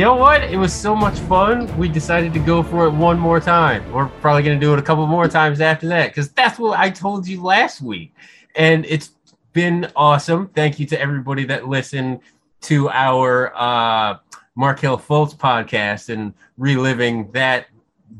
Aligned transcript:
You 0.00 0.06
know 0.06 0.14
what? 0.14 0.42
It 0.42 0.56
was 0.56 0.72
so 0.72 0.96
much 0.96 1.18
fun. 1.18 1.76
We 1.76 1.86
decided 1.86 2.32
to 2.32 2.38
go 2.38 2.62
for 2.62 2.86
it 2.86 2.90
one 2.90 3.18
more 3.18 3.38
time. 3.38 3.92
We're 3.92 4.08
probably 4.22 4.42
going 4.42 4.58
to 4.58 4.66
do 4.66 4.72
it 4.72 4.78
a 4.78 4.82
couple 4.82 5.06
more 5.06 5.28
times 5.28 5.60
after 5.60 5.86
that 5.88 6.08
because 6.08 6.32
that's 6.32 6.58
what 6.58 6.80
I 6.80 6.88
told 6.88 7.28
you 7.28 7.42
last 7.42 7.82
week. 7.82 8.14
And 8.56 8.86
it's 8.86 9.10
been 9.52 9.92
awesome. 9.94 10.48
Thank 10.54 10.80
you 10.80 10.86
to 10.86 10.98
everybody 10.98 11.44
that 11.44 11.68
listened 11.68 12.20
to 12.62 12.88
our 12.88 13.54
uh, 13.54 14.16
Markelle 14.54 14.96
Fultz 14.96 15.36
podcast 15.36 16.08
and 16.08 16.32
reliving 16.56 17.30
that 17.32 17.66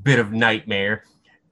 bit 0.03 0.19
of 0.19 0.33
nightmare. 0.33 1.05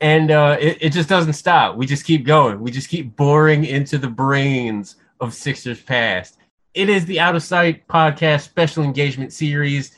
And 0.03 0.31
uh, 0.31 0.59
it, 0.61 0.77
it 0.83 0.91
just 0.91 1.09
doesn't 1.09 1.33
stop. 1.33 1.77
We 1.77 1.87
just 1.87 2.05
keep 2.05 2.27
going. 2.27 2.61
We 2.61 2.71
just 2.71 2.91
keep 2.91 3.17
boring 3.17 3.65
into 3.65 3.97
the 3.97 4.09
brains 4.09 4.97
of 5.21 5.33
Sixers 5.33 5.81
past. 5.81 6.37
It 6.75 6.91
is 6.91 7.07
the 7.07 7.19
Out 7.19 7.35
of 7.35 7.43
Sight 7.43 7.89
podcast 7.89 8.43
special 8.43 8.85
engagement 8.85 9.33
series 9.33 9.95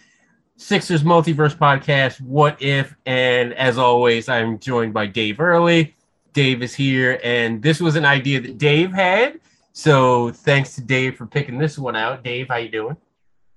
Sixers 0.60 1.02
Multiverse 1.02 1.56
Podcast, 1.56 2.20
What 2.20 2.60
If? 2.60 2.94
And 3.06 3.54
as 3.54 3.78
always, 3.78 4.28
I'm 4.28 4.58
joined 4.58 4.92
by 4.92 5.06
Dave 5.06 5.40
Early. 5.40 5.96
Dave 6.34 6.62
is 6.62 6.74
here, 6.74 7.18
and 7.24 7.62
this 7.62 7.80
was 7.80 7.96
an 7.96 8.04
idea 8.04 8.42
that 8.42 8.58
Dave 8.58 8.92
had. 8.92 9.40
So 9.72 10.30
thanks 10.30 10.74
to 10.74 10.82
Dave 10.82 11.16
for 11.16 11.24
picking 11.26 11.56
this 11.56 11.78
one 11.78 11.96
out. 11.96 12.22
Dave, 12.22 12.48
how 12.48 12.56
you 12.56 12.68
doing? 12.68 12.96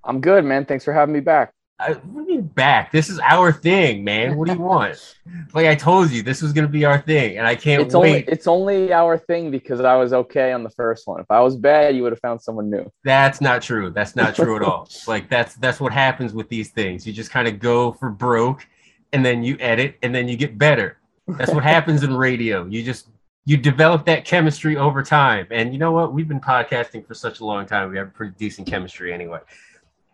I'm 0.06 0.22
good, 0.22 0.46
man. 0.46 0.66
Thanks 0.66 0.86
for 0.86 0.94
having 0.94 1.14
me 1.14 1.20
back. 1.20 1.52
I, 1.80 1.94
what 1.94 2.28
do 2.28 2.34
you 2.34 2.42
back? 2.42 2.92
This 2.92 3.10
is 3.10 3.20
our 3.20 3.52
thing, 3.52 4.04
man. 4.04 4.38
What 4.38 4.48
do 4.48 4.54
you 4.54 4.60
want? 4.60 5.16
like 5.54 5.66
I 5.66 5.76
told 5.76 6.12
you, 6.12 6.22
this 6.22 6.42
was 6.42 6.54
gonna 6.54 6.68
be 6.68 6.86
our 6.86 7.02
thing, 7.02 7.38
and 7.38 7.48
I 7.48 7.56
can't 7.56 7.82
it's 7.82 7.96
wait. 7.96 8.10
Only, 8.10 8.20
it's 8.28 8.48
only 8.48 8.94
our 8.94 9.18
thing 9.18 9.52
because 9.52 9.82
I 9.82 9.96
was 9.96 10.14
okay 10.14 10.52
on 10.52 10.64
the 10.64 10.70
first 10.70 11.08
one. 11.08 11.20
If 11.20 11.30
I 11.30 11.42
was 11.42 11.56
bad, 11.56 11.96
you 11.96 12.04
would 12.04 12.12
have 12.12 12.22
found 12.22 12.42
someone 12.42 12.70
new. 12.70 12.90
That's 13.04 13.42
not 13.42 13.62
true. 13.62 13.90
That's 13.90 14.16
not 14.16 14.36
true 14.36 14.56
at 14.56 14.62
all. 14.64 14.88
Like 15.08 15.30
that's 15.30 15.56
that's 15.56 15.80
what 15.80 15.92
happens 15.92 16.34
with 16.34 16.48
these 16.48 16.70
things. 16.70 17.08
You 17.08 17.14
just 17.14 17.32
kind 17.32 17.48
of 17.48 17.60
go 17.60 17.92
for 17.92 18.10
broke, 18.10 18.68
and 19.12 19.26
then 19.26 19.44
you 19.44 19.58
edit, 19.60 19.98
and 20.04 20.14
then 20.14 20.28
you 20.28 20.38
get 20.38 20.58
better. 20.58 21.00
That's 21.28 21.52
what 21.52 21.64
happens 21.76 22.04
in 22.04 22.16
radio. 22.16 22.66
You 22.66 22.84
just 22.84 23.08
you 23.46 23.58
develop 23.58 24.06
that 24.06 24.26
chemistry 24.26 24.78
over 24.78 25.04
time. 25.04 25.48
And 25.52 25.74
you 25.74 25.80
know 25.80 25.92
what? 25.92 26.14
We've 26.14 26.28
been 26.28 26.40
podcasting 26.40 27.06
for 27.06 27.14
such 27.14 27.40
a 27.40 27.46
long 27.46 27.66
time. 27.66 27.90
We 27.90 27.98
have 27.98 28.14
pretty 28.14 28.36
decent 28.38 28.68
chemistry 28.68 29.14
anyway. 29.14 29.40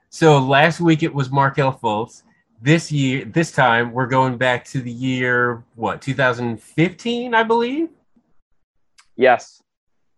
So 0.09 0.39
last 0.39 0.79
week 0.79 1.03
it 1.03 1.13
was 1.13 1.29
Markelle 1.29 1.77
Fultz. 1.77 2.23
This 2.61 2.91
year, 2.91 3.25
this 3.25 3.51
time 3.51 3.93
we're 3.93 4.07
going 4.07 4.37
back 4.37 4.65
to 4.65 4.81
the 4.81 4.91
year 4.91 5.63
what 5.75 6.01
2015, 6.01 7.33
I 7.33 7.43
believe. 7.43 7.89
Yes. 9.15 9.61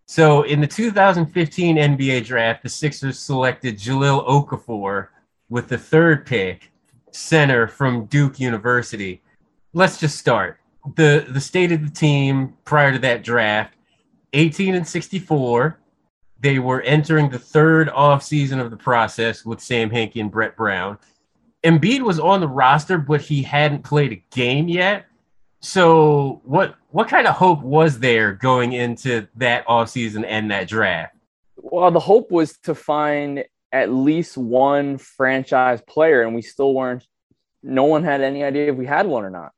So 0.06 0.44
in 0.44 0.62
the 0.62 0.68
2015 0.68 1.76
NBA 1.76 2.26
draft, 2.26 2.64
the 2.64 2.70
Sixers 2.70 3.20
selected 3.20 3.78
Jahlil 3.78 4.26
Okafor 4.28 5.10
with 5.50 5.68
the 5.68 5.78
third 5.78 6.26
pick, 6.26 6.72
center 7.12 7.68
from 7.68 8.06
Duke 8.06 8.40
University. 8.40 9.22
Let's 9.74 10.00
just 10.00 10.18
start. 10.18 10.58
The 10.96 11.26
the 11.30 11.42
state 11.42 11.72
of 11.72 11.84
the 11.84 11.92
team 11.92 12.54
prior 12.64 12.94
to 12.94 13.00
that 13.00 13.24
draft, 13.24 13.76
18 14.34 14.76
and 14.76 14.88
64, 14.88 15.80
they 16.42 16.60
were 16.60 16.82
entering 16.82 17.30
the 17.30 17.40
third 17.40 17.90
off 17.90 18.24
season 18.24 18.60
of 18.60 18.72
the 18.72 18.78
process 18.78 19.46
with 19.46 19.62
Sam 19.62 19.90
Hinkie 19.90 20.22
and 20.22 20.32
Brett 20.32 20.58
Brown. 20.58 20.98
Embiid 21.64 22.02
was 22.02 22.20
on 22.20 22.40
the 22.40 22.48
roster, 22.48 22.98
but 22.98 23.22
he 23.22 23.44
hadn't 23.44 23.84
played 23.84 24.12
a 24.12 24.24
game 24.36 24.68
yet. 24.68 25.06
So 25.60 26.42
what 26.44 26.76
what 26.90 27.08
kind 27.08 27.28
of 27.28 27.36
hope 27.36 27.62
was 27.62 28.00
there 28.00 28.34
going 28.34 28.74
into 28.74 29.28
that 29.36 29.64
off 29.68 29.90
season 29.90 30.26
and 30.26 30.50
that 30.50 30.68
draft? 30.68 31.16
Well, 31.56 31.92
the 31.92 32.00
hope 32.00 32.32
was 32.32 32.58
to 32.64 32.74
find 32.74 33.46
at 33.72 33.92
least 33.92 34.38
one 34.38 34.98
franchise 34.98 35.82
player, 35.88 36.24
and 36.24 36.34
we 36.34 36.42
still 36.42 36.74
weren't. 36.74 37.06
No 37.62 37.84
one 37.84 38.04
had 38.04 38.22
any 38.22 38.44
idea 38.44 38.72
if 38.72 38.76
we 38.76 38.88
had 38.88 39.06
one 39.06 39.24
or 39.24 39.30
not. 39.30 39.52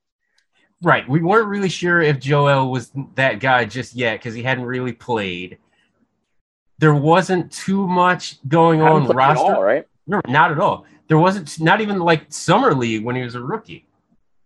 Right, 0.82 1.08
we 1.08 1.22
weren't 1.22 1.48
really 1.48 1.70
sure 1.70 2.02
if 2.02 2.20
Joel 2.20 2.70
was 2.70 2.92
that 3.16 3.40
guy 3.40 3.64
just 3.64 3.96
yet 3.96 4.20
because 4.20 4.34
he 4.34 4.44
hadn't 4.44 4.66
really 4.66 4.92
played 4.92 5.58
there 6.84 6.94
wasn't 6.94 7.50
too 7.50 7.88
much 7.88 8.46
going 8.50 8.82
on 8.82 9.08
roster, 9.08 9.56
all, 9.56 9.64
right? 9.64 9.86
No, 10.06 10.20
not 10.28 10.52
at 10.52 10.60
all. 10.60 10.86
There 11.08 11.18
wasn't 11.18 11.58
not 11.62 11.80
even 11.80 11.98
like 12.00 12.26
summer 12.28 12.74
league 12.76 13.06
when 13.06 13.16
he 13.16 13.24
was 13.24 13.36
a 13.36 13.42
rookie. 13.42 13.88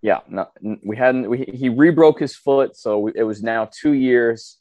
Yeah, 0.03 0.20
no, 0.30 0.48
we 0.84 0.96
hadn't. 0.96 1.28
We, 1.28 1.46
he 1.52 1.70
rebroke 1.70 2.20
his 2.20 2.36
foot, 2.36 2.78
so 2.78 3.08
it 3.08 3.24
was 3.24 3.42
now 3.42 3.68
two 3.72 3.94
years. 3.94 4.58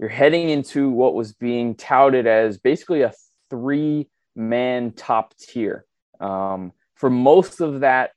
You're 0.00 0.08
heading 0.08 0.50
into 0.50 0.90
what 0.90 1.14
was 1.14 1.32
being 1.32 1.76
touted 1.76 2.26
as 2.26 2.58
basically 2.58 3.02
a 3.02 3.12
three-man 3.50 4.90
top 4.90 5.36
tier. 5.36 5.84
Um, 6.18 6.72
for 6.96 7.08
most 7.08 7.60
of 7.60 7.80
that 7.80 8.10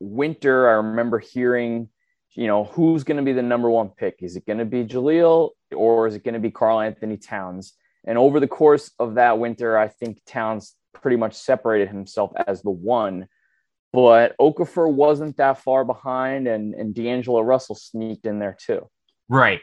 winter, 0.00 0.68
I 0.68 0.72
remember 0.72 1.18
hearing, 1.18 1.88
you 2.34 2.46
know, 2.46 2.64
who's 2.64 3.04
going 3.04 3.16
to 3.16 3.22
be 3.22 3.32
the 3.32 3.42
number 3.42 3.70
one 3.70 3.88
pick? 3.88 4.16
Is 4.20 4.36
it 4.36 4.44
going 4.44 4.58
to 4.58 4.66
be 4.66 4.84
Jahlil 4.84 5.52
or 5.74 6.06
is 6.06 6.14
it 6.14 6.24
going 6.24 6.34
to 6.34 6.40
be 6.40 6.50
Karl-Anthony 6.50 7.16
Towns? 7.16 7.72
And 8.06 8.16
over 8.18 8.40
the 8.40 8.48
course 8.48 8.90
of 8.98 9.14
that 9.14 9.38
winter, 9.38 9.76
I 9.76 9.88
think 9.88 10.20
Towns 10.26 10.74
pretty 10.94 11.16
much 11.16 11.34
separated 11.34 11.88
himself 11.88 12.32
as 12.46 12.62
the 12.62 12.70
one. 12.70 13.28
But 13.92 14.36
Okafor 14.38 14.92
wasn't 14.92 15.36
that 15.38 15.58
far 15.58 15.84
behind, 15.84 16.46
and, 16.46 16.74
and 16.74 16.94
D'Angelo 16.94 17.40
Russell 17.40 17.74
sneaked 17.74 18.24
in 18.24 18.38
there 18.38 18.56
too. 18.58 18.88
Right. 19.28 19.60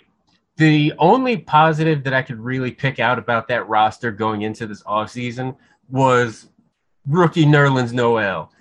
The 0.58 0.94
only 0.97 1.38
positive 1.38 2.03
that 2.03 2.14
I 2.14 2.24
could 2.24 2.40
really 2.40 2.72
pick 2.72 3.00
out 3.00 3.20
about 3.20 3.47
that 3.47 3.68
roster 3.70 4.12
going 4.12 4.42
into 4.42 4.68
this 4.68 4.84
offseason 4.84 5.56
was 5.90 6.50
rookie 7.06 7.46
Nerlens 7.46 7.94
Noel. 7.94 8.52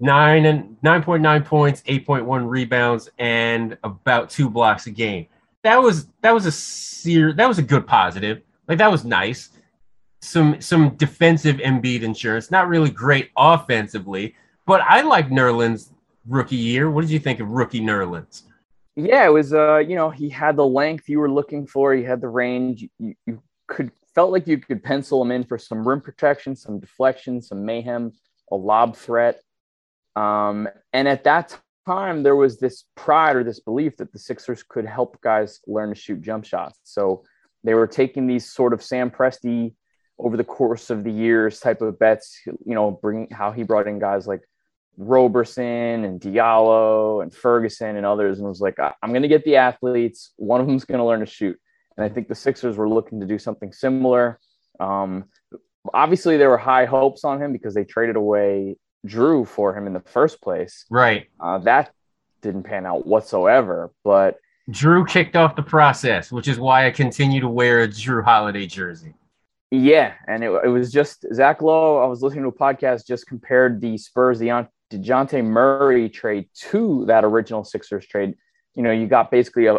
Nine 0.00 0.46
and 0.46 0.76
nine 0.82 1.02
point 1.02 1.22
nine 1.22 1.42
points, 1.42 1.82
eight 1.86 2.06
point 2.06 2.24
one 2.24 2.46
rebounds, 2.46 3.08
and 3.18 3.76
about 3.82 4.30
two 4.30 4.48
blocks 4.50 4.86
a 4.86 4.90
game. 4.90 5.26
That 5.62 5.82
was 5.82 6.06
that 6.22 6.32
was 6.32 6.46
a 6.46 6.52
ser- 6.52 7.32
that 7.32 7.48
was 7.48 7.58
a 7.58 7.62
good 7.62 7.86
positive. 7.86 8.42
Like 8.68 8.78
that 8.78 8.90
was 8.90 9.04
nice. 9.04 9.50
Some 10.20 10.60
some 10.60 10.96
defensive 10.96 11.56
Embiid 11.56 12.02
insurance, 12.02 12.50
not 12.50 12.68
really 12.68 12.90
great 12.90 13.30
offensively, 13.36 14.34
but 14.66 14.80
I 14.82 15.02
like 15.02 15.28
Nerlens 15.30 15.90
rookie 16.26 16.56
year. 16.56 16.90
What 16.90 17.02
did 17.02 17.10
you 17.10 17.18
think 17.18 17.40
of 17.40 17.48
rookie 17.50 17.80
Nerlens? 17.80 18.42
Yeah, 18.96 19.26
it 19.26 19.32
was 19.32 19.54
uh, 19.54 19.78
you 19.78 19.96
know, 19.96 20.10
he 20.10 20.28
had 20.28 20.56
the 20.56 20.66
length 20.66 21.08
you 21.08 21.20
were 21.20 21.30
looking 21.30 21.66
for, 21.66 21.94
he 21.94 22.02
had 22.02 22.20
the 22.20 22.28
range. 22.28 22.86
You, 22.98 23.14
you 23.26 23.42
could 23.68 23.90
felt 24.18 24.32
like 24.32 24.48
you 24.48 24.58
could 24.58 24.82
pencil 24.82 25.22
him 25.22 25.30
in 25.30 25.44
for 25.44 25.56
some 25.56 25.86
rim 25.86 26.00
protection, 26.00 26.56
some 26.56 26.80
deflection, 26.80 27.40
some 27.40 27.64
mayhem, 27.64 28.10
a 28.50 28.56
lob 28.56 28.96
threat. 28.96 29.40
Um, 30.16 30.68
and 30.92 31.06
at 31.06 31.22
that 31.22 31.56
time, 31.86 32.24
there 32.24 32.34
was 32.34 32.58
this 32.58 32.82
pride 32.96 33.36
or 33.36 33.44
this 33.44 33.60
belief 33.60 33.96
that 33.98 34.12
the 34.12 34.18
Sixers 34.18 34.64
could 34.64 34.84
help 34.84 35.20
guys 35.20 35.60
learn 35.68 35.90
to 35.90 35.94
shoot 35.94 36.20
jump 36.20 36.44
shots. 36.44 36.80
So 36.82 37.22
they 37.64 37.74
were 37.74 37.86
taking 37.86 38.26
these 38.26 38.50
sort 38.50 38.72
of 38.72 38.82
Sam 38.82 39.10
Presti 39.10 39.74
over 40.18 40.36
the 40.36 40.44
course 40.44 40.90
of 40.90 41.04
the 41.04 41.12
years 41.12 41.60
type 41.60 41.80
of 41.80 41.98
bets, 41.98 42.40
you 42.46 42.74
know, 42.74 42.90
bring 42.90 43.28
how 43.30 43.52
he 43.52 43.62
brought 43.62 43.86
in 43.86 43.98
guys 43.98 44.26
like 44.26 44.40
Roberson 44.96 46.04
and 46.04 46.20
Diallo 46.20 47.22
and 47.22 47.32
Ferguson 47.32 47.96
and 47.96 48.04
others, 48.04 48.38
and 48.38 48.48
was 48.48 48.60
like, 48.60 48.78
I'm 48.80 49.10
going 49.10 49.22
to 49.22 49.28
get 49.28 49.44
the 49.44 49.56
athletes. 49.56 50.32
One 50.36 50.60
of 50.60 50.66
them's 50.66 50.84
going 50.84 50.98
to 50.98 51.04
learn 51.04 51.20
to 51.20 51.26
shoot. 51.26 51.58
And 51.96 52.04
I 52.04 52.08
think 52.08 52.28
the 52.28 52.34
Sixers 52.34 52.76
were 52.76 52.88
looking 52.88 53.20
to 53.20 53.26
do 53.26 53.38
something 53.38 53.72
similar. 53.72 54.40
Um, 54.80 55.26
obviously, 55.94 56.36
there 56.36 56.50
were 56.50 56.58
high 56.58 56.84
hopes 56.84 57.24
on 57.24 57.40
him 57.40 57.52
because 57.52 57.74
they 57.74 57.84
traded 57.84 58.16
away 58.16 58.76
Jrue 59.06 59.46
for 59.46 59.76
him 59.76 59.86
in 59.86 59.92
the 59.92 60.00
first 60.00 60.40
place. 60.40 60.84
Right. 60.90 61.28
Uh, 61.38 61.58
that 61.58 61.92
didn't 62.42 62.64
pan 62.64 62.86
out 62.86 63.06
whatsoever. 63.06 63.92
But 64.02 64.38
Jrue 64.70 65.08
kicked 65.08 65.36
off 65.36 65.56
the 65.56 65.62
process, 65.62 66.30
which 66.30 66.46
is 66.46 66.58
why 66.58 66.86
I 66.86 66.90
continue 66.90 67.40
to 67.40 67.48
wear 67.48 67.82
a 67.82 67.88
Jrue 67.88 68.22
Holiday 68.22 68.66
jersey. 68.66 69.14
Yeah, 69.70 70.14
and 70.26 70.44
it, 70.44 70.50
it 70.64 70.68
was 70.68 70.92
just 70.92 71.26
Zach 71.32 71.62
Lowe. 71.62 71.98
I 71.98 72.06
was 72.06 72.22
listening 72.22 72.44
to 72.44 72.48
a 72.48 72.52
podcast 72.52 73.06
just 73.06 73.26
compared 73.26 73.80
the 73.80 73.98
Spurs, 73.98 74.38
the 74.38 74.66
Dejounte 74.90 75.44
Murray 75.44 76.08
trade 76.08 76.48
to 76.70 77.04
that 77.06 77.24
original 77.24 77.64
Sixers 77.64 78.06
trade. 78.06 78.34
You 78.74 78.82
know, 78.82 78.92
you 78.92 79.06
got 79.06 79.30
basically 79.30 79.66
a, 79.66 79.78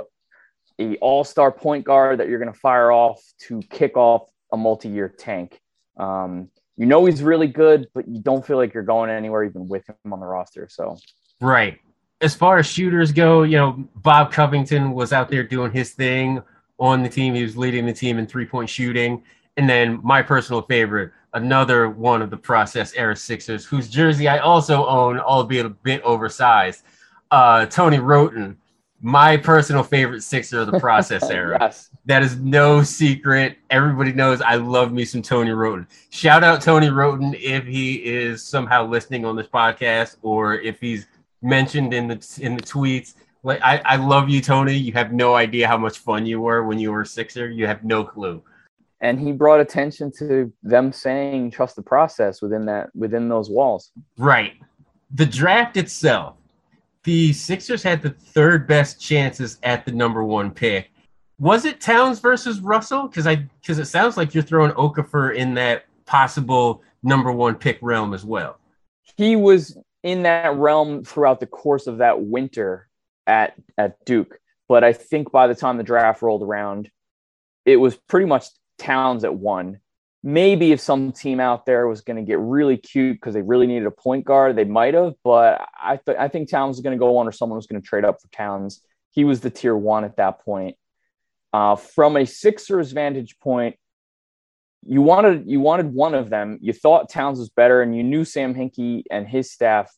a 0.79 0.95
all-star 0.97 1.51
point 1.51 1.85
guard 1.85 2.19
that 2.19 2.27
you're 2.27 2.39
going 2.39 2.51
to 2.51 2.59
fire 2.59 2.91
off 2.91 3.21
to 3.47 3.61
kick 3.69 3.97
off 3.97 4.29
a 4.51 4.57
multi-year 4.57 5.09
tank. 5.09 5.59
Um, 5.97 6.49
you 6.77 6.85
know 6.85 7.05
he's 7.05 7.21
really 7.21 7.47
good, 7.47 7.87
but 7.93 8.07
you 8.07 8.21
don't 8.21 8.45
feel 8.45 8.57
like 8.57 8.73
you're 8.73 8.83
going 8.83 9.09
anywhere 9.09 9.43
even 9.43 9.67
with 9.67 9.87
him 9.89 10.13
on 10.13 10.19
the 10.19 10.25
roster. 10.25 10.67
So, 10.69 10.97
right. 11.41 11.77
As 12.21 12.35
far 12.35 12.57
as 12.57 12.67
shooters 12.67 13.11
go, 13.11 13.43
you 13.43 13.57
know, 13.57 13.87
Rob 14.03 14.31
Covington 14.31 14.91
was 14.91 15.13
out 15.13 15.29
there 15.29 15.43
doing 15.43 15.71
his 15.71 15.91
thing 15.91 16.41
on 16.79 17.01
the 17.03 17.09
team. 17.09 17.33
He 17.33 17.43
was 17.43 17.55
leading 17.55 17.85
the 17.85 17.93
team 17.93 18.17
in 18.17 18.27
three-point 18.27 18.69
shooting. 18.69 19.23
And 19.57 19.69
then 19.69 19.99
my 20.03 20.21
personal 20.21 20.61
favorite, 20.61 21.11
another 21.33 21.89
one 21.89 22.21
of 22.21 22.29
the 22.29 22.37
process 22.37 22.93
era 22.93 23.15
Sixers, 23.15 23.65
whose 23.65 23.89
jersey 23.89 24.27
I 24.27 24.39
also 24.39 24.85
own, 24.85 25.19
albeit 25.19 25.65
a 25.65 25.69
bit 25.69 26.01
oversized. 26.03 26.83
Uh, 27.31 27.65
Tony 27.67 27.99
Wroten, 27.99 28.57
my 29.01 29.37
personal 29.37 29.83
favorite 29.83 30.23
Sixer 30.23 30.59
of 30.59 30.71
the 30.71 30.79
process 30.79 31.23
era. 31.29 31.57
yes. 31.61 31.89
That 32.05 32.23
is 32.23 32.37
no 32.37 32.83
secret. 32.83 33.57
Everybody 33.69 34.11
knows 34.13 34.41
I 34.41 34.55
love 34.55 34.91
me 34.91 35.05
some 35.05 35.21
Tony 35.21 35.51
Wroten. 35.51 35.87
Shout 36.09 36.43
out 36.43 36.61
Tony 36.61 36.89
Wroten 36.89 37.33
if 37.35 37.65
he 37.65 37.95
is 37.95 38.43
somehow 38.43 38.85
listening 38.85 39.25
on 39.25 39.35
this 39.35 39.47
podcast 39.47 40.17
or 40.21 40.55
if 40.55 40.79
he's 40.81 41.07
mentioned 41.41 41.93
in 41.93 42.07
the 42.07 42.39
in 42.41 42.55
the 42.55 42.63
tweets. 42.63 43.15
Like 43.43 43.61
I, 43.61 43.81
I 43.85 43.95
love 43.95 44.29
you, 44.29 44.41
Tony. 44.41 44.75
You 44.75 44.91
have 44.93 45.13
no 45.13 45.35
idea 45.35 45.67
how 45.67 45.77
much 45.77 45.99
fun 45.99 46.25
you 46.25 46.41
were 46.41 46.63
when 46.63 46.79
you 46.79 46.91
were 46.91 47.01
a 47.01 47.05
Sixer. 47.05 47.49
You 47.49 47.67
have 47.67 47.83
no 47.83 48.03
clue 48.03 48.43
and 49.01 49.19
he 49.19 49.31
brought 49.31 49.59
attention 49.59 50.11
to 50.19 50.51
them 50.63 50.91
saying 50.91 51.51
trust 51.51 51.75
the 51.75 51.81
process 51.81 52.41
within 52.41 52.65
that 52.65 52.93
within 52.95 53.29
those 53.29 53.49
walls. 53.49 53.91
Right. 54.17 54.53
The 55.11 55.25
draft 55.25 55.77
itself, 55.77 56.35
the 57.03 57.33
Sixers 57.33 57.81
had 57.81 58.01
the 58.01 58.11
third 58.11 58.67
best 58.67 58.99
chances 58.99 59.57
at 59.63 59.85
the 59.85 59.91
number 59.91 60.23
one 60.23 60.51
pick. 60.51 60.91
Was 61.39 61.65
it 61.65 61.79
Towns 61.79 62.19
versus 62.19 62.59
Russell? 62.59 63.07
Because 63.07 63.25
I 63.25 63.47
because 63.61 63.79
it 63.79 63.85
sounds 63.85 64.17
like 64.17 64.33
you're 64.33 64.43
throwing 64.43 64.71
Okafor 64.71 65.35
in 65.35 65.53
that 65.55 65.85
possible 66.05 66.83
number 67.01 67.31
one 67.31 67.55
pick 67.55 67.79
realm 67.81 68.13
as 68.13 68.25
well. 68.25 68.59
He 69.15 69.35
was 69.35 69.77
in 70.03 70.23
that 70.23 70.55
realm 70.55 71.03
throughout 71.03 71.39
the 71.39 71.47
course 71.47 71.87
of 71.87 71.97
that 71.97 72.21
winter 72.21 72.87
at 73.27 73.53
at 73.77 74.03
Duke, 74.05 74.39
but 74.67 74.83
I 74.83 74.93
think 74.93 75.31
by 75.31 75.47
the 75.47 75.55
time 75.55 75.77
the 75.77 75.83
draft 75.83 76.21
rolled 76.21 76.43
around, 76.43 76.89
it 77.65 77.77
was 77.77 77.95
pretty 77.95 78.25
much 78.25 78.45
Towns 78.77 79.23
at 79.23 79.35
one. 79.35 79.79
Maybe 80.23 80.71
if 80.71 80.79
some 80.79 81.11
team 81.11 81.39
out 81.39 81.65
there 81.65 81.87
was 81.87 82.01
going 82.01 82.17
to 82.17 82.23
get 82.23 82.39
really 82.39 82.77
cute 82.77 83.17
because 83.17 83.33
they 83.33 83.41
really 83.41 83.67
needed 83.67 83.85
a 83.85 83.91
point 83.91 84.25
guard, 84.25 84.55
they 84.55 84.65
might 84.65 84.93
have. 84.93 85.13
But 85.23 85.67
I 85.81 85.97
th- 85.97 86.17
I 86.17 86.27
think 86.27 86.49
Towns 86.49 86.77
was 86.77 86.81
going 86.81 86.97
to 86.97 86.99
go 86.99 87.17
on, 87.17 87.27
or 87.27 87.31
someone 87.31 87.57
was 87.57 87.67
going 87.67 87.81
to 87.81 87.87
trade 87.87 88.05
up 88.05 88.21
for 88.21 88.27
Towns. 88.29 88.81
He 89.11 89.23
was 89.23 89.41
the 89.41 89.49
tier 89.49 89.75
one 89.75 90.03
at 90.03 90.17
that 90.17 90.39
point. 90.41 90.75
Uh, 91.51 91.75
from 91.75 92.15
a 92.15 92.25
Sixers 92.25 92.91
vantage 92.91 93.39
point, 93.39 93.75
you 94.85 95.01
wanted 95.01 95.43
you 95.47 95.59
wanted 95.59 95.93
one 95.93 96.15
of 96.15 96.29
them. 96.29 96.57
You 96.61 96.73
thought 96.73 97.09
Towns 97.09 97.39
was 97.39 97.49
better, 97.49 97.81
and 97.81 97.95
you 97.95 98.03
knew 98.03 98.23
Sam 98.23 98.53
Hinkie 98.55 99.03
and 99.11 99.27
his 99.27 99.51
staff, 99.51 99.91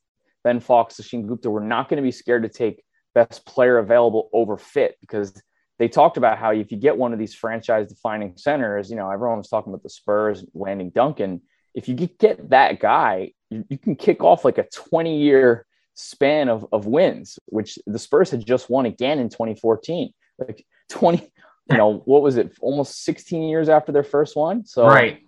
Ben 0.44 0.60
Falk, 0.60 0.92
Sachin 0.92 1.28
Gupta, 1.28 1.50
were 1.50 1.62
not 1.62 1.90
going 1.90 1.98
to 1.98 2.04
be 2.04 2.12
scared 2.12 2.44
to 2.44 2.50
take 2.50 2.84
best 3.14 3.46
player 3.46 3.78
available 3.78 4.30
over 4.34 4.58
fit 4.58 4.96
because 5.02 5.34
they 5.80 5.88
talked 5.88 6.18
about 6.18 6.38
how 6.38 6.52
if 6.52 6.72
you 6.72 6.78
get 6.78 6.98
one 6.98 7.14
of 7.14 7.20
these 7.20 7.34
franchise 7.34 7.90
defining 7.90 8.38
centers, 8.38 8.90
you 8.90 8.96
know, 8.96 9.10
everyone 9.10 9.38
was 9.38 9.50
talking 9.50 9.74
about 9.74 9.84
the 9.84 9.90
Spurs 9.90 10.46
landing 10.54 10.92
Duncan. 10.92 11.42
If 11.74 11.88
you 11.88 11.96
get 11.96 12.50
that 12.50 12.80
guy, 12.80 13.32
you, 13.50 13.66
you 13.70 13.78
can 13.78 13.96
kick 13.96 14.24
off 14.24 14.46
like 14.46 14.58
a 14.58 14.68
20 14.74 15.22
year 15.22 15.66
span 15.94 16.50
of, 16.50 16.66
of 16.72 16.86
wins, 16.86 17.40
which 17.48 17.80
the 17.86 18.00
Spurs 18.00 18.32
had 18.32 18.46
just 18.46 18.70
won 18.70 18.86
again 18.86 19.20
in 19.20 19.30
2014. 19.30 20.12
Like 20.38 20.66
20, 20.90 21.32
you 21.70 21.78
know, 21.78 22.02
what 22.06 22.22
was 22.22 22.38
it? 22.38 22.54
Almost 22.62 23.04
16 23.04 23.44
years 23.44 23.70
after 23.70 23.92
their 23.92 24.04
first 24.04 24.36
one. 24.36 24.66
So, 24.66 24.86
right. 24.88 25.22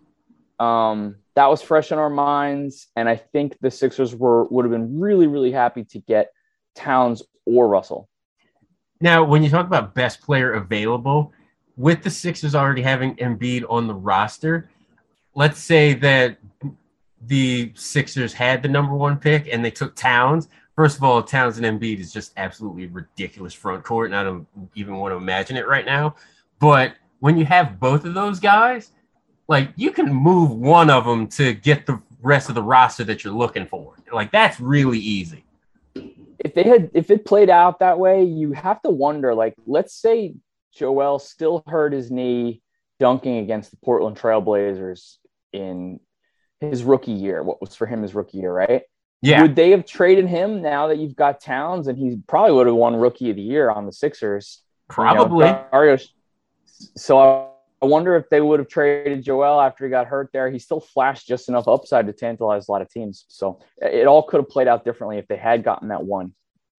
Um, 0.59 1.15
that 1.35 1.47
was 1.47 1.61
fresh 1.61 1.91
in 1.91 1.97
our 1.97 2.09
minds. 2.09 2.87
And 2.95 3.09
I 3.09 3.15
think 3.15 3.57
the 3.59 3.71
Sixers 3.71 4.15
were, 4.15 4.45
would 4.45 4.65
have 4.65 4.71
been 4.71 4.99
really, 4.99 5.27
really 5.27 5.51
happy 5.51 5.83
to 5.85 5.99
get 5.99 6.31
Towns 6.75 7.23
or 7.45 7.67
Russell. 7.67 8.09
Now, 9.01 9.23
when 9.23 9.43
you 9.43 9.49
talk 9.49 9.65
about 9.65 9.93
best 9.95 10.21
player 10.21 10.53
available, 10.53 11.33
with 11.75 12.03
the 12.03 12.09
Sixers 12.09 12.55
already 12.55 12.81
having 12.81 13.15
Embiid 13.15 13.65
on 13.69 13.87
the 13.87 13.93
roster, 13.93 14.69
let's 15.35 15.59
say 15.59 15.93
that 15.95 16.37
the 17.21 17.71
Sixers 17.75 18.33
had 18.33 18.61
the 18.61 18.69
number 18.69 18.95
one 18.95 19.17
pick 19.17 19.47
and 19.51 19.63
they 19.63 19.71
took 19.71 19.95
Towns. 19.95 20.49
First 20.75 20.97
of 20.97 21.03
all, 21.03 21.21
Towns 21.21 21.57
and 21.57 21.65
Embiid 21.65 21.99
is 21.99 22.11
just 22.11 22.33
absolutely 22.37 22.87
ridiculous 22.87 23.53
front 23.53 23.83
court, 23.83 24.07
and 24.07 24.15
I 24.15 24.23
don't 24.23 24.47
even 24.75 24.97
want 24.97 25.11
to 25.11 25.17
imagine 25.17 25.55
it 25.55 25.67
right 25.67 25.85
now. 25.85 26.15
But 26.59 26.95
when 27.19 27.37
you 27.37 27.45
have 27.45 27.79
both 27.79 28.05
of 28.05 28.13
those 28.13 28.39
guys, 28.39 28.91
like 29.47 29.69
you 29.75 29.91
can 29.91 30.11
move 30.11 30.51
one 30.51 30.89
of 30.89 31.05
them 31.05 31.27
to 31.27 31.53
get 31.53 31.85
the 31.85 32.01
rest 32.21 32.49
of 32.49 32.55
the 32.55 32.63
roster 32.63 33.03
that 33.03 33.23
you're 33.23 33.33
looking 33.33 33.67
for. 33.67 33.95
Like 34.11 34.31
that's 34.31 34.59
really 34.59 34.99
easy 34.99 35.43
if 36.43 36.53
they 36.53 36.63
had 36.63 36.91
if 36.93 37.09
it 37.09 37.25
played 37.25 37.49
out 37.49 37.79
that 37.79 37.97
way, 37.97 38.23
you 38.23 38.51
have 38.51 38.81
to 38.81 38.89
wonder. 38.89 39.33
Like, 39.33 39.55
let's 39.65 39.93
say 39.93 40.35
Joel 40.73 41.19
still 41.19 41.63
hurt 41.67 41.93
his 41.93 42.11
knee 42.11 42.61
dunking 42.99 43.37
against 43.37 43.71
the 43.71 43.77
Portland 43.77 44.17
Trailblazers 44.17 45.17
in 45.53 45.99
his 46.59 46.83
rookie 46.83 47.11
year. 47.11 47.43
What 47.43 47.61
was 47.61 47.75
for 47.75 47.87
him 47.87 48.01
his 48.01 48.13
rookie 48.13 48.39
year, 48.39 48.53
right? 48.53 48.83
Yeah. 49.23 49.41
Would 49.41 49.55
they 49.55 49.71
have 49.71 49.85
traded 49.85 50.27
him 50.27 50.61
now 50.61 50.87
that 50.87 50.97
you've 50.97 51.15
got 51.15 51.39
Towns 51.39 51.87
and 51.87 51.97
he 51.97 52.19
probably 52.27 52.51
would 52.51 52.67
have 52.67 52.75
won 52.75 52.97
Rookie 52.97 53.29
of 53.29 53.37
the 53.37 53.41
Year 53.41 53.71
on 53.71 53.85
the 53.85 53.93
Sixers? 53.93 54.61
Probably. 54.89 55.47
You 55.47 55.53
know, 55.71 55.97
so 56.97 57.49
I 57.81 57.85
wonder 57.85 58.17
if 58.17 58.29
they 58.29 58.41
would 58.41 58.59
have 58.59 58.67
traded 58.67 59.23
Joel 59.23 59.61
after 59.61 59.85
he 59.85 59.89
got 59.89 60.07
hurt 60.07 60.29
there. 60.33 60.51
He 60.51 60.59
still 60.59 60.81
flashed 60.81 61.25
just 61.25 61.47
enough 61.47 61.69
upside 61.69 62.05
to 62.07 62.13
tantalize 62.13 62.67
a 62.67 62.71
lot 62.73 62.81
of 62.81 62.89
teams. 62.89 63.23
So 63.29 63.61
it 63.77 64.07
all 64.07 64.23
could 64.23 64.41
have 64.41 64.49
played 64.49 64.67
out 64.67 64.83
differently 64.83 65.19
if 65.19 65.27
they 65.29 65.37
had 65.37 65.63
gotten 65.63 65.87
that 65.87 66.03
one. 66.03 66.33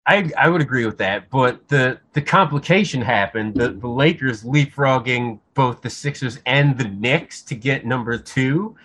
I, 0.06 0.30
I 0.36 0.50
would 0.50 0.60
agree 0.60 0.84
with 0.84 0.98
that, 0.98 1.30
but 1.30 1.66
the 1.68 1.98
the 2.12 2.20
complication 2.20 3.00
happened. 3.00 3.54
The 3.54 3.70
the 3.70 3.88
Lakers 3.88 4.42
leapfrogging 4.42 5.40
both 5.54 5.80
the 5.80 5.88
Sixers 5.88 6.40
and 6.44 6.76
the 6.76 6.84
Knicks 6.84 7.40
to 7.44 7.54
get 7.54 7.86
number 7.86 8.18
two. 8.18 8.76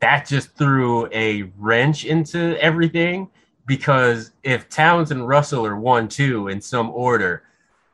That 0.00 0.26
just 0.26 0.54
threw 0.56 1.08
a 1.12 1.44
wrench 1.56 2.04
into 2.04 2.60
everything 2.60 3.28
because 3.66 4.32
if 4.42 4.68
Towns 4.68 5.10
and 5.10 5.26
Russell 5.26 5.66
are 5.66 5.76
one 5.76 6.08
two 6.08 6.48
in 6.48 6.60
some 6.60 6.90
order, 6.90 7.44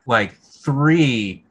like 0.06 0.34
three 0.34 1.44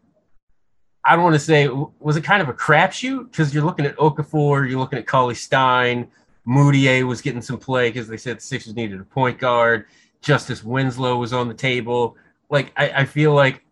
I 1.03 1.15
don't 1.15 1.23
want 1.23 1.35
to 1.35 1.39
say 1.39 1.67
was 1.99 2.15
it 2.15 2.23
kind 2.23 2.41
of 2.41 2.49
a 2.49 2.53
crapshoot 2.53 3.31
because 3.31 3.53
you're 3.53 3.63
looking 3.63 3.85
at 3.85 3.95
Okafor, 3.97 4.69
you're 4.69 4.79
looking 4.79 4.99
at 4.99 5.07
Cauley 5.07 5.35
Stein, 5.35 6.07
Mudiay 6.47 7.05
was 7.07 7.21
getting 7.21 7.41
some 7.41 7.57
play 7.57 7.89
because 7.89 8.07
they 8.07 8.17
said 8.17 8.37
the 8.37 8.41
Sixers 8.41 8.75
needed 8.75 8.99
a 8.99 9.03
point 9.03 9.39
guard. 9.39 9.85
Justice 10.21 10.63
Winslow 10.63 11.17
was 11.17 11.33
on 11.33 11.47
the 11.47 11.53
table. 11.53 12.15
Like 12.49 12.71
I, 12.77 12.89
I 12.89 13.05
feel 13.05 13.33
like 13.33 13.63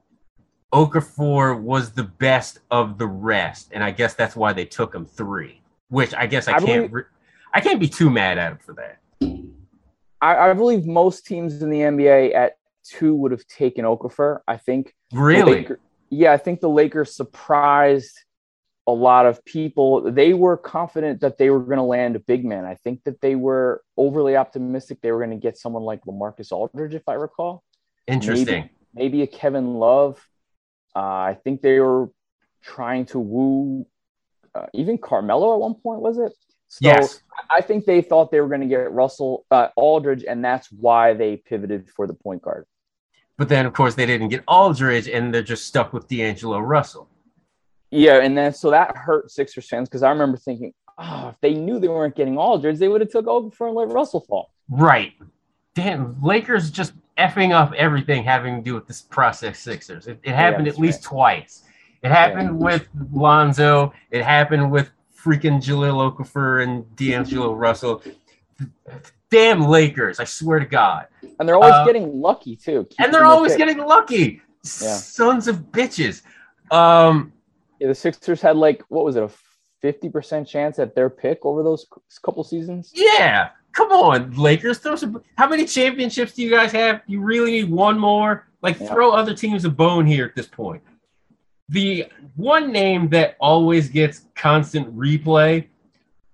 Okafor 0.74 1.60
was 1.60 1.92
the 1.92 2.04
best 2.04 2.60
of 2.72 2.98
the 2.98 3.08
rest, 3.08 3.70
and 3.72 3.84
I 3.84 3.92
guess 3.92 4.14
that's 4.14 4.36
why 4.36 4.54
they 4.54 4.66
took 4.66 4.94
him 4.94 5.06
three. 5.06 5.59
Which 5.90 6.14
I 6.14 6.28
guess 6.28 6.48
I, 6.48 6.54
I 6.54 6.60
can't 6.60 6.92
believe, 6.92 7.06
I 7.54 7.62
can't 7.62 7.80
be 7.80 7.88
too 7.88 8.10
mad 8.10 8.38
at 8.38 8.52
him 8.54 8.60
for 8.60 8.74
that. 8.74 9.00
I, 10.22 10.50
I 10.50 10.54
believe 10.54 10.86
most 10.86 11.26
teams 11.26 11.62
in 11.62 11.70
the 11.70 11.80
NBA 11.80 12.36
at 12.36 12.58
two 12.84 13.16
would 13.16 13.32
have 13.32 13.46
taken 13.48 13.86
Okafor. 13.86 14.40
I 14.48 14.58
think 14.58 14.94
really 15.12 15.68
yeah, 16.10 16.32
I 16.32 16.38
think 16.38 16.60
the 16.60 16.70
Lakers 16.70 17.16
surprised 17.16 18.18
a 18.88 18.92
lot 18.92 19.26
of 19.26 19.46
people. 19.46 20.12
They 20.12 20.34
were 20.34 20.58
confident 20.58 21.22
that 21.22 21.38
they 21.38 21.50
were 21.50 21.60
going 21.60 21.78
to 21.78 21.84
land 21.84 22.16
a 22.16 22.20
big 22.20 22.44
man. 22.44 22.66
I 22.66 22.76
think 22.76 23.04
that 23.04 23.22
they 23.22 23.36
were 23.36 23.84
overly 23.96 24.36
optimistic 24.36 25.00
they 25.02 25.12
were 25.12 25.20
going 25.20 25.30
to 25.30 25.38
get 25.38 25.58
someone 25.58 25.84
like 25.84 26.04
LaMarcus 26.06 26.52
Aldridge, 26.52 26.96
if 26.96 27.08
I 27.08 27.14
recall. 27.14 27.64
Interesting. 28.08 28.46
Maybe, 28.46 28.70
maybe 28.94 29.22
a 29.22 29.28
Kevin 29.28 29.76
Love. 29.76 30.20
Uh, 30.96 31.00
I 31.00 31.38
think 31.44 31.62
they 31.62 31.80
were 31.80 32.10
trying 32.64 33.06
to 33.08 33.20
woo 33.20 33.86
uh, 34.56 34.66
even 34.74 34.98
Carmelo 34.98 35.54
at 35.54 35.60
one 35.60 35.76
point, 35.76 36.02
was 36.02 36.18
it? 36.18 36.34
So 36.68 36.80
yes. 36.82 37.22
I 37.50 37.62
think 37.62 37.86
they 37.86 38.02
thought 38.02 38.32
they 38.32 38.42
were 38.42 38.48
going 38.48 38.62
to 38.62 38.68
get 38.68 38.92
Russell 38.92 39.46
uh, 39.50 39.70
Aldridge, 39.76 40.24
and 40.24 40.44
that's 40.46 40.72
why 40.72 41.14
they 41.14 41.38
pivoted 41.38 41.90
for 41.90 42.06
the 42.06 42.14
point 42.14 42.42
guard. 42.42 42.66
But 43.38 43.50
then, 43.50 43.66
of 43.66 43.74
course, 43.74 43.96
they 43.96 44.06
didn't 44.06 44.30
get 44.30 44.44
Aldridge, 44.48 45.08
and 45.08 45.34
they're 45.34 45.42
just 45.42 45.66
stuck 45.66 45.94
with 45.94 46.08
D'Angelo 46.08 46.60
Russell. 46.60 47.10
Yeah, 47.90 48.22
and 48.22 48.38
then 48.38 48.54
so 48.54 48.70
that 48.70 48.96
hurt 48.96 49.32
Sixers 49.32 49.68
fans 49.68 49.90
because 49.90 50.04
I 50.04 50.10
remember 50.10 50.38
thinking, 50.38 50.74
oh, 51.00 51.30
if 51.30 51.42
they 51.42 51.56
knew 51.56 51.80
they 51.80 51.88
weren't 51.88 52.16
getting 52.16 52.38
Aldridge, 52.38 52.78
they 52.78 52.88
would 52.88 53.02
have 53.02 53.10
took 53.10 53.26
Okafor 53.26 53.68
and 53.68 53.76
let 53.76 53.88
Russell 53.88 54.22
fall. 54.22 54.52
Right. 54.70 55.14
Damn, 55.74 56.22
Lakers 56.22 56.70
just 56.70 56.94
effing 57.18 57.52
up 57.52 57.74
everything 57.74 58.24
having 58.24 58.58
to 58.58 58.62
do 58.62 58.76
with 58.76 58.88
this 58.88 59.02
process 59.02 59.60
Sixers. 59.60 60.08
It, 60.08 60.20
it 60.24 60.36
happened 60.36 60.68
yeah, 60.68 60.74
at 60.74 60.80
least 60.80 61.06
right. 61.06 61.10
twice. 61.10 61.64
It 62.04 62.12
happened 62.12 62.60
yeah. 62.60 62.66
with 62.66 62.88
Lonzo. 63.12 63.94
It 64.12 64.24
happened 64.24 64.72
with 64.72 64.90
freaking 65.16 65.62
Jahlil 65.62 66.16
Okafor 66.16 66.64
and 66.64 66.96
D'Angelo 66.96 67.54
Russell. 67.56 68.02
Damn 69.30 69.62
Lakers! 69.62 70.20
I 70.20 70.24
swear 70.24 70.60
to 70.60 70.66
God. 70.66 71.08
And 71.40 71.48
they're 71.48 71.56
always 71.56 71.74
uh, 71.74 71.86
getting 71.86 72.20
lucky 72.20 72.56
too. 72.56 72.88
And 72.98 73.14
they're 73.14 73.26
always 73.26 73.56
getting 73.56 73.78
lucky. 73.78 74.42
Yeah. 74.64 74.96
Sons 74.96 75.48
of 75.48 75.58
bitches. 75.72 76.24
Um, 76.72 77.32
yeah, 77.80 77.88
the 77.88 77.96
Sixers 77.96 78.42
had 78.42 78.56
like 78.56 78.84
what 78.90 79.06
was 79.06 79.16
it 79.16 79.24
a 79.24 79.30
fifty 79.82 80.10
percent 80.10 80.48
chance 80.48 80.80
at 80.80 80.96
their 80.96 81.10
pick 81.10 81.46
over 81.46 81.64
those 81.64 81.86
couple 82.24 82.44
seasons? 82.44 82.92
Yeah, 82.94 83.50
come 83.74 83.92
on, 83.92 84.36
Lakers. 84.36 84.80
Throw 84.80 84.96
some. 84.96 85.24
How 85.36 85.48
many 85.48 85.66
championships 85.66 86.34
do 86.34 86.44
you 86.44 86.50
guys 86.50 86.72
have? 86.72 87.02
You 87.08 87.22
really 87.22 87.52
need 87.52 87.70
one 87.70 88.00
more. 88.00 88.48
Like, 88.62 88.80
yeah. 88.80 88.88
throw 88.88 89.12
other 89.12 89.34
teams 89.34 89.64
a 89.64 89.70
bone 89.70 90.06
here 90.06 90.26
at 90.26 90.36
this 90.36 90.48
point. 90.48 90.84
The 91.70 92.08
one 92.36 92.72
name 92.72 93.10
that 93.10 93.36
always 93.40 93.90
gets 93.90 94.26
constant 94.36 94.96
replay 94.98 95.68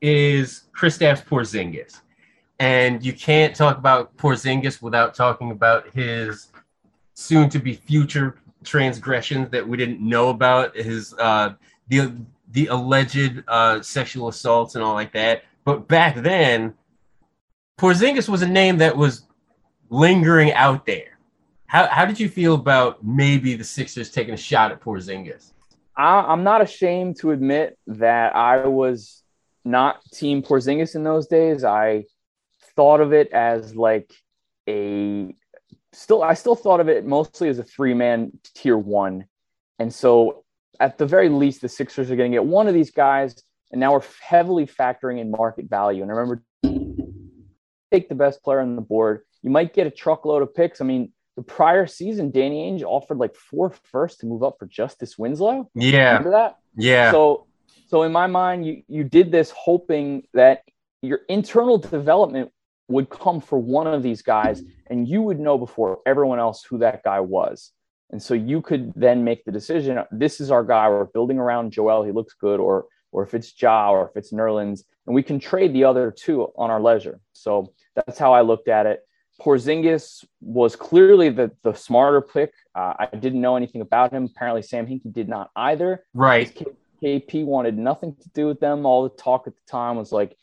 is 0.01 0.63
Kristaps 0.73 1.25
Porzingis, 1.25 1.99
and 2.59 3.03
you 3.05 3.11
can't 3.11 3.53
talk 3.53 3.77
about 3.77 4.15
Porzingis 4.15 4.81
without 4.81 5.13
talking 5.13 5.51
about 5.51 5.89
his 5.93 6.51
soon-to-be 7.15 7.73
future 7.73 8.37
transgressions 8.63 9.49
that 9.49 9.67
we 9.67 9.75
didn't 9.75 9.99
know 9.99 10.29
about. 10.29 10.75
His 10.75 11.13
uh, 11.19 11.55
the 11.89 12.13
the 12.51 12.67
alleged 12.67 13.43
uh, 13.49 13.81
sexual 13.81 14.29
assaults 14.29 14.75
and 14.75 14.83
all 14.83 14.93
like 14.93 15.11
that. 15.13 15.43
But 15.65 15.87
back 15.89 16.15
then, 16.15 16.75
Porzingis 17.77 18.29
was 18.29 18.41
a 18.41 18.47
name 18.47 18.77
that 18.77 18.95
was 18.95 19.23
lingering 19.89 20.53
out 20.53 20.85
there. 20.85 21.14
How, 21.67 21.87
how 21.87 22.05
did 22.05 22.19
you 22.19 22.29
feel 22.29 22.55
about 22.55 23.03
maybe 23.03 23.55
the 23.55 23.63
Sixers 23.63 24.11
taking 24.11 24.33
a 24.33 24.37
shot 24.37 24.71
at 24.71 24.81
Porzingis? 24.81 25.51
I, 25.97 26.31
am 26.31 26.43
not 26.43 26.61
ashamed 26.61 27.17
to 27.21 27.31
admit 27.31 27.77
that 27.87 28.35
I 28.35 28.67
was 28.67 29.23
not 29.63 30.03
Team 30.11 30.43
Porzingis 30.43 30.95
in 30.95 31.03
those 31.03 31.27
days. 31.27 31.63
I 31.63 32.05
thought 32.75 33.01
of 33.01 33.13
it 33.13 33.31
as 33.31 33.75
like 33.75 34.13
a 34.67 35.33
still, 35.93 36.21
I 36.21 36.33
still 36.33 36.55
thought 36.55 36.79
of 36.79 36.89
it 36.89 37.05
mostly 37.05 37.49
as 37.49 37.59
a 37.59 37.63
three 37.63 37.93
man 37.93 38.37
tier 38.53 38.77
one. 38.77 39.25
And 39.79 39.93
so 39.93 40.43
at 40.79 40.97
the 40.97 41.05
very 41.05 41.29
least, 41.29 41.61
the 41.61 41.69
Sixers 41.69 42.11
are 42.11 42.15
going 42.15 42.31
to 42.31 42.35
get 42.35 42.45
one 42.45 42.67
of 42.67 42.73
these 42.73 42.91
guys. 42.91 43.41
And 43.71 43.79
now 43.79 43.93
we're 43.93 44.03
heavily 44.21 44.67
factoring 44.67 45.19
in 45.19 45.31
market 45.31 45.69
value. 45.69 46.03
And 46.03 46.11
I 46.11 46.15
remember 46.15 46.43
take 47.91 48.09
the 48.09 48.15
best 48.15 48.43
player 48.43 48.59
on 48.59 48.75
the 48.75 48.81
board. 48.81 49.21
You 49.41 49.49
might 49.49 49.73
get 49.73 49.87
a 49.87 49.91
truckload 49.91 50.41
of 50.41 50.53
picks. 50.53 50.81
I 50.81 50.85
mean, 50.85 51.11
the 51.35 51.41
prior 51.41 51.85
season, 51.85 52.31
Danny 52.31 52.71
Ainge 52.71 52.83
offered 52.83 53.17
like 53.17 53.35
four 53.35 53.69
firsts 53.83 54.19
to 54.19 54.25
move 54.25 54.43
up 54.43 54.55
for 54.57 54.65
Justice 54.65 55.17
Winslow. 55.17 55.69
Yeah. 55.75 56.09
Remember 56.09 56.31
that? 56.31 56.57
Yeah. 56.75 57.11
So 57.11 57.47
so 57.87 58.03
in 58.03 58.11
my 58.11 58.27
mind, 58.27 58.65
you 58.65 58.83
you 58.87 59.03
did 59.03 59.31
this 59.31 59.51
hoping 59.51 60.23
that 60.33 60.63
your 61.01 61.21
internal 61.29 61.77
development 61.77 62.51
would 62.87 63.09
come 63.09 63.41
for 63.41 63.57
one 63.57 63.87
of 63.87 64.03
these 64.03 64.21
guys 64.21 64.63
and 64.87 65.07
you 65.07 65.21
would 65.21 65.39
know 65.39 65.57
before 65.57 65.99
everyone 66.05 66.39
else 66.39 66.63
who 66.63 66.77
that 66.79 67.03
guy 67.03 67.19
was. 67.19 67.71
And 68.11 68.21
so 68.21 68.33
you 68.33 68.61
could 68.61 68.93
then 68.95 69.23
make 69.23 69.43
the 69.43 69.51
decision, 69.51 69.99
this 70.11 70.39
is 70.39 70.51
our 70.51 70.63
guy, 70.63 70.87
we're 70.87 71.05
building 71.05 71.39
around 71.39 71.71
Joel, 71.71 72.03
he 72.03 72.11
looks 72.11 72.33
good, 72.33 72.59
or 72.59 72.85
or 73.11 73.23
if 73.23 73.33
it's 73.33 73.53
Ja 73.59 73.91
or 73.91 74.09
if 74.09 74.17
it's 74.17 74.33
Nerlens, 74.33 74.83
and 75.07 75.15
we 75.15 75.23
can 75.23 75.39
trade 75.39 75.73
the 75.73 75.85
other 75.85 76.11
two 76.11 76.43
on 76.57 76.69
our 76.69 76.81
leisure. 76.81 77.19
So 77.33 77.73
that's 77.95 78.19
how 78.19 78.33
I 78.33 78.41
looked 78.41 78.67
at 78.67 78.85
it. 78.85 79.07
Porzingis 79.41 80.25
was 80.41 80.75
clearly 80.75 81.29
the, 81.29 81.51
the 81.63 81.73
smarter 81.73 82.21
pick. 82.21 82.53
Uh, 82.73 82.93
I 82.99 83.07
didn't 83.15 83.41
know 83.41 83.55
anything 83.55 83.81
about 83.81 84.11
him. 84.11 84.25
Apparently, 84.25 84.61
Sam 84.61 84.87
Hinkie 84.87 85.11
did 85.11 85.27
not 85.27 85.51
either. 85.55 86.03
Right. 86.13 86.55
KP 87.03 87.45
wanted 87.45 87.77
nothing 87.77 88.15
to 88.21 88.29
do 88.29 88.47
with 88.47 88.59
them. 88.59 88.85
All 88.85 89.03
the 89.03 89.09
talk 89.09 89.47
at 89.47 89.53
the 89.53 89.71
time 89.71 89.97
was 89.97 90.11
like, 90.11 90.37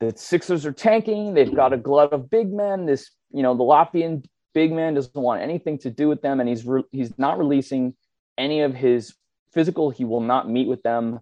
the 0.00 0.12
Sixers 0.16 0.66
are 0.66 0.72
tanking. 0.72 1.34
They've 1.34 1.54
got 1.54 1.72
a 1.72 1.76
glut 1.76 2.12
of 2.12 2.28
big 2.28 2.52
men. 2.52 2.86
This, 2.86 3.10
you 3.30 3.42
know, 3.42 3.54
the 3.54 3.64
Latvian 3.64 4.24
big 4.52 4.72
man 4.72 4.94
doesn't 4.94 5.14
want 5.14 5.42
anything 5.42 5.78
to 5.78 5.90
do 5.90 6.08
with 6.08 6.22
them, 6.22 6.40
and 6.40 6.48
he's 6.48 6.66
re- 6.66 6.84
he's 6.90 7.16
not 7.18 7.38
releasing 7.38 7.94
any 8.36 8.60
of 8.60 8.74
his 8.74 9.14
physical. 9.52 9.90
He 9.90 10.04
will 10.04 10.20
not 10.20 10.50
meet 10.50 10.68
with 10.68 10.82
them. 10.82 11.20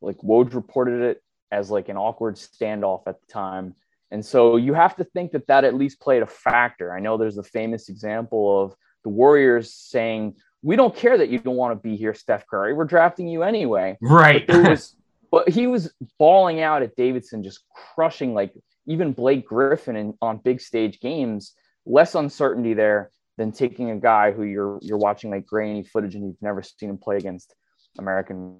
Like 0.00 0.18
Woj 0.18 0.54
reported 0.54 1.02
it 1.02 1.22
as 1.50 1.70
like 1.70 1.88
an 1.88 1.96
awkward 1.96 2.36
standoff 2.36 3.02
at 3.06 3.20
the 3.20 3.26
time. 3.26 3.74
And 4.14 4.24
so 4.24 4.56
you 4.56 4.74
have 4.74 4.94
to 4.96 5.04
think 5.04 5.32
that 5.32 5.48
that 5.48 5.64
at 5.64 5.74
least 5.74 5.98
played 5.98 6.22
a 6.22 6.26
factor. 6.26 6.94
I 6.94 7.00
know 7.00 7.16
there's 7.16 7.36
a 7.36 7.42
famous 7.42 7.88
example 7.88 8.62
of 8.62 8.76
the 9.02 9.08
Warriors 9.08 9.74
saying, 9.74 10.36
"We 10.62 10.76
don't 10.76 10.94
care 10.94 11.18
that 11.18 11.30
you 11.30 11.40
don't 11.40 11.56
want 11.56 11.76
to 11.76 11.82
be 11.82 11.96
here, 11.96 12.14
Steph 12.14 12.46
Curry. 12.46 12.74
We're 12.74 12.84
drafting 12.84 13.26
you 13.26 13.42
anyway." 13.42 13.98
Right. 14.00 14.46
But, 14.46 14.68
was, 14.70 14.94
but 15.32 15.48
he 15.48 15.66
was 15.66 15.92
bawling 16.16 16.60
out 16.60 16.84
at 16.84 16.94
Davidson, 16.94 17.42
just 17.42 17.64
crushing 17.74 18.34
like 18.34 18.54
even 18.86 19.12
Blake 19.12 19.48
Griffin 19.48 19.96
in, 19.96 20.14
on 20.22 20.36
big 20.36 20.60
stage 20.60 21.00
games. 21.00 21.52
Less 21.84 22.14
uncertainty 22.14 22.72
there 22.72 23.10
than 23.36 23.50
taking 23.50 23.90
a 23.90 23.96
guy 23.96 24.30
who 24.30 24.44
you're 24.44 24.78
you're 24.80 24.96
watching 24.96 25.32
like 25.32 25.44
grainy 25.44 25.82
footage 25.82 26.14
and 26.14 26.24
you've 26.24 26.40
never 26.40 26.62
seen 26.62 26.88
him 26.88 26.98
play 26.98 27.16
against 27.16 27.52
American 27.98 28.58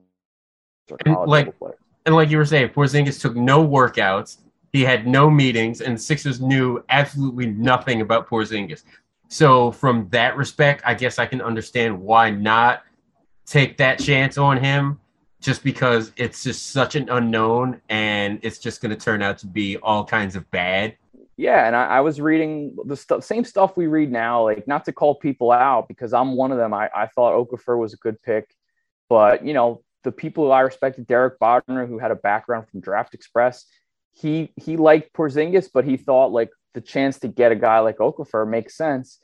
or 0.91 0.99
college 0.99 1.29
like, 1.29 1.59
players. 1.61 1.77
And 2.07 2.17
like 2.17 2.29
you 2.31 2.39
were 2.39 2.45
saying, 2.45 2.71
Porzingis 2.71 3.21
took 3.21 3.37
no 3.37 3.65
workouts 3.65 4.39
he 4.75 4.83
had 4.83 5.07
no 5.07 5.31
meetings, 5.31 5.81
and 5.83 5.99
Sixers 5.99 6.41
knew 6.41 6.83
absolutely 6.89 7.47
nothing 7.47 8.01
about 8.01 8.29
Porzingis. 8.29 8.83
So, 9.29 9.71
from 9.71 10.09
that 10.11 10.37
respect, 10.37 10.83
I 10.85 10.95
guess 10.95 11.21
I 11.21 11.27
can 11.27 11.41
understand 11.41 12.03
why 12.03 12.31
not 12.31 12.83
take 13.47 13.77
that 13.77 14.01
chance 14.01 14.37
on 14.37 14.57
him, 14.57 14.99
just 15.41 15.63
because 15.63 16.11
it's 16.17 16.43
just 16.43 16.73
such 16.73 16.97
an 16.97 17.09
unknown, 17.09 17.81
and 17.89 18.41
it's 18.43 18.59
just 18.59 18.83
going 18.83 18.91
to 18.91 18.97
turn 18.97 19.23
out 19.23 19.39
to 19.39 19.47
be 19.47 19.77
all 19.77 20.05
kinds 20.05 20.35
of 20.35 20.51
bad. 20.51 20.97
Yeah, 21.37 21.69
and 21.69 21.77
I, 21.77 21.85
I 21.85 22.01
was 22.01 22.21
reading 22.21 22.77
the 22.85 22.97
st- 22.97 23.23
same 23.23 23.45
stuff 23.45 23.77
we 23.77 23.87
read 23.87 24.11
now, 24.11 24.43
like 24.43 24.67
not 24.67 24.85
to 24.87 24.93
call 24.93 25.15
people 25.15 25.53
out 25.53 25.87
because 25.87 26.13
I'm 26.13 26.35
one 26.35 26.51
of 26.51 26.59
them. 26.59 26.75
I, 26.75 26.91
I 26.93 27.07
thought 27.07 27.35
Okafor 27.35 27.79
was 27.79 27.95
a 27.95 27.99
good 27.99 28.21
pick, 28.23 28.53
but 29.09 29.47
you 29.47 29.55
know 29.55 29.85
the 30.03 30.11
people 30.11 30.51
I 30.51 30.63
respected, 30.63 31.07
Derek 31.07 31.39
Bodner, 31.39 31.87
who 31.87 31.99
had 31.99 32.11
a 32.11 32.17
background 32.17 32.69
from 32.69 32.81
Draft 32.81 33.15
Express, 33.15 33.67
he 34.15 34.53
he 34.57 34.77
liked 34.77 35.13
Porzingis, 35.13 35.69
but 35.73 35.85
he 35.85 35.97
thought 35.97 36.33
like 36.33 36.51
the 36.73 36.81
chance 36.81 37.19
to 37.21 37.29
get 37.29 37.53
a 37.53 37.57
guy 37.57 37.81
like 37.81 37.99
Okafor 37.99 38.49
makes 38.49 38.77
sense. 38.77 39.19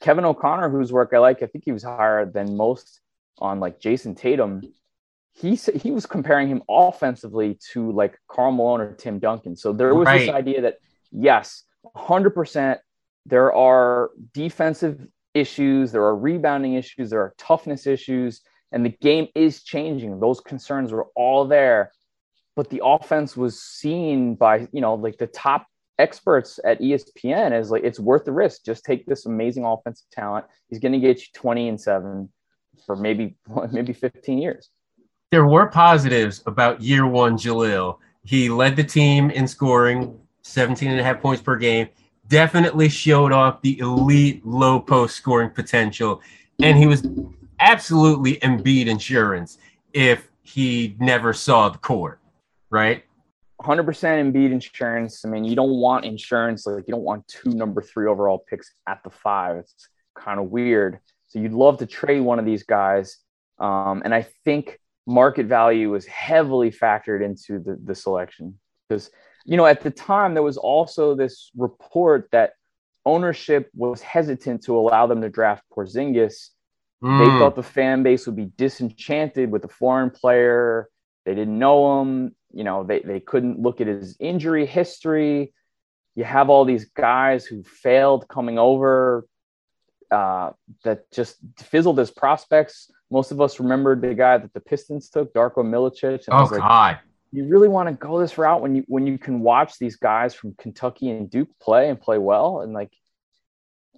Kevin 0.00 0.24
O'Connor, 0.24 0.70
whose 0.70 0.92
work 0.92 1.10
I 1.12 1.18
like, 1.18 1.42
I 1.42 1.46
think 1.46 1.64
he 1.64 1.72
was 1.72 1.82
higher 1.82 2.24
than 2.24 2.56
most 2.56 3.00
on 3.38 3.60
like 3.60 3.80
Jason 3.80 4.14
Tatum. 4.14 4.62
He 5.32 5.54
he 5.54 5.90
was 5.90 6.06
comparing 6.06 6.48
him 6.48 6.62
offensively 6.68 7.58
to 7.72 7.92
like 7.92 8.18
Karl 8.28 8.52
Malone 8.52 8.80
or 8.80 8.92
Tim 8.94 9.18
Duncan. 9.18 9.56
So 9.56 9.72
there 9.72 9.94
was 9.94 10.06
right. 10.06 10.20
this 10.20 10.28
idea 10.28 10.62
that 10.62 10.78
yes, 11.12 11.64
100% 11.96 12.78
there 13.26 13.52
are 13.52 14.10
defensive 14.34 15.06
issues, 15.34 15.92
there 15.92 16.02
are 16.02 16.16
rebounding 16.16 16.74
issues, 16.74 17.10
there 17.10 17.20
are 17.20 17.34
toughness 17.38 17.86
issues, 17.86 18.42
and 18.72 18.84
the 18.84 18.90
game 18.90 19.28
is 19.34 19.62
changing. 19.62 20.18
Those 20.20 20.40
concerns 20.40 20.92
were 20.92 21.06
all 21.14 21.46
there 21.46 21.92
but 22.60 22.68
the 22.68 22.82
offense 22.84 23.38
was 23.38 23.58
seen 23.58 24.34
by 24.34 24.68
you 24.70 24.82
know 24.82 24.92
like 24.92 25.16
the 25.16 25.26
top 25.28 25.66
experts 25.98 26.60
at 26.62 26.78
ESPN 26.78 27.52
as 27.52 27.70
like 27.70 27.82
it's 27.84 27.98
worth 27.98 28.26
the 28.26 28.32
risk. 28.32 28.66
Just 28.66 28.84
take 28.84 29.06
this 29.06 29.24
amazing 29.24 29.64
offensive 29.64 30.04
talent. 30.12 30.44
He's 30.68 30.78
going 30.78 30.92
to 30.92 30.98
get 30.98 31.20
you 31.20 31.26
20 31.32 31.70
and 31.70 31.80
7 31.80 32.28
for 32.84 32.96
maybe 32.96 33.34
maybe 33.72 33.94
15 33.94 34.36
years. 34.36 34.68
There 35.30 35.46
were 35.46 35.68
positives 35.68 36.42
about 36.44 36.82
year 36.82 37.06
1 37.06 37.38
Jahlil. 37.38 37.96
He 38.24 38.50
led 38.50 38.76
the 38.76 38.84
team 38.84 39.30
in 39.30 39.48
scoring, 39.48 40.20
17 40.42 40.90
and 40.90 41.00
a 41.00 41.02
half 41.02 41.22
points 41.22 41.40
per 41.40 41.56
game. 41.56 41.88
Definitely 42.28 42.90
showed 42.90 43.32
off 43.32 43.62
the 43.62 43.78
elite 43.78 44.44
low 44.44 44.78
post 44.78 45.16
scoring 45.16 45.48
potential 45.48 46.20
and 46.62 46.76
he 46.76 46.86
was 46.86 47.08
absolutely 47.58 48.34
Embiid 48.40 48.86
insurance 48.86 49.56
if 49.94 50.28
he 50.42 50.94
never 51.00 51.32
saw 51.32 51.70
the 51.70 51.78
court 51.78 52.19
right? 52.70 53.04
100% 53.60 53.84
Embiid 53.84 54.52
insurance. 54.52 55.24
I 55.24 55.28
mean, 55.28 55.44
you 55.44 55.54
don't 55.54 55.76
want 55.76 56.04
insurance 56.04 56.66
like 56.66 56.84
you 56.86 56.94
don't 56.94 57.04
want 57.04 57.28
two 57.28 57.50
number 57.50 57.82
three 57.82 58.06
overall 58.08 58.38
picks 58.38 58.72
at 58.86 59.02
the 59.04 59.10
five. 59.10 59.56
It's 59.56 59.88
kind 60.14 60.40
of 60.40 60.46
weird. 60.46 60.98
So 61.28 61.38
you'd 61.38 61.52
love 61.52 61.78
to 61.78 61.86
trade 61.86 62.20
one 62.20 62.38
of 62.38 62.46
these 62.46 62.62
guys. 62.62 63.18
Um, 63.58 64.02
and 64.04 64.14
I 64.14 64.26
think 64.44 64.80
market 65.06 65.46
value 65.46 65.90
was 65.90 66.06
heavily 66.06 66.70
factored 66.70 67.22
into 67.22 67.58
the, 67.58 67.78
the 67.82 67.94
selection. 67.94 68.58
because 68.88 69.10
you 69.44 69.56
know 69.56 69.66
at 69.66 69.82
the 69.82 69.90
time 69.90 70.34
there 70.34 70.42
was 70.42 70.56
also 70.56 71.14
this 71.14 71.50
report 71.56 72.28
that 72.32 72.52
ownership 73.04 73.70
was 73.74 74.00
hesitant 74.02 74.62
to 74.64 74.76
allow 74.76 75.06
them 75.06 75.20
to 75.22 75.28
draft 75.28 75.64
Porzingis. 75.74 76.50
Mm. 77.02 77.18
They 77.18 77.30
hmm. 77.30 77.38
thought 77.38 77.56
the 77.56 77.62
fan 77.62 78.02
base 78.02 78.26
would 78.26 78.36
be 78.36 78.52
disenchanted 78.56 79.50
with 79.50 79.62
the 79.62 79.68
foreign 79.68 80.10
player. 80.10 80.88
They 81.24 81.34
didn't 81.34 81.58
know 81.58 82.00
him. 82.00 82.34
You 82.52 82.64
know, 82.64 82.84
they, 82.84 83.00
they 83.00 83.20
couldn't 83.20 83.60
look 83.60 83.80
at 83.80 83.86
his 83.86 84.16
injury 84.20 84.66
history. 84.66 85.52
You 86.14 86.24
have 86.24 86.50
all 86.50 86.64
these 86.64 86.86
guys 86.86 87.46
who 87.46 87.62
failed 87.62 88.28
coming 88.28 88.58
over 88.58 89.26
uh, 90.10 90.50
that 90.84 91.10
just 91.12 91.36
fizzled 91.58 92.00
as 92.00 92.10
prospects. 92.10 92.90
Most 93.10 93.30
of 93.30 93.40
us 93.40 93.60
remembered 93.60 94.02
the 94.02 94.14
guy 94.14 94.38
that 94.38 94.52
the 94.52 94.60
Pistons 94.60 95.08
took, 95.08 95.32
Darko 95.32 95.58
Milicic. 95.58 96.24
Oh, 96.30 96.44
like, 96.44 96.60
God 96.60 96.98
you 97.32 97.46
really 97.46 97.68
want 97.68 97.88
to 97.88 97.94
go 97.94 98.18
this 98.18 98.38
route 98.38 98.60
when 98.60 98.74
you 98.74 98.84
when 98.88 99.06
you 99.06 99.18
can 99.18 99.40
watch 99.40 99.78
these 99.78 99.96
guys 99.96 100.34
from 100.34 100.54
Kentucky 100.54 101.10
and 101.10 101.30
Duke 101.30 101.48
play 101.60 101.88
and 101.88 102.00
play 102.00 102.18
well 102.18 102.60
and 102.60 102.72
like 102.72 102.92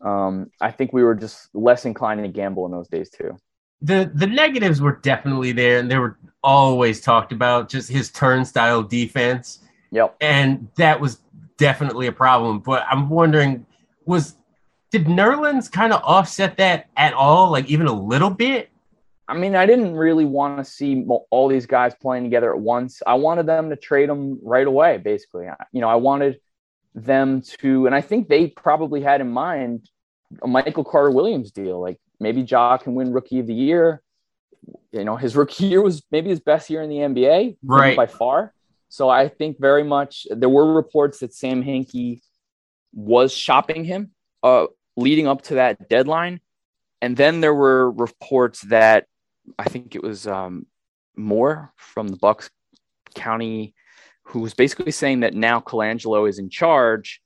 um 0.04 0.50
I 0.60 0.70
think 0.70 0.92
we 0.92 1.02
were 1.02 1.14
just 1.14 1.48
less 1.54 1.84
inclined 1.84 2.22
to 2.22 2.28
gamble 2.28 2.66
in 2.66 2.72
those 2.72 2.88
days 2.88 3.10
too. 3.10 3.38
The 3.82 4.10
the 4.14 4.26
negatives 4.26 4.80
were 4.80 4.96
definitely 5.02 5.52
there 5.52 5.78
and 5.78 5.90
they 5.90 5.98
were 5.98 6.18
always 6.42 7.00
talked 7.00 7.32
about 7.32 7.68
just 7.68 7.88
his 7.88 8.10
turnstile 8.10 8.82
defense. 8.82 9.60
Yep. 9.90 10.16
And 10.20 10.68
that 10.76 11.00
was 11.00 11.18
definitely 11.58 12.06
a 12.06 12.12
problem, 12.12 12.60
but 12.60 12.84
I'm 12.90 13.08
wondering 13.08 13.66
was 14.04 14.36
did 14.90 15.06
Nerlens 15.06 15.70
kind 15.70 15.92
of 15.92 16.02
offset 16.02 16.56
that 16.58 16.88
at 16.96 17.14
all 17.14 17.50
like 17.50 17.66
even 17.66 17.86
a 17.86 17.92
little 17.92 18.30
bit 18.30 18.72
I 19.32 19.34
mean, 19.34 19.56
I 19.56 19.64
didn't 19.64 19.94
really 19.96 20.26
want 20.26 20.58
to 20.58 20.64
see 20.70 21.06
all 21.30 21.48
these 21.48 21.64
guys 21.64 21.94
playing 21.94 22.24
together 22.24 22.52
at 22.52 22.60
once. 22.60 23.02
I 23.06 23.14
wanted 23.14 23.46
them 23.46 23.70
to 23.70 23.76
trade 23.76 24.10
them 24.10 24.38
right 24.42 24.66
away, 24.66 24.98
basically. 24.98 25.46
You 25.72 25.80
know, 25.80 25.88
I 25.88 25.94
wanted 25.94 26.40
them 26.94 27.40
to, 27.60 27.86
and 27.86 27.94
I 27.94 28.02
think 28.02 28.28
they 28.28 28.48
probably 28.48 29.00
had 29.00 29.22
in 29.22 29.30
mind 29.30 29.88
a 30.42 30.46
Michael 30.46 30.84
Carter 30.84 31.10
Williams 31.10 31.50
deal. 31.50 31.80
Like 31.80 31.98
maybe 32.22 32.42
Ja 32.42 32.76
can 32.78 32.94
win 32.94 33.12
Rookie 33.12 33.40
of 33.40 33.46
the 33.46 33.54
Year. 33.54 34.02
You 34.92 35.04
know, 35.04 35.16
his 35.16 35.34
rookie 35.34 35.66
year 35.66 35.82
was 35.82 36.02
maybe 36.10 36.30
his 36.30 36.40
best 36.40 36.70
year 36.70 36.82
in 36.82 36.88
the 36.88 36.96
NBA, 36.96 37.56
right? 37.62 37.96
By 37.96 38.06
far. 38.06 38.54
So 38.88 39.08
I 39.08 39.28
think 39.28 39.58
very 39.58 39.82
much 39.82 40.26
there 40.30 40.48
were 40.48 40.72
reports 40.72 41.20
that 41.20 41.34
Sam 41.34 41.62
Hinkie 41.62 42.20
was 42.92 43.32
shopping 43.32 43.84
him 43.84 44.12
uh, 44.42 44.66
leading 44.96 45.26
up 45.26 45.42
to 45.42 45.54
that 45.54 45.88
deadline. 45.88 46.40
And 47.00 47.16
then 47.16 47.40
there 47.40 47.54
were 47.54 47.90
reports 47.90 48.60
that 48.62 49.06
I 49.58 49.64
think 49.64 49.96
it 49.96 50.02
was 50.02 50.26
um, 50.26 50.66
Moore 51.16 51.72
from 51.76 52.08
the 52.08 52.16
Bucks 52.16 52.50
County, 53.14 53.74
who 54.24 54.40
was 54.40 54.54
basically 54.54 54.92
saying 54.92 55.20
that 55.20 55.34
now 55.34 55.60
Colangelo 55.60 56.28
is 56.28 56.38
in 56.38 56.48
charge 56.48 57.20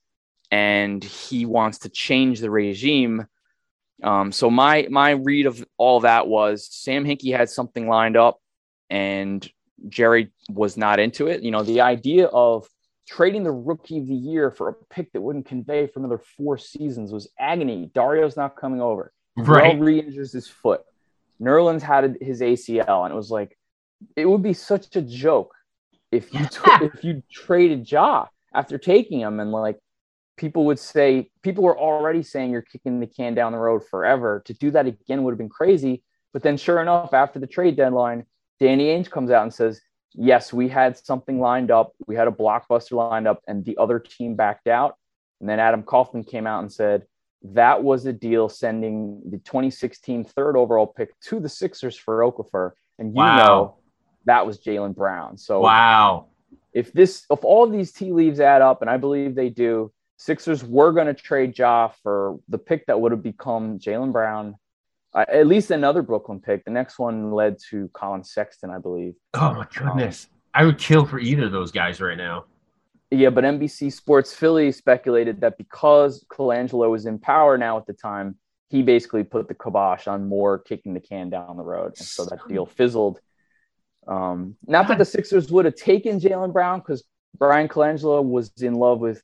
and 0.49 1.03
he 1.03 1.45
wants 1.45 1.79
to 1.79 1.89
change 1.89 2.39
the 2.39 2.49
regime. 2.49 3.27
Um, 4.03 4.31
so 4.31 4.49
my 4.49 4.87
my 4.89 5.11
read 5.11 5.45
of 5.45 5.65
all 5.77 6.01
that 6.01 6.27
was 6.27 6.67
Sam 6.71 7.03
Hinkie 7.03 7.35
had 7.35 7.49
something 7.49 7.87
lined 7.87 8.15
up, 8.15 8.39
and 8.89 9.47
Jerry 9.89 10.31
was 10.49 10.77
not 10.77 10.99
into 10.99 11.27
it. 11.27 11.41
You 11.41 11.51
know, 11.51 11.63
the 11.63 11.81
idea 11.81 12.27
of 12.27 12.67
trading 13.07 13.43
the 13.43 13.51
rookie 13.51 13.99
of 13.99 14.07
the 14.07 14.15
year 14.15 14.51
for 14.51 14.69
a 14.69 14.73
pick 14.73 15.11
that 15.13 15.21
wouldn't 15.21 15.45
convey 15.45 15.87
for 15.87 15.99
another 15.99 16.21
four 16.37 16.57
seasons 16.57 17.11
was 17.11 17.29
agony. 17.39 17.89
Dario's 17.93 18.35
not 18.35 18.55
coming 18.55 18.81
over. 18.81 19.13
Right. 19.37 19.79
re-injures 19.79 20.33
his 20.33 20.47
foot. 20.47 20.81
Nerlens 21.41 21.81
had 21.81 22.17
his 22.19 22.41
ACL, 22.41 23.05
and 23.05 23.13
it 23.13 23.15
was 23.15 23.31
like 23.31 23.57
it 24.15 24.25
would 24.25 24.43
be 24.43 24.53
such 24.53 24.95
a 24.95 25.01
joke 25.01 25.53
if 26.11 26.33
you 26.33 26.45
t- 26.45 26.85
if 26.85 27.03
you 27.03 27.23
traded 27.31 27.89
Ja 27.89 28.27
after 28.53 28.77
taking 28.77 29.19
him, 29.19 29.39
and 29.39 29.51
like 29.51 29.79
people 30.37 30.65
would 30.65 30.79
say, 30.79 31.29
people 31.41 31.63
were 31.63 31.77
already 31.77 32.23
saying 32.23 32.51
you're 32.51 32.61
kicking 32.61 32.99
the 32.99 33.07
can 33.07 33.33
down 33.33 33.51
the 33.51 33.57
road 33.57 33.83
forever. 33.85 34.41
To 34.45 34.53
do 34.53 34.71
that 34.71 34.87
again 34.87 35.23
would 35.23 35.31
have 35.31 35.37
been 35.37 35.49
crazy. 35.49 36.03
But 36.33 36.43
then, 36.43 36.57
sure 36.57 36.81
enough, 36.81 37.13
after 37.13 37.39
the 37.39 37.47
trade 37.47 37.75
deadline, 37.75 38.25
Danny 38.59 38.85
Ainge 38.85 39.09
comes 39.09 39.31
out 39.31 39.43
and 39.43 39.53
says, 39.53 39.81
"Yes, 40.13 40.53
we 40.53 40.67
had 40.67 40.97
something 40.97 41.39
lined 41.39 41.71
up. 41.71 41.93
We 42.05 42.15
had 42.15 42.27
a 42.27 42.31
blockbuster 42.31 42.93
lined 42.93 43.27
up, 43.27 43.41
and 43.47 43.65
the 43.65 43.77
other 43.77 43.99
team 43.99 44.35
backed 44.35 44.67
out." 44.67 44.95
And 45.39 45.49
then 45.49 45.59
Adam 45.59 45.83
Kaufman 45.83 46.23
came 46.23 46.47
out 46.47 46.61
and 46.61 46.71
said, 46.71 47.05
that 47.43 47.83
was 47.83 48.05
a 48.05 48.13
deal 48.13 48.49
sending 48.49 49.21
the 49.25 49.37
2016 49.37 50.25
third 50.25 50.57
overall 50.57 50.87
pick 50.87 51.19
to 51.21 51.39
the 51.39 51.49
Sixers 51.49 51.95
for 51.95 52.19
Okafor. 52.19 52.71
And 52.99 53.09
you 53.09 53.15
wow. 53.15 53.37
know 53.37 53.75
that 54.25 54.45
was 54.45 54.59
Jaylen 54.59 54.95
Brown. 54.95 55.37
So 55.37 55.59
wow. 55.61 56.27
If 56.73 56.93
this 56.93 57.25
if 57.29 57.43
all 57.43 57.67
these 57.67 57.91
tea 57.91 58.11
leaves 58.11 58.39
add 58.39 58.61
up, 58.61 58.81
and 58.81 58.89
I 58.89 58.97
believe 58.97 59.35
they 59.35 59.49
do, 59.49 59.91
Sixers 60.17 60.63
were 60.63 60.91
going 60.91 61.07
to 61.07 61.13
trade 61.13 61.57
Ja 61.57 61.89
for 62.03 62.39
the 62.49 62.57
pick 62.57 62.87
that 62.87 62.99
would 62.99 63.11
have 63.11 63.23
become 63.23 63.77
Jaylen 63.79 64.11
Brown, 64.11 64.55
uh, 65.13 65.25
at 65.27 65.47
least 65.47 65.71
another 65.71 66.01
Brooklyn 66.01 66.39
pick. 66.39 66.65
The 66.65 66.71
next 66.71 66.97
one 66.99 67.31
led 67.31 67.57
to 67.69 67.89
Collin 67.93 68.23
Sexton, 68.23 68.71
I 68.71 68.79
believe. 68.79 69.13
Oh 69.35 69.53
my 69.53 69.67
goodness. 69.73 70.25
Um, 70.25 70.39
I 70.55 70.65
would 70.65 70.79
kill 70.79 71.05
for 71.05 71.19
either 71.19 71.45
of 71.45 71.51
those 71.51 71.71
guys 71.71 72.01
right 72.01 72.17
now. 72.17 72.45
Yeah, 73.11 73.29
but 73.29 73.43
NBC 73.43 73.93
Sports 73.93 74.33
Philly 74.33 74.71
speculated 74.71 75.39
that 75.41 75.57
because 75.57 76.25
Colangelo 76.29 76.89
was 76.89 77.05
in 77.05 77.19
power 77.19 77.57
now 77.57 77.77
at 77.77 77.85
the 77.85 77.93
time, 77.93 78.37
he 78.69 78.81
basically 78.81 79.23
put 79.23 79.47
the 79.47 79.53
kibosh 79.53 80.07
on 80.07 80.27
Moore 80.27 80.57
kicking 80.57 80.93
the 80.93 80.99
can 80.99 81.29
down 81.29 81.55
the 81.55 81.63
road. 81.63 81.93
And 81.97 82.05
so 82.05 82.25
that 82.25 82.39
deal 82.49 82.65
fizzled. 82.65 83.19
Um, 84.07 84.57
not 84.65 84.87
that 84.87 84.97
the 84.97 85.05
Sixers 85.05 85.51
would 85.51 85.65
have 85.65 85.75
taken 85.75 86.19
Jaylen 86.19 86.51
Brown 86.51 86.79
because 86.79 87.03
Bryan 87.37 87.67
Colangelo 87.67 88.23
was 88.23 88.51
in 88.61 88.73
love 88.73 88.99
with 88.99 89.21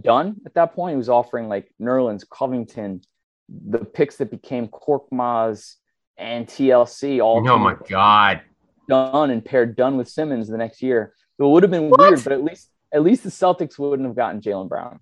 Dunn 0.00 0.36
at 0.46 0.54
that 0.54 0.74
point. 0.74 0.92
He 0.92 0.96
was 0.96 1.08
offering 1.08 1.48
like 1.48 1.72
Nerlens, 1.80 2.24
Covington, 2.28 3.02
the 3.48 3.84
picks 3.84 4.16
that 4.16 4.30
became 4.30 4.68
Korkmaz 4.68 5.76
and 6.16 6.46
TLC. 6.46 7.22
All 7.22 7.48
oh 7.48 7.58
my 7.58 7.76
god, 7.88 8.42
Done 8.88 9.30
and 9.30 9.44
paired 9.44 9.76
Dunn 9.76 9.96
with 9.96 10.08
Simmons 10.08 10.48
the 10.48 10.58
next 10.58 10.82
year. 10.82 11.14
It 11.38 11.44
would 11.44 11.62
have 11.62 11.70
been 11.70 11.90
what? 11.90 12.00
weird, 12.00 12.22
but 12.22 12.32
at 12.32 12.44
least 12.44 12.70
at 12.92 13.02
least 13.02 13.24
the 13.24 13.30
Celtics 13.30 13.78
wouldn't 13.78 14.06
have 14.06 14.16
gotten 14.16 14.40
Jaylen 14.40 14.68
Brown. 14.68 15.00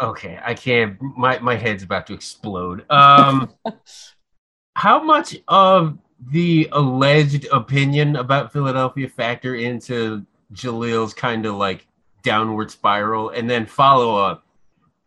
Okay, 0.00 0.38
I 0.42 0.54
can't. 0.54 1.00
My 1.00 1.38
my 1.38 1.56
head's 1.56 1.82
about 1.82 2.06
to 2.08 2.14
explode. 2.14 2.84
Um, 2.90 3.52
how 4.74 5.02
much 5.02 5.36
of 5.48 5.98
the 6.30 6.68
alleged 6.72 7.46
opinion 7.52 8.16
about 8.16 8.52
Philadelphia 8.52 9.08
factor 9.08 9.54
into 9.54 10.24
Jahlil's 10.52 11.14
kind 11.14 11.46
of 11.46 11.54
like 11.54 11.86
downward 12.24 12.70
spiral, 12.70 13.30
and 13.30 13.48
then 13.48 13.66
follow 13.66 14.16
up? 14.16 14.44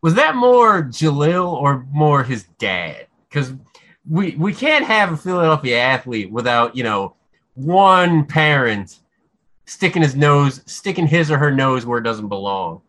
Was 0.01 0.13
that 0.13 0.35
more 0.35 0.83
Jahlil 0.83 1.51
or 1.51 1.85
more 1.91 2.23
his 2.23 2.45
dad? 2.57 3.07
Because 3.27 3.53
we 4.09 4.35
we 4.35 4.53
can't 4.53 4.85
have 4.85 5.11
a 5.11 5.17
Philadelphia 5.17 5.79
athlete 5.79 6.31
without 6.31 6.75
you 6.77 6.83
know 6.83 7.15
one 7.55 8.25
parent 8.25 8.99
sticking 9.65 10.01
his 10.01 10.15
nose, 10.15 10.61
sticking 10.65 11.07
his 11.07 11.29
or 11.29 11.37
her 11.37 11.51
nose 11.51 11.85
where 11.85 11.99
it 11.99 12.03
doesn't 12.03 12.29
belong. 12.29 12.81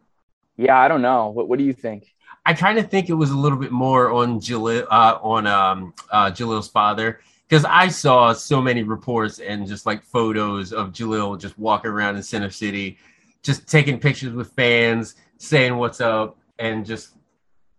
Yeah, 0.56 0.78
I 0.78 0.88
don't 0.88 1.02
know. 1.02 1.28
What 1.28 1.48
What 1.48 1.58
do 1.58 1.64
you 1.64 1.72
think? 1.72 2.14
I 2.46 2.54
kind 2.54 2.78
of 2.78 2.90
think 2.90 3.10
it 3.10 3.14
was 3.14 3.30
a 3.30 3.36
little 3.36 3.58
bit 3.58 3.72
more 3.72 4.10
on 4.10 4.40
Jahlil, 4.40 4.86
uh, 4.90 5.18
on 5.20 5.46
um, 5.46 5.92
uh, 6.10 6.30
Jahlil's 6.30 6.68
father, 6.68 7.20
because 7.46 7.64
I 7.66 7.88
saw 7.88 8.32
so 8.32 8.62
many 8.62 8.82
reports 8.82 9.38
and 9.38 9.66
just 9.66 9.84
like 9.84 10.02
photos 10.02 10.72
of 10.72 10.92
Jahlil 10.92 11.38
just 11.38 11.58
walking 11.58 11.90
around 11.90 12.16
in 12.16 12.22
Center 12.22 12.50
City, 12.50 12.96
just 13.42 13.68
taking 13.68 13.98
pictures 13.98 14.32
with 14.32 14.52
fans, 14.52 15.14
saying 15.38 15.76
what's 15.76 16.00
up, 16.00 16.38
and 16.58 16.84
just 16.84 17.14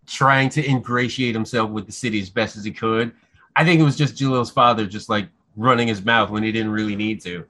trying 0.06 0.50
to 0.50 0.68
ingratiate 0.68 1.36
himself 1.36 1.70
with 1.70 1.86
the 1.86 1.92
city 1.92 2.20
as 2.20 2.30
best 2.30 2.58
as 2.58 2.64
he 2.64 2.72
could. 2.72 3.12
I 3.56 3.64
think 3.64 3.80
it 3.80 3.84
was 3.84 3.98
just 3.98 4.16
Jahlil's 4.16 4.52
father 4.52 4.86
just 4.86 5.10
like 5.10 5.30
running 5.56 5.88
his 5.88 6.04
mouth 6.04 6.30
when 6.30 6.44
he 6.44 6.52
didn't 6.52 6.72
really 6.72 6.96
need 6.96 7.22
to. 7.22 7.46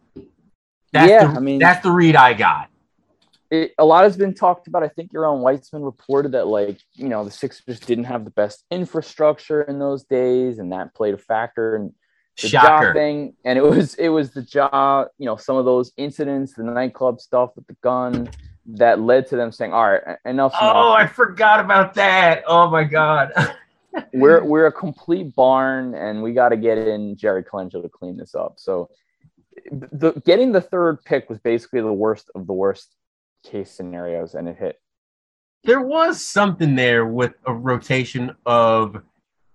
That's 0.92 1.10
yeah, 1.10 1.28
the, 1.28 1.38
I 1.38 1.40
mean, 1.40 1.60
that's 1.60 1.84
the 1.84 1.92
read 1.92 2.16
I 2.16 2.34
got. 2.34 2.70
It, 3.52 3.74
a 3.78 3.86
lot 3.86 4.04
has 4.04 4.18
been 4.18 4.34
talked 4.34 4.68
about. 4.68 4.84
I 4.84 4.88
think 4.90 5.12
Yaron 5.12 5.42
Weitzman 5.42 5.84
reported 5.84 6.34
that, 6.34 6.48
like, 6.48 6.80
you 6.94 7.10
know, 7.10 7.24
the 7.24 7.32
Sixers 7.32 7.80
didn't 7.80 8.04
have 8.06 8.26
the 8.26 8.32
best 8.32 8.64
infrastructure 8.70 9.62
in 9.64 9.80
those 9.80 10.04
days, 10.04 10.60
and 10.60 10.72
that 10.72 10.94
played 10.94 11.14
a 11.14 11.18
factor 11.18 11.76
in 11.76 11.94
the 12.42 12.50
Shocker. 12.50 12.94
thing. 12.94 13.34
And 13.46 13.58
it 13.58 13.64
was 13.64 13.96
it 13.96 14.10
was 14.10 14.32
the 14.32 14.42
job, 14.42 15.08
you 15.18 15.26
know, 15.26 15.36
some 15.36 15.56
of 15.58 15.66
those 15.66 15.92
incidents, 15.98 16.54
the 16.54 16.64
nightclub 16.64 17.20
stuff 17.20 17.52
with 17.56 17.68
the 17.68 17.76
gun, 17.82 18.30
that 18.66 19.00
led 19.00 19.28
to 19.28 19.36
them 19.36 19.52
saying, 19.52 19.74
"All 19.74 19.92
right, 19.92 20.18
enough." 20.26 20.54
Oh, 20.60 20.94
I 20.94 21.08
forgot 21.08 21.60
about 21.60 21.94
that. 21.96 22.44
Oh 22.48 22.70
my 22.70 22.84
god. 22.84 23.32
we're 24.14 24.44
we're 24.44 24.68
a 24.68 24.72
complete 24.72 25.36
barn, 25.36 25.96
and 25.96 26.22
we 26.22 26.34
got 26.34 26.50
to 26.50 26.58
get 26.58 26.78
in 26.78 27.16
Jerry 27.16 27.44
Colangelo 27.44 27.82
to 27.82 27.90
clean 27.90 28.18
this 28.18 28.36
up. 28.36 28.56
So 28.58 28.90
the 29.72 30.14
getting 30.26 30.52
the 30.52 30.62
third 30.62 31.04
pick 31.04 31.30
was 31.30 31.40
basically 31.40 31.82
the 31.82 31.94
worst 31.94 32.30
of 32.36 32.48
the 32.48 32.54
worst 32.54 32.96
case 33.44 33.72
scenarios, 33.72 34.36
and 34.36 34.48
it 34.48 34.58
hit. 34.58 34.80
There 35.64 35.82
was 35.82 36.24
something 36.24 36.76
there 36.76 37.06
with 37.06 37.34
a 37.46 37.54
rotation 37.54 38.34
of 38.46 39.02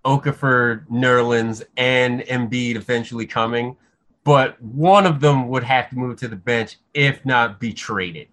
Okafor, 0.05 0.85
Nerlens, 0.87 1.63
and 1.77 2.21
Embiid 2.21 2.75
eventually 2.75 3.25
coming, 3.25 3.75
but 4.23 4.61
one 4.61 5.05
of 5.05 5.19
them 5.19 5.47
would 5.47 5.63
have 5.63 5.89
to 5.89 5.95
move 5.95 6.17
to 6.17 6.27
the 6.27 6.35
bench 6.35 6.77
if 6.93 7.25
not 7.25 7.59
be 7.59 7.73
traded. 7.73 8.27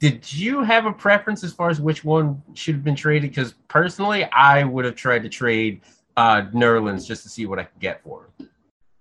Did 0.00 0.32
you 0.32 0.62
have 0.62 0.86
a 0.86 0.92
preference 0.92 1.42
as 1.42 1.52
far 1.52 1.70
as 1.70 1.80
which 1.80 2.04
one 2.04 2.40
should 2.54 2.76
have 2.76 2.84
been 2.84 2.94
traded? 2.94 3.30
Because 3.30 3.54
personally, 3.66 4.24
I 4.26 4.62
would 4.62 4.84
have 4.84 4.94
tried 4.94 5.24
to 5.24 5.28
trade 5.28 5.80
uh, 6.16 6.42
Nerlens 6.54 7.06
just 7.06 7.24
to 7.24 7.28
see 7.28 7.46
what 7.46 7.58
I 7.58 7.64
could 7.64 7.80
get 7.80 8.02
for 8.04 8.26
him. 8.38 8.48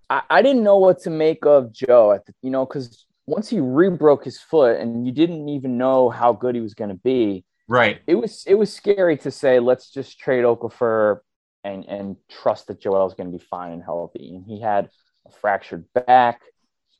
I, 0.09 0.21
I 0.29 0.41
didn't 0.41 0.63
know 0.63 0.77
what 0.77 0.99
to 1.01 1.11
make 1.11 1.45
of 1.45 1.71
Joe 1.71 2.13
at 2.13 2.25
the, 2.25 2.33
you 2.41 2.49
know, 2.49 2.65
because 2.65 3.05
once 3.27 3.49
he 3.49 3.59
re-broke 3.59 4.23
his 4.23 4.39
foot 4.39 4.79
and 4.79 5.05
you 5.05 5.11
didn't 5.11 5.49
even 5.49 5.77
know 5.77 6.09
how 6.09 6.33
good 6.33 6.55
he 6.55 6.61
was 6.61 6.73
going 6.73 6.89
to 6.89 6.95
be. 6.95 7.43
Right. 7.67 8.01
It 8.07 8.15
was 8.15 8.45
it 8.47 8.55
was 8.55 8.73
scary 8.73 9.17
to 9.17 9.29
say 9.29 9.59
let's 9.59 9.91
just 9.91 10.19
trade 10.19 10.45
Okafor 10.45 11.19
and 11.67 11.85
and 11.85 12.15
trust 12.29 12.67
that 12.67 12.81
Joel 12.81 13.07
is 13.07 13.13
going 13.13 13.31
to 13.31 13.37
be 13.37 13.43
fine 13.43 13.71
and 13.71 13.83
healthy. 13.83 14.35
And 14.35 14.45
he 14.45 14.59
had 14.61 14.89
a 15.25 15.31
fractured 15.31 15.85
back. 15.93 16.41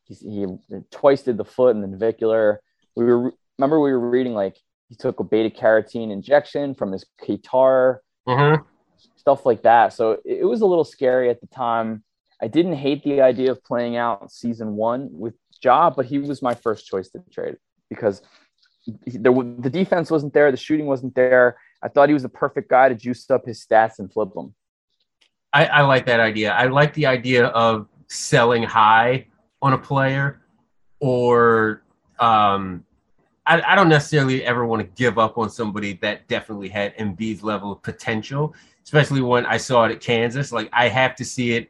He's, 0.05 0.21
he 0.21 0.45
twice 0.91 1.23
did 1.23 1.37
the 1.37 1.45
foot 1.45 1.75
and 1.75 1.83
the 1.83 1.87
navicular. 1.87 2.61
We 2.95 3.05
were 3.05 3.33
remember 3.57 3.79
we 3.79 3.91
were 3.91 4.09
reading 4.09 4.33
like 4.33 4.57
he 4.89 4.95
took 4.95 5.19
a 5.19 5.23
beta 5.23 5.53
carotene 5.53 6.11
injection 6.11 6.73
from 6.73 6.91
his 6.91 7.05
guitar, 7.25 8.01
mm-hmm. 8.27 8.63
stuff 9.17 9.45
like 9.45 9.63
that. 9.63 9.93
So 9.93 10.19
it 10.23 10.45
was 10.45 10.61
a 10.61 10.65
little 10.65 10.85
scary 10.85 11.29
at 11.29 11.41
the 11.41 11.47
time. 11.47 12.03
I 12.41 12.47
didn't 12.47 12.75
hate 12.75 13.03
the 13.03 13.21
idea 13.21 13.51
of 13.51 13.63
playing 13.63 13.97
out 13.97 14.31
season 14.31 14.75
one 14.75 15.09
with 15.11 15.33
Ja, 15.61 15.89
but 15.89 16.05
he 16.05 16.19
was 16.19 16.41
my 16.41 16.53
first 16.53 16.85
choice 16.85 17.09
to 17.09 17.23
trade 17.31 17.57
because 17.89 18.21
he, 18.81 18.95
there, 19.05 19.33
the 19.33 19.69
defense 19.69 20.09
wasn't 20.09 20.33
there, 20.33 20.51
the 20.51 20.57
shooting 20.57 20.85
wasn't 20.85 21.15
there. 21.15 21.57
I 21.81 21.87
thought 21.87 22.09
he 22.09 22.13
was 22.13 22.23
the 22.23 22.29
perfect 22.29 22.69
guy 22.69 22.89
to 22.89 22.95
juice 22.95 23.29
up 23.29 23.45
his 23.45 23.65
stats 23.65 23.99
and 23.99 24.11
flip 24.11 24.33
them. 24.33 24.53
I, 25.53 25.65
I 25.65 25.81
like 25.81 26.05
that 26.07 26.19
idea. 26.19 26.51
I 26.51 26.67
like 26.67 26.93
the 26.93 27.05
idea 27.05 27.47
of 27.47 27.87
selling 28.07 28.63
high 28.63 29.27
on 29.61 29.73
a 29.73 29.77
player, 29.77 30.41
or 30.99 31.83
um, 32.19 32.83
I, 33.45 33.61
I 33.61 33.75
don't 33.75 33.89
necessarily 33.89 34.43
ever 34.43 34.65
want 34.65 34.81
to 34.81 35.01
give 35.01 35.17
up 35.17 35.37
on 35.37 35.49
somebody 35.49 35.93
that 36.01 36.27
definitely 36.27 36.69
had 36.69 36.95
Embiid's 36.97 37.43
level 37.43 37.71
of 37.71 37.81
potential, 37.81 38.53
especially 38.83 39.21
when 39.21 39.45
I 39.45 39.57
saw 39.57 39.85
it 39.85 39.91
at 39.91 40.01
Kansas. 40.01 40.51
Like 40.51 40.69
I 40.73 40.89
have 40.89 41.15
to 41.15 41.25
see 41.25 41.53
it 41.53 41.69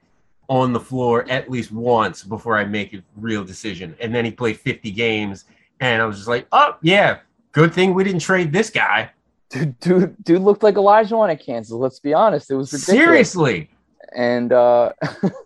on 0.49 0.73
the 0.73 0.79
floor 0.79 1.29
at 1.29 1.49
least 1.49 1.71
once 1.71 2.23
before 2.23 2.57
I 2.57 2.65
make 2.65 2.93
a 2.93 3.03
real 3.15 3.43
decision. 3.43 3.95
And 3.99 4.13
then 4.13 4.25
he 4.25 4.31
played 4.31 4.57
50 4.57 4.91
games, 4.91 5.45
and 5.79 6.01
I 6.01 6.05
was 6.05 6.17
just 6.17 6.27
like, 6.27 6.47
oh, 6.51 6.77
yeah, 6.81 7.19
good 7.51 7.73
thing 7.73 7.93
we 7.93 8.03
didn't 8.03 8.21
trade 8.21 8.51
this 8.51 8.69
guy. 8.69 9.11
Dude, 9.49 9.79
dude, 9.79 10.23
dude 10.23 10.41
looked 10.41 10.63
like 10.63 10.75
Olajuwon 10.75 11.31
at 11.31 11.41
Kansas. 11.41 11.71
Let's 11.71 11.99
be 11.99 12.13
honest. 12.13 12.51
It 12.51 12.55
was 12.55 12.73
ridiculous. 12.73 13.03
Seriously. 13.03 13.69
And 14.15 14.51
uh, 14.51 14.93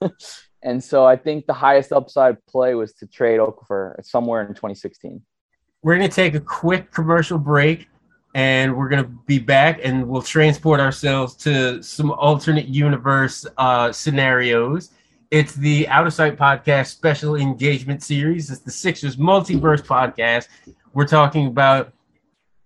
and 0.64 0.84
so 0.84 1.06
I 1.06 1.16
think 1.16 1.46
the 1.46 1.54
highest 1.54 1.92
upside 1.92 2.44
play 2.48 2.74
was 2.74 2.94
to 2.94 3.08
trade 3.08 3.40
Okafor 3.40 4.04
somewhere 4.04 4.42
in 4.42 4.50
2016. 4.50 5.22
We're 5.84 5.98
going 5.98 6.10
to 6.10 6.16
take 6.16 6.36
a 6.36 6.40
quick 6.40 6.92
commercial 6.92 7.38
break 7.38 7.88
and 8.34 8.76
we're 8.76 8.90
going 8.90 9.04
to 9.04 9.10
be 9.26 9.40
back 9.40 9.80
and 9.84 10.08
we'll 10.08 10.22
transport 10.22 10.80
ourselves 10.80 11.36
to 11.36 11.82
some 11.84 12.12
alternate 12.12 12.68
universe 12.68 13.46
uh, 13.58 13.92
scenarios. 13.92 14.92
It's 15.32 15.56
the 15.56 15.88
Out 15.88 16.08
of 16.08 16.14
Sight 16.14 16.38
podcast 16.38 16.88
special 16.88 17.36
engagement 17.36 18.04
series. 18.04 18.52
It's 18.52 18.62
the 18.62 18.72
Sixers 18.72 19.16
multiverse 19.16 19.82
podcast. 19.82 20.48
We're 20.94 21.08
talking 21.08 21.48
about 21.48 21.94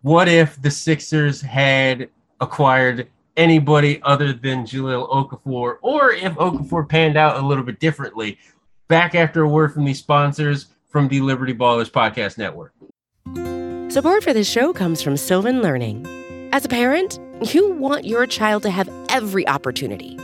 what 0.05 0.27
if 0.27 0.61
the 0.61 0.69
Sixers 0.69 1.41
had 1.41 2.09
acquired 2.39 3.07
anybody 3.37 3.99
other 4.03 4.33
than 4.33 4.63
Jahlil 4.63 5.09
Okafor, 5.09 5.77
or 5.81 6.11
if 6.11 6.31
Okafor 6.33 6.87
panned 6.87 7.17
out 7.17 7.43
a 7.43 7.47
little 7.47 7.63
bit 7.63 7.79
differently. 7.79 8.37
Back 8.87 9.15
after 9.15 9.41
a 9.41 9.49
word 9.49 9.73
from 9.73 9.83
these 9.83 9.97
sponsors 9.97 10.67
from 10.89 11.07
the 11.07 11.21
Liberty 11.21 11.55
Ballers 11.55 11.89
Podcast 11.89 12.37
Network. 12.37 12.71
Support 13.91 14.23
for 14.23 14.31
this 14.31 14.47
show 14.47 14.73
comes 14.73 15.01
from 15.01 15.17
Sylvan 15.17 15.63
Learning. 15.63 16.05
As 16.53 16.63
a 16.65 16.69
parent, 16.69 17.19
you 17.51 17.71
want 17.71 18.05
your 18.05 18.27
child 18.27 18.61
to 18.61 18.69
have 18.69 18.87
every 19.09 19.47
opportunity, 19.47 20.19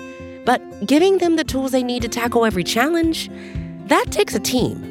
but 0.46 0.62
giving 0.86 1.18
them 1.18 1.38
the 1.38 1.44
tools 1.44 1.72
they 1.72 1.82
need 1.82 2.04
to 2.04 2.08
tackle 2.08 2.46
every 2.46 2.64
challenge, 2.64 3.32
that 3.88 4.12
takes 4.12 4.36
a 4.36 4.40
team. 4.40 4.91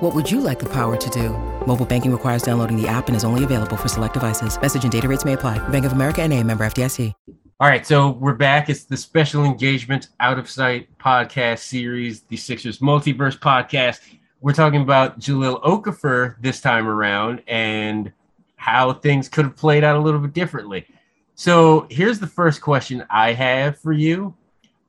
What 0.00 0.12
would 0.12 0.28
you 0.28 0.40
like 0.40 0.58
the 0.58 0.68
power 0.68 0.96
to 0.96 1.10
do? 1.10 1.28
Mobile 1.66 1.86
banking 1.86 2.10
requires 2.10 2.42
downloading 2.42 2.80
the 2.80 2.88
app 2.88 3.06
and 3.06 3.16
is 3.16 3.22
only 3.22 3.44
available 3.44 3.76
for 3.76 3.86
select 3.86 4.12
devices. 4.12 4.60
Message 4.60 4.82
and 4.82 4.90
data 4.90 5.06
rates 5.06 5.24
may 5.24 5.34
apply. 5.34 5.66
Bank 5.68 5.84
of 5.84 5.92
America 5.92 6.20
and 6.20 6.32
a 6.32 6.42
member 6.42 6.66
FDIC. 6.66 7.12
All 7.60 7.68
right, 7.68 7.86
so 7.86 8.10
we're 8.10 8.34
back. 8.34 8.68
It's 8.68 8.82
the 8.82 8.96
special 8.96 9.44
engagement 9.44 10.08
out 10.18 10.36
of 10.36 10.50
sight 10.50 10.88
podcast 10.98 11.60
series, 11.60 12.22
the 12.22 12.36
Sixers 12.36 12.80
Multiverse 12.80 13.38
podcast. 13.38 14.00
We're 14.40 14.52
talking 14.52 14.82
about 14.82 15.20
Jahlil 15.20 15.62
Okafor 15.62 16.34
this 16.40 16.60
time 16.60 16.88
around 16.88 17.40
and 17.46 18.12
how 18.56 18.94
things 18.94 19.28
could 19.28 19.44
have 19.44 19.54
played 19.54 19.84
out 19.84 19.94
a 19.94 20.00
little 20.00 20.18
bit 20.18 20.32
differently. 20.32 20.88
So 21.36 21.86
here's 21.88 22.18
the 22.18 22.26
first 22.26 22.60
question 22.60 23.06
I 23.10 23.32
have 23.32 23.78
for 23.78 23.92
you. 23.92 24.34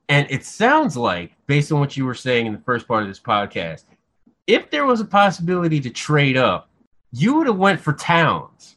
And 0.08 0.26
it 0.30 0.44
sounds 0.44 0.96
like, 0.96 1.30
based 1.46 1.70
on 1.70 1.78
what 1.78 1.96
you 1.96 2.04
were 2.04 2.14
saying 2.14 2.46
in 2.46 2.52
the 2.52 2.60
first 2.60 2.88
part 2.88 3.02
of 3.02 3.08
this 3.08 3.20
podcast, 3.20 3.84
if 4.46 4.70
there 4.70 4.86
was 4.86 5.00
a 5.00 5.04
possibility 5.04 5.80
to 5.80 5.90
trade 5.90 6.36
up, 6.36 6.70
you 7.12 7.34
would 7.34 7.46
have 7.46 7.56
went 7.56 7.80
for 7.80 7.92
Towns. 7.92 8.76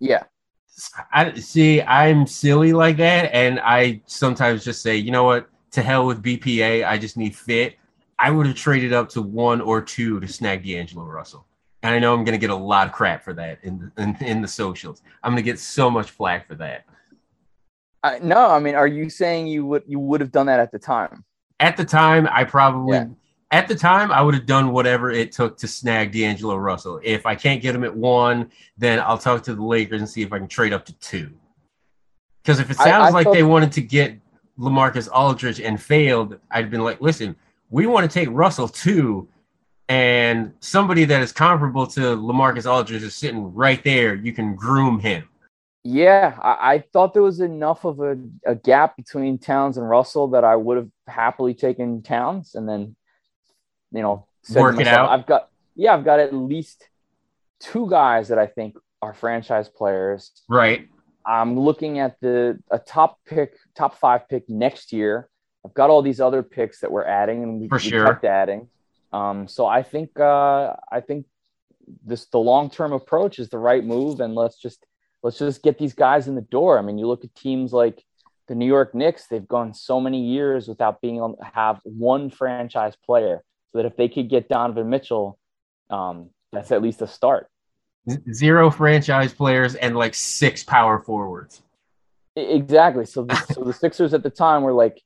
Yeah. 0.00 0.24
I 1.12 1.34
see. 1.34 1.82
I'm 1.82 2.26
silly 2.26 2.72
like 2.72 2.96
that, 2.96 3.32
and 3.32 3.60
I 3.60 4.02
sometimes 4.06 4.64
just 4.64 4.82
say, 4.82 4.96
you 4.96 5.12
know 5.12 5.24
what? 5.24 5.48
To 5.72 5.82
hell 5.82 6.06
with 6.06 6.22
BPA. 6.22 6.86
I 6.86 6.98
just 6.98 7.16
need 7.16 7.34
fit. 7.34 7.76
I 8.18 8.30
would 8.30 8.46
have 8.46 8.56
traded 8.56 8.92
up 8.92 9.08
to 9.10 9.22
one 9.22 9.60
or 9.60 9.80
two 9.80 10.18
to 10.20 10.26
snag 10.26 10.64
D'Angelo 10.64 11.04
Russell, 11.04 11.46
and 11.82 11.94
I 11.94 11.98
know 12.00 12.12
I'm 12.12 12.24
going 12.24 12.32
to 12.32 12.38
get 12.38 12.50
a 12.50 12.56
lot 12.56 12.88
of 12.88 12.92
crap 12.92 13.22
for 13.22 13.32
that 13.34 13.58
in 13.62 13.92
the, 13.96 14.02
in, 14.02 14.16
in 14.20 14.42
the 14.42 14.48
socials. 14.48 15.02
I'm 15.22 15.32
going 15.32 15.42
to 15.44 15.48
get 15.48 15.60
so 15.60 15.90
much 15.90 16.10
flack 16.10 16.48
for 16.48 16.56
that. 16.56 16.84
I, 18.02 18.18
no, 18.18 18.50
I 18.50 18.58
mean, 18.58 18.74
are 18.74 18.86
you 18.86 19.08
saying 19.08 19.46
you 19.46 19.64
would 19.66 19.84
you 19.86 20.00
would 20.00 20.20
have 20.20 20.32
done 20.32 20.46
that 20.46 20.58
at 20.58 20.72
the 20.72 20.78
time? 20.78 21.24
At 21.60 21.76
the 21.76 21.84
time, 21.84 22.28
I 22.30 22.44
probably 22.44 22.96
yeah. 22.96 23.06
At 23.50 23.68
the 23.68 23.74
time 23.74 24.10
I 24.10 24.22
would 24.22 24.34
have 24.34 24.46
done 24.46 24.72
whatever 24.72 25.10
it 25.10 25.32
took 25.32 25.56
to 25.58 25.68
snag 25.68 26.12
D'Angelo 26.12 26.56
Russell. 26.56 27.00
If 27.02 27.26
I 27.26 27.34
can't 27.34 27.62
get 27.62 27.74
him 27.74 27.84
at 27.84 27.94
one, 27.94 28.50
then 28.76 29.00
I'll 29.00 29.18
talk 29.18 29.42
to 29.44 29.54
the 29.54 29.64
Lakers 29.64 30.00
and 30.00 30.08
see 30.08 30.22
if 30.22 30.32
I 30.32 30.38
can 30.38 30.48
trade 30.48 30.72
up 30.72 30.84
to 30.86 30.92
two. 30.98 31.32
Because 32.42 32.60
if 32.60 32.70
it 32.70 32.76
sounds 32.76 32.88
I, 32.88 33.08
I 33.08 33.10
like 33.10 33.24
thought... 33.24 33.34
they 33.34 33.42
wanted 33.42 33.72
to 33.72 33.80
get 33.80 34.18
LaMarcus 34.58 35.08
Aldridge 35.12 35.60
and 35.60 35.80
failed, 35.80 36.38
I'd 36.50 36.70
been 36.70 36.82
like, 36.82 37.00
listen, 37.00 37.36
we 37.70 37.86
want 37.86 38.10
to 38.10 38.12
take 38.12 38.28
Russell 38.30 38.68
too, 38.68 39.28
and 39.88 40.52
somebody 40.60 41.04
that 41.04 41.22
is 41.22 41.32
comparable 41.32 41.86
to 41.88 42.00
LaMarcus 42.00 42.70
Aldridge 42.70 43.02
is 43.02 43.14
sitting 43.14 43.52
right 43.52 43.82
there. 43.84 44.14
You 44.14 44.32
can 44.32 44.54
groom 44.54 44.98
him. 44.98 45.28
Yeah, 45.86 46.38
I, 46.40 46.74
I, 46.74 46.84
thought 46.94 47.12
there 47.12 47.22
was 47.22 47.40
enough 47.40 47.84
of 47.84 48.00
a, 48.00 48.16
a, 48.46 48.54
gap 48.54 48.96
between 48.96 49.36
Towns 49.36 49.76
and 49.76 49.86
Russell 49.86 50.28
that 50.28 50.42
I 50.42 50.56
would 50.56 50.78
have 50.78 50.88
happily 51.06 51.52
taken 51.52 52.00
Towns 52.00 52.54
and 52.54 52.66
then, 52.66 52.96
you 53.94 54.02
know, 54.02 54.26
Work 54.54 54.80
it 54.80 54.86
out. 54.86 55.08
I've 55.08 55.26
got 55.26 55.48
yeah, 55.74 55.94
I've 55.94 56.04
got 56.04 56.20
at 56.20 56.34
least 56.34 56.88
two 57.60 57.88
guys 57.88 58.28
that 58.28 58.38
I 58.38 58.46
think 58.46 58.76
are 59.00 59.14
franchise 59.14 59.68
players. 59.68 60.30
Right. 60.48 60.88
I'm 61.26 61.58
looking 61.58 61.98
at 61.98 62.20
the 62.20 62.58
a 62.70 62.78
top 62.78 63.18
pick, 63.24 63.56
top 63.74 63.98
five 63.98 64.28
pick 64.28 64.48
next 64.48 64.92
year. 64.92 65.28
I've 65.64 65.72
got 65.72 65.88
all 65.88 66.02
these 66.02 66.20
other 66.20 66.42
picks 66.42 66.80
that 66.80 66.92
we're 66.92 67.06
adding, 67.06 67.42
and 67.42 67.60
we, 67.60 67.68
For 67.68 67.76
we 67.76 67.80
sure. 67.80 68.04
kept 68.04 68.24
adding. 68.24 68.68
Um, 69.12 69.48
so 69.48 69.64
I 69.64 69.82
think 69.82 70.18
uh, 70.20 70.74
I 70.92 71.00
think 71.00 71.26
this 72.04 72.26
the 72.26 72.38
long 72.38 72.68
term 72.68 72.92
approach 72.92 73.38
is 73.38 73.48
the 73.48 73.58
right 73.58 73.84
move, 73.84 74.20
and 74.20 74.34
let's 74.34 74.58
just 74.58 74.84
let's 75.22 75.38
just 75.38 75.62
get 75.62 75.78
these 75.78 75.94
guys 75.94 76.28
in 76.28 76.34
the 76.34 76.42
door. 76.42 76.78
I 76.78 76.82
mean, 76.82 76.98
you 76.98 77.06
look 77.06 77.24
at 77.24 77.34
teams 77.34 77.72
like 77.72 78.04
the 78.48 78.54
New 78.54 78.66
York 78.66 78.94
Knicks; 78.94 79.26
they've 79.26 79.48
gone 79.48 79.72
so 79.72 79.98
many 80.00 80.20
years 80.22 80.68
without 80.68 81.00
being 81.00 81.16
able 81.16 81.36
to 81.36 81.50
have 81.54 81.80
one 81.84 82.28
franchise 82.28 82.96
player. 83.06 83.42
So 83.74 83.82
that 83.82 83.86
if 83.86 83.96
they 83.96 84.08
could 84.08 84.30
get 84.30 84.48
Donovan 84.48 84.88
Mitchell, 84.88 85.36
um, 85.90 86.30
that's 86.52 86.70
at 86.70 86.80
least 86.80 87.02
a 87.02 87.08
start. 87.08 87.48
Zero 88.32 88.70
franchise 88.70 89.34
players 89.34 89.74
and 89.74 89.96
like 89.96 90.14
six 90.14 90.62
power 90.62 91.00
forwards. 91.00 91.62
Exactly. 92.36 93.04
So, 93.04 93.24
the, 93.24 93.34
so 93.52 93.64
the 93.64 93.72
Sixers 93.72 94.14
at 94.14 94.22
the 94.22 94.30
time 94.30 94.62
were 94.62 94.72
like, 94.72 95.02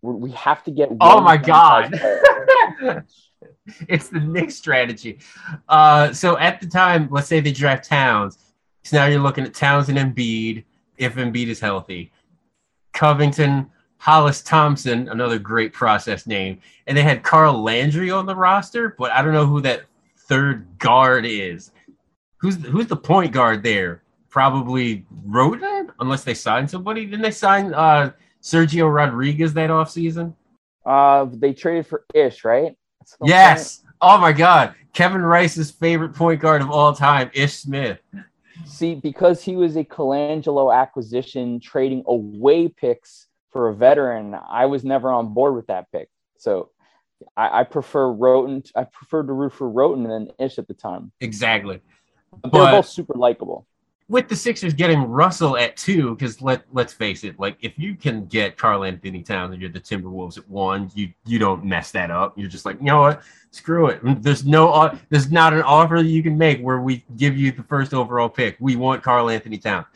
we 0.00 0.30
have 0.30 0.64
to 0.64 0.70
get. 0.70 0.88
Oh 0.98 1.20
my 1.20 1.36
god. 1.36 1.92
it's 3.86 4.08
the 4.08 4.20
Knicks 4.20 4.56
strategy. 4.56 5.18
Uh, 5.68 6.10
so 6.14 6.38
at 6.38 6.58
the 6.62 6.66
time, 6.66 7.06
let's 7.10 7.28
say 7.28 7.40
they 7.40 7.52
draft 7.52 7.86
Towns. 7.86 8.38
So 8.82 8.96
now 8.96 9.06
you're 9.06 9.20
looking 9.20 9.44
at 9.44 9.52
Towns 9.52 9.90
and 9.90 9.98
Embiid, 9.98 10.64
if 10.96 11.16
Embiid 11.16 11.48
is 11.48 11.60
healthy. 11.60 12.12
Covington, 12.94 13.70
Hollis 14.00 14.40
Thompson, 14.40 15.10
another 15.10 15.38
great 15.38 15.74
process 15.74 16.26
name. 16.26 16.58
And 16.86 16.96
they 16.96 17.02
had 17.02 17.22
Carl 17.22 17.62
Landry 17.62 18.10
on 18.10 18.24
the 18.24 18.34
roster, 18.34 18.94
but 18.98 19.12
I 19.12 19.20
don't 19.20 19.34
know 19.34 19.44
who 19.44 19.60
that 19.60 19.82
third 20.16 20.66
guard 20.78 21.26
is. 21.26 21.70
Who's 22.38 22.56
who's 22.64 22.86
the 22.86 22.96
point 22.96 23.30
guard 23.30 23.62
there? 23.62 24.02
Probably 24.30 25.04
Wroten, 25.26 25.90
unless 26.00 26.24
they 26.24 26.32
sign 26.32 26.66
somebody. 26.66 27.04
Didn't 27.04 27.20
they 27.20 27.30
sign 27.30 27.74
uh, 27.74 28.12
Sergio 28.42 28.92
Rodriguez 28.92 29.52
that 29.52 29.68
offseason? 29.68 30.34
Uh, 30.86 31.26
they 31.34 31.52
traded 31.52 31.86
for 31.86 32.06
Ish, 32.14 32.42
right? 32.42 32.74
Some 33.04 33.18
point? 33.18 33.28
Yes. 33.28 33.82
Oh 34.00 34.16
my 34.16 34.32
God. 34.32 34.74
Kevin 34.94 35.20
Rice's 35.20 35.70
favorite 35.70 36.14
point 36.14 36.40
guard 36.40 36.62
of 36.62 36.70
all 36.70 36.94
time, 36.94 37.30
Ish 37.34 37.52
Smith. 37.52 37.98
See, 38.64 38.94
because 38.94 39.42
he 39.42 39.56
was 39.56 39.76
a 39.76 39.84
Colangelo 39.84 40.74
acquisition, 40.74 41.60
trading 41.60 42.02
away 42.06 42.68
picks 42.68 43.26
for 43.50 43.68
a 43.68 43.74
veteran, 43.74 44.34
I 44.48 44.66
was 44.66 44.84
never 44.84 45.10
on 45.10 45.34
board 45.34 45.54
with 45.54 45.66
that 45.66 45.90
pick. 45.92 46.08
So 46.38 46.70
I, 47.36 47.60
I 47.60 47.64
prefer 47.64 48.10
Wroten. 48.10 48.62
I 48.74 48.84
prefer 48.84 49.22
to 49.22 49.32
root 49.32 49.52
for 49.52 49.68
Wroten 49.68 50.04
than 50.04 50.30
Ish 50.38 50.58
at 50.58 50.68
the 50.68 50.74
time. 50.74 51.12
Exactly. 51.20 51.80
But 52.42 52.52
they're 52.52 52.70
both 52.70 52.86
super 52.86 53.14
likable. 53.14 53.66
With 54.08 54.28
the 54.28 54.34
Sixers 54.34 54.74
getting 54.74 55.02
Russell 55.04 55.56
at 55.56 55.76
two, 55.76 56.16
because 56.16 56.42
let 56.42 56.64
let's 56.72 56.92
face 56.92 57.22
it, 57.22 57.38
like 57.38 57.56
if 57.60 57.78
you 57.78 57.94
can 57.94 58.26
get 58.26 58.56
Karl-Anthony 58.56 59.22
Towns 59.22 59.52
and 59.52 59.62
you're 59.62 59.70
the 59.70 59.78
Timberwolves 59.78 60.36
at 60.36 60.48
one, 60.48 60.90
you 60.94 61.12
you 61.26 61.38
don't 61.38 61.64
mess 61.64 61.92
that 61.92 62.10
up. 62.10 62.36
You're 62.36 62.48
just 62.48 62.64
like, 62.64 62.78
you 62.80 62.86
know 62.86 63.02
what? 63.02 63.22
Screw 63.52 63.86
it. 63.86 64.00
There's 64.20 64.44
no 64.44 64.98
there's 65.10 65.30
not 65.30 65.52
an 65.52 65.62
offer 65.62 66.02
that 66.02 66.08
you 66.08 66.24
can 66.24 66.36
make 66.36 66.60
where 66.60 66.80
we 66.80 67.04
give 67.16 67.36
you 67.36 67.52
the 67.52 67.62
first 67.62 67.94
overall 67.94 68.28
pick. 68.28 68.56
We 68.58 68.74
want 68.74 69.02
Karl-Anthony 69.04 69.58
Towns. 69.58 69.86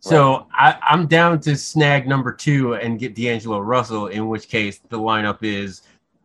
So 0.00 0.46
I, 0.52 0.78
I'm 0.82 1.06
down 1.06 1.40
to 1.40 1.56
snag 1.56 2.08
number 2.08 2.32
two 2.32 2.74
and 2.74 2.98
get 2.98 3.14
D'Angelo 3.14 3.60
Russell, 3.60 4.06
in 4.06 4.28
which 4.28 4.48
case 4.48 4.80
the 4.88 4.98
lineup 4.98 5.38
is 5.42 5.82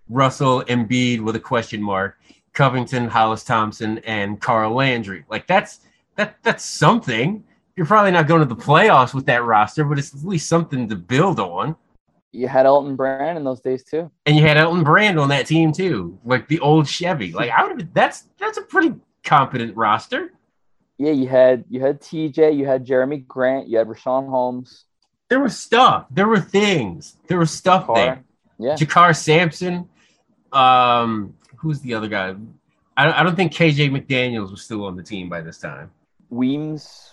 Russell 0.09 0.63
Embiid 0.63 1.19
with 1.21 1.35
a 1.35 1.39
question 1.39 1.81
mark, 1.81 2.17
Covington, 2.53 3.07
Hollis 3.07 3.43
Thompson, 3.43 3.97
and 3.99 4.39
Carl 4.39 4.73
Landry. 4.73 5.25
Like 5.29 5.45
that's 5.45 5.81
that 6.15 6.37
that's 6.41 6.63
something. 6.63 7.43
You're 7.75 7.85
probably 7.85 8.11
not 8.11 8.27
going 8.27 8.39
to 8.39 8.47
the 8.47 8.55
playoffs 8.55 9.13
with 9.13 9.25
that 9.25 9.43
roster, 9.43 9.83
but 9.83 9.99
it's 9.99 10.15
at 10.15 10.23
least 10.23 10.47
something 10.47 10.87
to 10.87 10.95
build 10.95 11.41
on. 11.41 11.75
You 12.31 12.47
had 12.47 12.65
Elton 12.65 12.95
Brand 12.95 13.37
in 13.37 13.43
those 13.43 13.59
days 13.59 13.83
too. 13.83 14.09
And 14.25 14.37
you 14.37 14.41
had 14.41 14.57
Elton 14.57 14.83
Brand 14.83 15.19
on 15.19 15.27
that 15.29 15.47
team 15.47 15.73
too, 15.73 16.17
like 16.23 16.47
the 16.47 16.59
old 16.61 16.87
Chevy. 16.87 17.33
Like 17.33 17.51
I 17.51 17.67
would 17.67 17.81
have. 17.81 17.93
that's 17.93 18.29
that's 18.39 18.57
a 18.57 18.61
pretty 18.61 18.95
competent 19.23 19.75
roster. 19.75 20.31
Yeah, 20.97 21.11
you 21.11 21.27
had 21.27 21.65
you 21.69 21.81
had 21.81 22.01
TJ, 22.01 22.55
you 22.57 22.65
had 22.65 22.85
Jerami 22.85 23.25
Grant, 23.27 23.67
you 23.67 23.77
had 23.77 23.87
Richaun 23.87 24.29
Holmes, 24.29 24.85
There 25.29 25.39
was 25.41 25.57
stuff. 25.57 26.05
There 26.09 26.27
were 26.27 26.39
things. 26.39 27.17
There 27.27 27.37
was 27.37 27.51
stuff 27.51 27.87
there. 27.93 28.23
Yeah, 28.57 28.75
JaKarr 28.75 29.15
Sampson. 29.15 29.89
Um, 30.53 31.35
who's 31.57 31.81
the 31.81 31.93
other 31.95 32.07
guy? 32.07 32.35
I 32.97 33.03
don't, 33.05 33.13
I 33.13 33.23
don't 33.23 33.35
think 33.35 33.51
KJ 33.51 33.89
McDaniels 33.91 34.51
was 34.51 34.61
still 34.63 34.85
on 34.85 34.95
the 34.95 35.03
team 35.03 35.27
by 35.27 35.41
this 35.41 35.57
time. 35.57 35.91
Weems, 36.29 37.11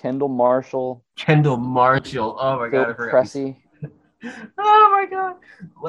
Kendall 0.00 0.28
Marshall, 0.28 1.04
Kendall 1.16 1.58
Marshall. 1.58 2.36
Oh 2.40 2.58
my 2.58 2.70
Phil 2.70 2.84
god. 2.84 2.96
Pressey, 2.96 3.56
Oh 4.58 4.88
my 4.92 5.06
god. 5.10 5.36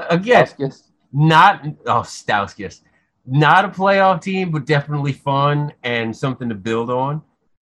Again, 0.10 0.45
Stauskas. 0.45 0.84
not 1.13 1.65
oh 1.86 2.02
Stauskas. 2.02 2.82
Not 3.25 3.65
a 3.65 3.69
playoff 3.69 4.21
team, 4.21 4.52
but 4.52 4.65
definitely 4.65 5.13
fun 5.13 5.71
and 5.84 6.15
something 6.15 6.49
to 6.49 6.56
build 6.56 6.89
on. 6.89 7.21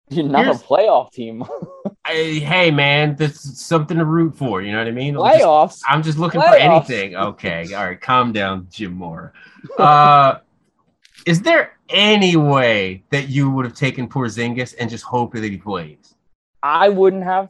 You're 0.10 0.28
not 0.28 0.46
Here's- 0.46 0.62
a 0.62 0.66
playoff 0.66 1.12
team. 1.12 1.44
I, 2.06 2.42
hey 2.44 2.72
man, 2.72 3.16
that's 3.18 3.60
something 3.62 3.98
to 3.98 4.06
root 4.06 4.38
for. 4.38 4.62
You 4.62 4.72
know 4.72 4.78
what 4.78 4.88
I 4.88 4.92
mean? 4.92 5.18
I'm 5.18 5.24
just- 5.24 5.44
Playoffs. 5.44 5.82
I'm 5.88 6.04
just 6.04 6.18
looking 6.18 6.42
for 6.42 6.56
anything. 6.56 7.16
Okay, 7.16 7.74
all 7.74 7.86
right, 7.86 8.00
calm 8.00 8.32
down, 8.32 8.68
Jim 8.72 8.94
Moore. 8.94 9.34
Uh, 9.78 10.36
is 11.26 11.42
there 11.42 11.78
any 11.90 12.36
way 12.38 13.04
that 13.12 13.28
you 13.30 13.50
would 13.50 13.66
have 13.66 13.76
taken 13.76 14.08
Porzingis 14.08 14.76
and 14.80 14.90
just 14.90 15.04
hoped 15.04 15.36
that 15.36 15.44
he 15.44 15.58
plays? 15.58 16.16
I 16.64 16.90
wouldn't 16.90 17.24
have, 17.24 17.50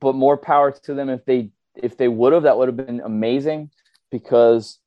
but 0.00 0.14
more 0.14 0.36
power 0.36 0.70
to 0.70 0.94
them 0.94 1.10
if 1.10 1.24
they 1.26 1.50
if 1.74 1.96
they 1.98 2.08
would 2.08 2.32
have. 2.32 2.44
That 2.44 2.56
would 2.56 2.68
have 2.68 2.76
been 2.76 3.00
amazing 3.00 3.70
because 4.10 4.78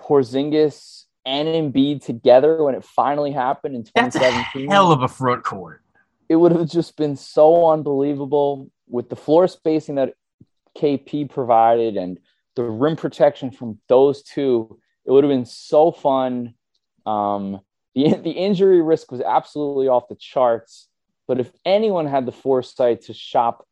Porzingis 0.00 1.04
and 1.24 1.48
Embiid 1.48 2.04
together 2.04 2.62
when 2.62 2.74
it 2.74 2.84
finally 2.84 3.30
happened 3.30 3.76
in 3.76 3.84
2017. 3.84 4.02
That's 4.02 4.16
a 4.16 4.18
2017, 4.18 4.70
hell 4.70 4.92
of 4.92 5.02
a 5.02 5.08
front 5.08 5.44
court. 5.44 5.82
It 6.28 6.36
would 6.36 6.52
have 6.52 6.68
just 6.70 6.96
been 6.96 7.16
so 7.16 7.70
unbelievable 7.70 8.70
with 8.88 9.08
the 9.08 9.16
floor 9.16 9.46
spacing 9.48 9.96
that 9.96 10.14
KP 10.78 11.28
provided 11.30 11.96
and 11.96 12.18
the 12.56 12.62
rim 12.62 12.96
protection 12.96 13.50
from 13.50 13.78
those 13.88 14.22
two. 14.22 14.78
It 15.04 15.10
would 15.10 15.24
have 15.24 15.30
been 15.30 15.44
so 15.46 15.92
fun. 15.92 16.54
Um, 17.06 17.60
the 17.94 18.14
the 18.14 18.30
injury 18.30 18.80
risk 18.82 19.12
was 19.12 19.20
absolutely 19.20 19.88
off 19.88 20.08
the 20.08 20.16
charts. 20.16 20.88
But 21.26 21.40
if 21.40 21.50
anyone 21.64 22.06
had 22.06 22.26
the 22.26 22.32
foresight 22.32 23.02
to 23.02 23.14
shop 23.14 23.66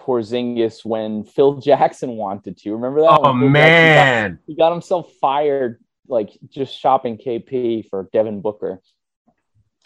Porzingis 0.00 0.84
when 0.84 1.24
Phil 1.24 1.54
Jackson 1.60 2.10
wanted 2.10 2.56
to, 2.58 2.72
remember 2.74 3.00
that? 3.02 3.10
Oh 3.20 3.24
Phil 3.24 3.32
got- 3.32 3.48
man, 3.50 4.38
he 4.46 4.54
got 4.54 4.72
himself 4.72 5.10
fired, 5.20 5.82
like 6.08 6.30
just 6.48 6.78
shopping 6.78 7.16
KP 7.18 7.88
for 7.88 8.08
Devin 8.12 8.40
Booker. 8.40 8.80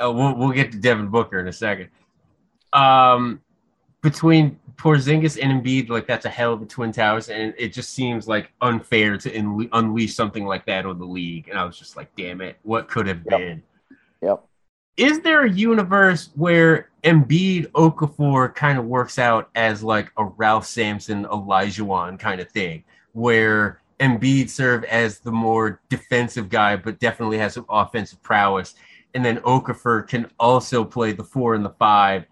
oh, 0.00 0.12
we'll 0.12 0.34
we'll 0.36 0.52
get 0.52 0.72
to 0.72 0.78
Devin 0.78 1.08
Booker 1.08 1.38
in 1.40 1.48
a 1.48 1.52
second. 1.52 1.90
Um, 2.74 3.40
between 4.02 4.58
Porzingis 4.76 5.38
and 5.40 5.64
Embiid, 5.64 5.88
like 5.88 6.06
that's 6.06 6.26
a 6.26 6.28
hell 6.28 6.52
of 6.52 6.60
a 6.60 6.66
twin 6.66 6.92
towers, 6.92 7.30
and 7.30 7.54
it 7.56 7.72
just 7.72 7.94
seems 7.94 8.28
like 8.28 8.52
unfair 8.60 9.16
to 9.16 9.30
unle- 9.30 9.68
unleash 9.72 10.14
something 10.14 10.44
like 10.44 10.66
that 10.66 10.84
on 10.84 10.98
the 10.98 11.06
league. 11.06 11.48
And 11.48 11.58
I 11.58 11.64
was 11.64 11.78
just 11.78 11.96
like, 11.96 12.14
damn 12.16 12.40
it, 12.42 12.56
what 12.64 12.88
could 12.88 13.06
have 13.06 13.22
Yep. 13.30 13.38
been? 13.40 13.62
Yep. 14.20 14.44
is 14.96 15.20
there 15.20 15.44
a 15.44 15.50
universe 15.50 16.30
where 16.36 16.90
Embiid 17.02 17.66
Okafor 17.72 18.54
kind 18.54 18.78
of 18.78 18.84
works 18.84 19.18
out 19.18 19.50
as 19.54 19.82
like 19.82 20.12
a 20.18 20.24
Ralph 20.24 20.66
Sampson, 20.66 21.24
Olajuwon 21.24 22.18
kind 22.18 22.40
of 22.40 22.48
thing, 22.50 22.84
where 23.12 23.80
Embiid 24.00 24.48
serve 24.50 24.84
as 24.84 25.18
the 25.18 25.32
more 25.32 25.80
defensive 25.88 26.48
guy, 26.48 26.76
but 26.76 26.98
definitely 27.00 27.38
has 27.38 27.54
some 27.54 27.66
offensive 27.68 28.22
prowess, 28.22 28.74
and 29.14 29.24
then 29.24 29.38
Okafor 29.38 30.06
can 30.06 30.30
also 30.38 30.84
play 30.84 31.12
the 31.12 31.24
four 31.24 31.54
and 31.54 31.64
the 31.64 31.70
five, 31.70 32.24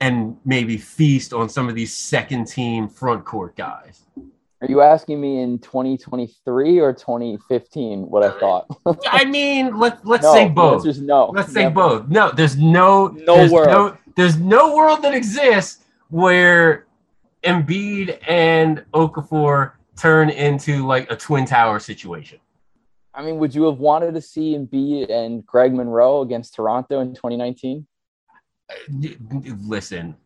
and 0.00 0.36
maybe 0.44 0.76
feast 0.76 1.32
on 1.32 1.48
some 1.48 1.68
of 1.68 1.74
these 1.74 1.92
second 1.92 2.46
team 2.46 2.88
front 2.88 3.24
court 3.24 3.56
guys. 3.56 4.04
Are 4.60 4.68
you 4.68 4.80
asking 4.80 5.20
me 5.20 5.40
in 5.40 5.60
2023 5.60 6.80
or 6.80 6.92
2015 6.92 8.00
what 8.02 8.24
I 8.24 8.26
uh, 8.26 8.38
thought? 8.40 8.66
I 9.06 9.24
mean, 9.24 9.78
let 9.78 10.04
let's 10.04 10.24
no, 10.24 10.32
say 10.32 10.48
both. 10.48 10.98
no. 10.98 11.26
Let's 11.26 11.52
say 11.52 11.64
Never. 11.64 11.74
both. 11.74 12.08
No, 12.08 12.32
there's 12.32 12.56
no 12.56 13.08
No 13.08 13.36
there's 13.36 13.52
world. 13.52 13.68
No, 13.68 13.96
there's 14.16 14.36
no 14.36 14.74
world 14.74 15.02
that 15.02 15.14
exists 15.14 15.84
where 16.10 16.86
Embiid 17.44 18.18
and 18.26 18.84
Okafor 18.92 19.72
turn 19.96 20.30
into 20.30 20.84
like 20.86 21.10
a 21.10 21.16
twin 21.16 21.44
tower 21.44 21.78
situation. 21.78 22.40
I 23.14 23.22
mean, 23.22 23.38
would 23.38 23.54
you 23.54 23.64
have 23.64 23.78
wanted 23.78 24.14
to 24.14 24.20
see 24.20 24.56
Embiid 24.56 25.10
and 25.10 25.44
Greg 25.46 25.72
Monroe 25.72 26.22
against 26.22 26.54
Toronto 26.54 27.00
in 27.00 27.14
2019? 27.14 27.86
Listen, 28.90 30.16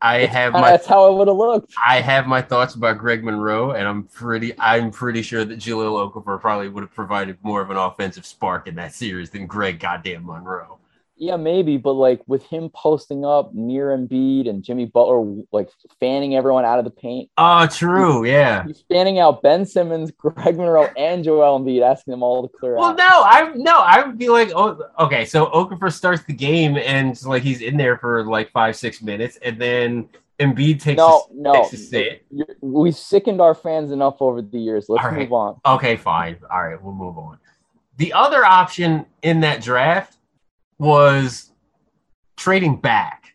I 0.00 0.26
have 0.26 0.52
my 0.52 0.70
That's 0.70 0.86
how 0.86 1.12
it 1.12 1.16
would 1.16 1.28
have 1.28 1.36
looked. 1.36 1.74
I 1.86 2.00
have 2.00 2.26
my 2.26 2.40
thoughts 2.40 2.74
about 2.74 2.98
Greg 2.98 3.24
Monroe, 3.24 3.72
and 3.72 3.86
I'm 3.86 4.04
pretty 4.04 4.54
I'm 4.58 4.90
pretty 4.90 5.22
sure 5.22 5.44
that 5.44 5.58
Jahlil 5.58 6.12
Okafor 6.12 6.40
probably 6.40 6.68
would 6.68 6.82
have 6.82 6.94
provided 6.94 7.36
more 7.42 7.60
of 7.60 7.70
an 7.70 7.76
offensive 7.76 8.24
spark 8.24 8.68
in 8.68 8.74
that 8.76 8.94
series 8.94 9.30
than 9.30 9.46
Greg 9.46 9.80
goddamn 9.80 10.26
Monroe. 10.26 10.78
Yeah, 11.20 11.36
maybe, 11.36 11.76
but 11.78 11.94
like 11.94 12.22
with 12.26 12.44
him 12.44 12.70
posting 12.70 13.24
up 13.24 13.52
near 13.52 13.88
Embiid 13.88 14.48
and 14.48 14.62
Jimmy 14.62 14.86
Butler 14.86 15.42
like 15.50 15.68
fanning 15.98 16.36
everyone 16.36 16.64
out 16.64 16.78
of 16.78 16.84
the 16.84 16.92
paint. 16.92 17.28
Oh, 17.36 17.66
true, 17.66 18.24
yeah. 18.24 18.64
He's 18.64 18.84
fanning 18.88 19.18
out 19.18 19.42
Ben 19.42 19.66
Simmons, 19.66 20.10
Greg 20.16 20.56
Monroe, 20.56 20.90
and 20.96 21.24
Joel 21.24 21.58
Embiid, 21.58 21.82
asking 21.82 22.12
them 22.12 22.22
all 22.22 22.46
to 22.46 22.56
clear 22.56 22.76
Well, 22.76 22.90
out. 22.90 22.98
Well, 22.98 23.08
no, 23.08 23.22
I'm 23.24 23.62
no, 23.62 23.78
I 23.78 24.06
would 24.06 24.16
be 24.16 24.28
like, 24.28 24.52
oh, 24.54 24.80
okay. 25.00 25.24
So 25.24 25.46
Okafor 25.46 25.92
starts 25.92 26.22
the 26.22 26.34
game, 26.34 26.76
and 26.76 27.20
like 27.24 27.42
he's 27.42 27.62
in 27.62 27.76
there 27.76 27.98
for 27.98 28.24
like 28.24 28.50
five, 28.52 28.76
six 28.76 29.02
minutes, 29.02 29.38
and 29.42 29.60
then 29.60 30.08
Embiid 30.38 30.80
takes 30.80 30.98
No, 30.98 31.26
a, 31.30 31.34
no, 31.34 31.52
takes 31.54 31.72
a 31.72 31.76
sit. 31.78 32.26
We 32.60 32.92
sickened 32.92 33.40
our 33.40 33.54
fans 33.54 33.90
enough 33.90 34.16
over 34.20 34.40
the 34.40 34.58
years. 34.58 34.88
Let's 34.88 35.04
right. 35.04 35.18
move 35.18 35.32
on. 35.32 35.60
Okay, 35.66 35.96
fine. 35.96 36.36
All 36.48 36.62
right, 36.62 36.80
we'll 36.80 36.94
move 36.94 37.18
on. 37.18 37.38
The 37.96 38.12
other 38.12 38.44
option 38.44 39.06
in 39.22 39.40
that 39.40 39.60
draft 39.60 40.17
was 40.78 41.50
trading 42.36 42.76
back. 42.76 43.34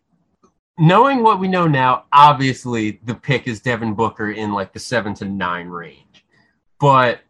Knowing 0.78 1.22
what 1.22 1.38
we 1.38 1.46
know 1.46 1.68
now, 1.68 2.04
obviously 2.12 3.00
the 3.04 3.14
pick 3.14 3.46
is 3.46 3.60
Devin 3.60 3.94
Booker 3.94 4.30
in 4.30 4.52
like 4.52 4.72
the 4.72 4.80
seven 4.80 5.14
to 5.14 5.24
nine 5.24 5.68
range. 5.68 6.24
But 6.80 7.20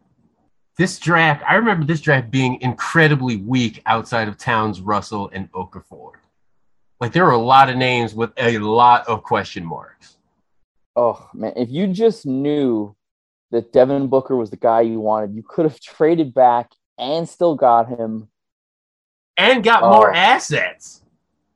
this 0.77 0.97
draft, 0.99 1.43
I 1.47 1.55
remember 1.55 1.85
this 1.85 2.01
draft 2.01 2.31
being 2.31 2.59
incredibly 2.61 3.37
weak 3.37 3.81
outside 3.85 4.27
of 4.27 4.37
Towns, 4.37 4.81
Russell, 4.81 5.29
and 5.31 5.51
Okafor. 5.51 6.13
Like 6.99 7.13
there 7.13 7.25
were 7.25 7.31
a 7.31 7.37
lot 7.37 7.69
of 7.69 7.77
names 7.77 8.13
with 8.13 8.31
a 8.37 8.57
lot 8.57 9.07
of 9.07 9.23
question 9.23 9.65
marks. 9.65 10.17
Oh 10.95 11.29
man, 11.33 11.53
if 11.55 11.69
you 11.69 11.87
just 11.87 12.25
knew 12.25 12.95
that 13.51 13.71
Devin 13.71 14.07
Booker 14.07 14.35
was 14.35 14.49
the 14.49 14.57
guy 14.57 14.81
you 14.81 14.99
wanted, 14.99 15.35
you 15.35 15.43
could 15.47 15.65
have 15.65 15.79
traded 15.81 16.33
back 16.33 16.71
and 16.97 17.27
still 17.27 17.55
got 17.55 17.89
him. 17.89 18.29
And 19.37 19.63
got 19.63 19.83
oh. 19.83 19.89
more 19.91 20.11
Oh. 20.11 20.15
assets. 20.17 21.01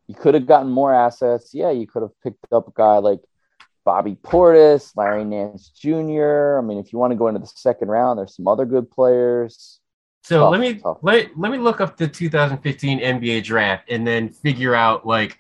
You 0.08 0.16
could 0.16 0.34
have 0.34 0.48
gotten 0.48 0.70
more 0.72 0.94
assets. 0.94 1.54
Yeah, 1.54 1.70
you 1.72 1.86
could 1.86 2.02
have 2.02 2.12
picked 2.24 2.52
up 2.52 2.68
a 2.68 2.72
guy 2.74 2.98
like 2.98 3.22
Bobby 3.86 4.16
Portis, 4.24 4.92
Larry 4.98 5.24
Nance 5.24 5.70
Jr. 5.70 6.58
I 6.58 6.62
mean, 6.62 6.80
if 6.80 6.92
you 6.92 7.00
want 7.00 7.12
to 7.12 7.16
go 7.16 7.28
into 7.28 7.40
the 7.40 7.48
second 7.48 7.90
round, 7.90 8.18
there's 8.20 8.36
some 8.36 8.48
other 8.48 8.66
good 8.66 8.90
players. 8.90 9.80
So 10.24 10.40
Tough, 10.42 10.52
let 10.52 10.60
me 10.62 10.76
tough. 10.76 10.98
let, 11.02 11.38
let 11.40 11.52
me 11.52 11.58
look 11.60 11.80
up 11.80 11.96
the 11.96 12.08
2015 12.08 13.00
NBA 13.00 13.44
draft 13.44 13.90
and 13.90 14.06
then 14.06 14.30
figure 14.30 14.76
out 14.76 15.06
like 15.06 15.40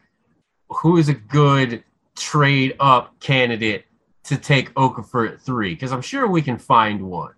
who 0.69 0.97
is 0.97 1.10
a 1.10 1.13
good 1.13 1.84
trade 2.15 2.75
up 2.80 3.19
candidate 3.19 3.86
to 4.23 4.38
take 4.38 4.73
Okafor 4.75 5.32
at 5.34 5.41
three 5.41 5.73
because 5.73 5.91
I'm 5.91 6.02
sure 6.02 6.28
we 6.28 6.41
can 6.41 6.58
find 6.58 7.02
one. 7.02 7.34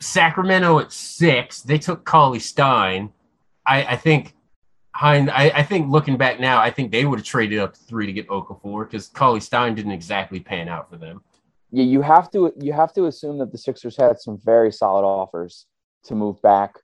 Sacramento 0.00 0.78
at 0.80 0.92
six, 0.92 1.62
they 1.62 1.78
took 1.78 2.04
Cauley 2.04 2.38
Stein. 2.40 3.10
I, 3.66 3.84
I 3.84 3.96
think 3.96 4.34
Hind, 4.94 5.30
I, 5.30 5.50
I 5.50 5.62
think 5.64 5.90
looking 5.90 6.16
back 6.16 6.38
now, 6.38 6.60
I 6.60 6.70
think 6.70 6.92
they 6.92 7.04
would 7.04 7.18
have 7.18 7.26
traded 7.26 7.58
up 7.58 7.76
three 7.76 8.06
to 8.06 8.12
get 8.12 8.28
Okafor 8.28 8.88
because 8.88 9.08
Cauley 9.08 9.40
Stein 9.40 9.74
didn't 9.74 9.90
exactly 9.90 10.38
pan 10.38 10.68
out 10.68 10.88
for 10.88 10.96
them. 10.96 11.22
Yeah, 11.72 11.82
you 11.82 12.00
have 12.02 12.30
to 12.30 12.52
you 12.60 12.72
have 12.72 12.92
to 12.92 13.06
assume 13.06 13.38
that 13.38 13.50
the 13.50 13.58
Sixers 13.58 13.96
had 13.96 14.20
some 14.20 14.38
very 14.38 14.70
solid 14.70 15.04
offers 15.04 15.66
to 16.04 16.14
move 16.14 16.40
back. 16.42 16.78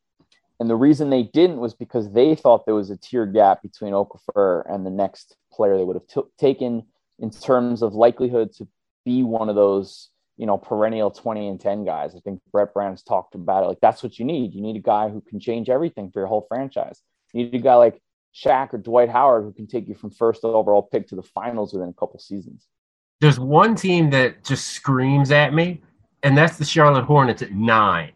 And 0.58 0.68
the 0.68 0.76
reason 0.76 1.08
they 1.08 1.22
didn't 1.22 1.58
was 1.58 1.72
because 1.72 2.10
they 2.10 2.34
thought 2.34 2.66
there 2.66 2.74
was 2.74 2.90
a 2.90 2.96
tier 2.96 3.26
gap 3.26 3.62
between 3.62 3.92
Okafor 3.92 4.64
and 4.68 4.84
the 4.84 4.90
next 4.90 5.36
player 5.52 5.78
they 5.78 5.84
would 5.84 5.96
have 5.96 6.06
t- 6.08 6.30
taken 6.38 6.82
in 7.20 7.30
terms 7.30 7.80
of 7.80 7.94
likelihood 7.94 8.52
to 8.54 8.66
be 9.04 9.22
one 9.22 9.48
of 9.48 9.54
those, 9.54 10.10
you 10.36 10.46
know, 10.46 10.58
perennial 10.58 11.10
20 11.10 11.48
and 11.48 11.60
10 11.60 11.84
guys. 11.84 12.14
I 12.16 12.20
think 12.20 12.40
Brett 12.50 12.74
Brown's 12.74 13.02
talked 13.02 13.34
about 13.34 13.62
it. 13.62 13.68
Like 13.68 13.80
that's 13.80 14.02
what 14.02 14.18
you 14.18 14.24
need. 14.24 14.52
You 14.52 14.60
need 14.60 14.76
a 14.76 14.80
guy 14.80 15.08
who 15.08 15.20
can 15.20 15.38
change 15.38 15.70
everything 15.70 16.10
for 16.10 16.20
your 16.20 16.26
whole 16.26 16.44
franchise. 16.48 17.00
You 17.32 17.44
need 17.44 17.54
a 17.54 17.58
guy 17.58 17.74
like 17.74 18.00
Shaq 18.34 18.74
or 18.74 18.78
Dwight 18.78 19.08
Howard 19.08 19.44
who 19.44 19.52
can 19.52 19.66
take 19.66 19.88
you 19.88 19.94
from 19.94 20.10
first 20.10 20.44
overall 20.44 20.82
pick 20.82 21.08
to 21.08 21.16
the 21.16 21.22
finals 21.22 21.72
within 21.72 21.88
a 21.88 21.92
couple 21.92 22.18
seasons. 22.18 22.66
There's 23.20 23.38
one 23.38 23.74
team 23.74 24.10
that 24.10 24.44
just 24.44 24.68
screams 24.68 25.30
at 25.30 25.52
me, 25.52 25.82
and 26.22 26.36
that's 26.36 26.56
the 26.56 26.64
Charlotte 26.64 27.04
Hornets 27.04 27.42
at 27.42 27.52
nine. 27.52 28.12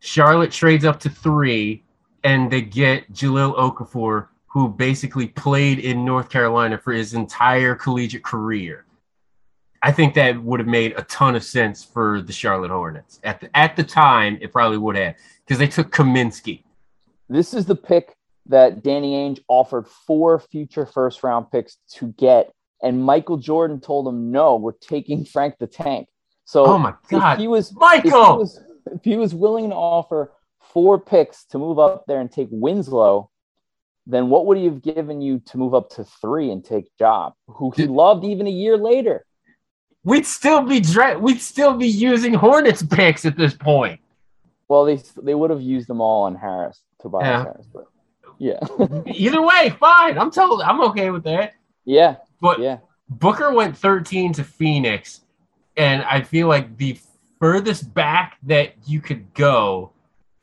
Charlotte 0.00 0.50
trades 0.50 0.84
up 0.84 1.00
to 1.00 1.08
three, 1.08 1.82
and 2.24 2.50
they 2.50 2.60
get 2.60 3.10
Jahlil 3.12 3.56
Okafor, 3.56 4.28
who 4.46 4.68
basically 4.68 5.28
played 5.28 5.78
in 5.78 6.04
North 6.04 6.28
Carolina 6.28 6.76
for 6.76 6.92
his 6.92 7.14
entire 7.14 7.74
collegiate 7.74 8.22
career. 8.22 8.84
I 9.82 9.92
think 9.92 10.14
that 10.14 10.42
would 10.42 10.60
have 10.60 10.68
made 10.68 10.94
a 10.96 11.02
ton 11.02 11.36
of 11.36 11.44
sense 11.44 11.82
for 11.82 12.22
the 12.22 12.32
Charlotte 12.32 12.70
Hornets. 12.70 13.20
At 13.24 13.40
the, 13.40 13.56
at 13.56 13.76
the 13.76 13.82
time, 13.82 14.38
it 14.40 14.52
probably 14.52 14.78
would 14.78 14.96
have, 14.96 15.14
because 15.44 15.58
they 15.58 15.66
took 15.66 15.90
Kaminsky. 15.90 16.64
This 17.28 17.54
is 17.54 17.66
the 17.66 17.76
pick 17.76 18.16
that 18.46 18.82
Danny 18.82 19.14
Ainge 19.14 19.40
offered 19.48 19.86
four 19.88 20.38
future 20.38 20.86
first 20.86 21.22
round 21.22 21.50
picks 21.50 21.78
to 21.94 22.08
get. 22.18 22.52
And 22.82 23.02
Michael 23.02 23.38
Jordan 23.38 23.80
told 23.80 24.06
him, 24.06 24.30
no, 24.30 24.56
we're 24.56 24.72
taking 24.72 25.24
Frank 25.24 25.54
the 25.58 25.66
Tank. 25.66 26.08
So 26.44 26.66
Oh 26.66 26.78
my 26.78 26.90
if 26.90 27.08
God. 27.08 27.38
he 27.38 27.48
was 27.48 27.68
if 27.70 27.74
he 27.74 27.78
Michael! 27.80 28.38
was, 28.38 28.60
if 28.92 29.02
he 29.02 29.16
was 29.16 29.34
willing 29.34 29.70
to 29.70 29.74
offer 29.76 30.32
four 30.60 30.98
picks 30.98 31.44
to 31.46 31.58
move 31.58 31.78
up 31.78 32.04
there 32.06 32.20
and 32.20 32.30
take 32.30 32.48
Winslow, 32.50 33.30
then 34.06 34.28
what 34.28 34.44
would 34.44 34.58
he 34.58 34.66
have 34.66 34.82
given 34.82 35.22
you 35.22 35.38
to 35.46 35.56
move 35.56 35.72
up 35.74 35.88
to 35.90 36.04
three 36.04 36.50
and 36.50 36.62
take 36.62 36.84
Job, 36.98 37.32
who 37.46 37.72
he 37.74 37.86
loved 37.86 38.24
even 38.24 38.46
a 38.46 38.50
year 38.50 38.76
later? 38.76 39.24
We'd 40.02 40.26
still 40.26 40.60
be 40.62 40.80
dra- 40.80 41.18
we'd 41.18 41.40
still 41.40 41.74
be 41.78 41.86
using 41.88 42.34
Hornets 42.34 42.82
picks 42.82 43.24
at 43.24 43.38
this 43.38 43.54
point. 43.54 44.00
Well, 44.68 44.84
they 44.84 45.00
they 45.22 45.34
would 45.34 45.48
have 45.48 45.62
used 45.62 45.88
them 45.88 46.02
all 46.02 46.24
on 46.24 46.34
Harris, 46.34 46.82
Tobias 47.00 47.24
Yeah. 47.24 47.42
Harris, 47.44 47.66
but 47.72 47.86
yeah, 48.38 48.58
Either 49.06 49.42
way, 49.42 49.74
fine. 49.78 50.18
I'm 50.18 50.30
told 50.30 50.62
I'm 50.62 50.80
okay 50.82 51.10
with 51.10 51.24
that. 51.24 51.54
yeah, 51.84 52.16
But 52.40 52.60
yeah. 52.60 52.78
Booker 53.08 53.52
went 53.52 53.76
13 53.76 54.32
to 54.34 54.44
Phoenix, 54.44 55.20
and 55.76 56.02
I 56.02 56.22
feel 56.22 56.48
like 56.48 56.76
the 56.76 56.98
furthest 57.38 57.92
back 57.92 58.38
that 58.44 58.74
you 58.86 59.00
could 59.00 59.32
go 59.34 59.92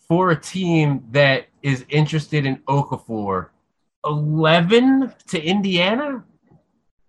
for 0.07 0.31
a 0.31 0.39
team 0.39 1.03
that 1.11 1.47
is 1.63 1.85
interested 1.89 2.45
in 2.45 2.57
Okafor, 2.67 3.49
11 4.05 5.13
to 5.29 5.41
Indiana. 5.41 6.23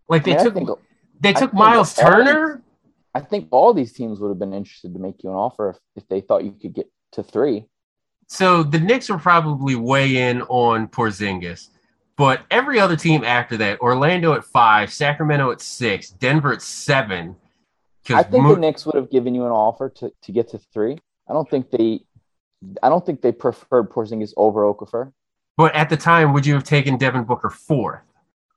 Like 0.09 0.25
they 0.25 0.37
I 0.37 0.43
took 0.43 0.55
think 0.55 0.71
they 1.21 1.33
took 1.33 1.53
Miles 1.53 1.95
Turner. 1.95 2.63
I 3.15 3.21
think 3.21 3.49
all 3.51 3.75
these 3.75 3.93
teams 3.93 4.21
would 4.21 4.29
have 4.29 4.39
been 4.39 4.55
interested 4.55 4.95
to 4.95 5.01
make 5.01 5.23
you 5.23 5.31
an 5.31 5.37
offer 5.37 5.71
if, 5.71 5.77
if 5.97 6.09
they 6.09 6.21
thought 6.21 6.45
you 6.45 6.53
could 6.53 6.73
get 6.73 6.91
to 7.13 7.23
three. 7.23 7.67
So 8.33 8.63
the 8.63 8.81
Knicks 8.81 9.11
were 9.11 9.19
probably 9.19 9.75
way 9.77 10.17
in 10.17 10.41
on 10.43 10.89
Porzingis, 10.89 11.69
but 12.17 12.41
every 12.51 12.81
other 12.81 12.97
team 12.97 13.25
after 13.25 13.59
that, 13.59 13.79
Orlando 13.81 14.33
at 14.33 14.43
five, 14.43 14.91
Sacramento 14.91 15.51
at 15.51 15.61
six, 15.61 16.09
Denver 16.09 16.55
at 16.55 16.63
seven. 16.63 17.37
I 18.09 18.23
think 18.23 18.43
Mo- 18.45 18.55
the 18.55 18.61
Knicks 18.61 18.87
would 18.87 18.95
have 18.95 19.11
given 19.11 19.35
you 19.35 19.45
an 19.45 19.53
offer 19.53 19.91
to, 19.91 20.11
to 20.23 20.33
get 20.33 20.49
to 20.49 20.59
three. 20.73 20.97
I 21.29 21.35
don't 21.35 21.49
think 21.51 21.71
they, 21.71 22.01
I 22.83 22.89
don't 22.89 23.05
think 23.05 23.21
they 23.21 23.33
preferred 23.33 23.91
Porzingis 23.91 24.33
over 24.39 24.63
Okafor. 24.63 25.13
but 25.59 25.75
at 25.75 25.91
the 25.91 25.99
time, 25.99 26.33
would 26.33 26.47
you 26.47 26.55
have 26.55 26.65
taken 26.65 26.97
Devin 26.97 27.25
Booker 27.25 27.51
fourth? 27.51 28.01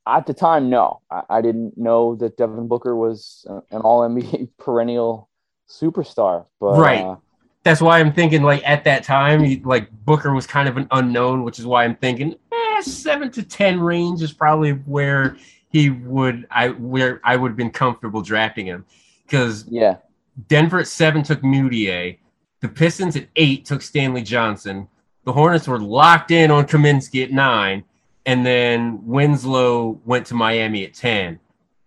At 0.08 0.26
the 0.26 0.34
time, 0.34 0.70
no, 0.70 1.02
I, 1.12 1.24
I 1.30 1.42
didn't 1.42 1.78
know 1.78 2.16
that 2.16 2.38
Devin 2.38 2.70
Booker 2.70 2.96
was 2.96 3.46
an 3.72 3.82
All 3.82 4.08
NBA 4.08 4.52
perennial 4.58 5.30
superstar. 5.70 6.46
But 6.62 6.80
Right. 6.80 7.04
uh, 7.04 7.18
That's 7.66 7.82
why 7.82 8.00
I'm 8.00 8.14
thinking 8.14 8.44
like 8.44 8.62
at 8.66 8.86
that 8.86 9.04
time, 9.04 9.62
like 9.64 9.92
Booker 10.06 10.34
was 10.34 10.48
kind 10.48 10.70
of 10.70 10.78
an 10.78 10.88
unknown, 10.92 11.44
which 11.44 11.60
is 11.60 11.66
why 11.66 11.84
I'm 11.84 11.96
thinking 11.96 12.36
eh, 12.54 12.82
seven 12.82 13.30
to 13.32 13.44
ten 13.44 13.80
range 13.82 14.22
is 14.22 14.32
probably 14.32 14.72
where 14.72 15.36
he 15.70 15.90
would 15.90 16.48
I 16.52 16.70
where 16.70 17.20
I 17.24 17.36
would 17.36 17.50
have 17.50 17.58
been 17.58 17.72
comfortable 17.72 18.22
drafting 18.22 18.68
him 18.68 18.86
because 19.26 19.66
yeah, 19.68 19.98
Denver 20.48 20.80
at 20.80 20.88
seven 20.88 21.24
took 21.24 21.42
Mudiay. 21.42 22.20
The 22.62 22.70
Pistons 22.70 23.16
at 23.16 23.28
eight 23.36 23.66
took 23.66 23.82
Stanley 23.82 24.22
Johnson. 24.22 24.88
The 25.26 25.34
Hornets 25.34 25.68
were 25.68 25.80
locked 25.80 26.32
in 26.32 26.52
on 26.52 26.68
Kaminsky 26.68 27.24
at 27.24 27.32
nine. 27.32 27.84
And 28.28 28.46
then 28.46 29.06
Winslow 29.06 30.00
went 30.06 30.26
to 30.28 30.34
Miami 30.34 30.84
at 30.86 30.94
10. 30.94 31.40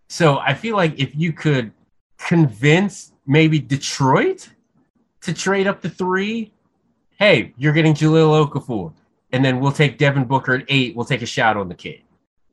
So 0.08 0.38
I 0.38 0.54
feel 0.54 0.76
like 0.76 0.98
if 0.98 1.14
you 1.16 1.32
could 1.32 1.72
convince 2.16 3.12
maybe 3.26 3.58
Detroit 3.58 4.48
to 5.28 5.34
trade 5.34 5.66
up 5.66 5.80
to 5.82 5.88
three, 5.88 6.52
hey, 7.18 7.52
you're 7.56 7.72
getting 7.72 7.94
Jahlil 7.94 8.48
Okafor. 8.48 8.92
And 9.30 9.44
then 9.44 9.60
we'll 9.60 9.72
take 9.72 9.98
Devin 9.98 10.24
Booker 10.24 10.54
at 10.54 10.64
eight. 10.68 10.96
We'll 10.96 11.04
take 11.04 11.22
a 11.22 11.26
shot 11.26 11.56
on 11.56 11.68
the 11.68 11.74
kid. 11.74 12.00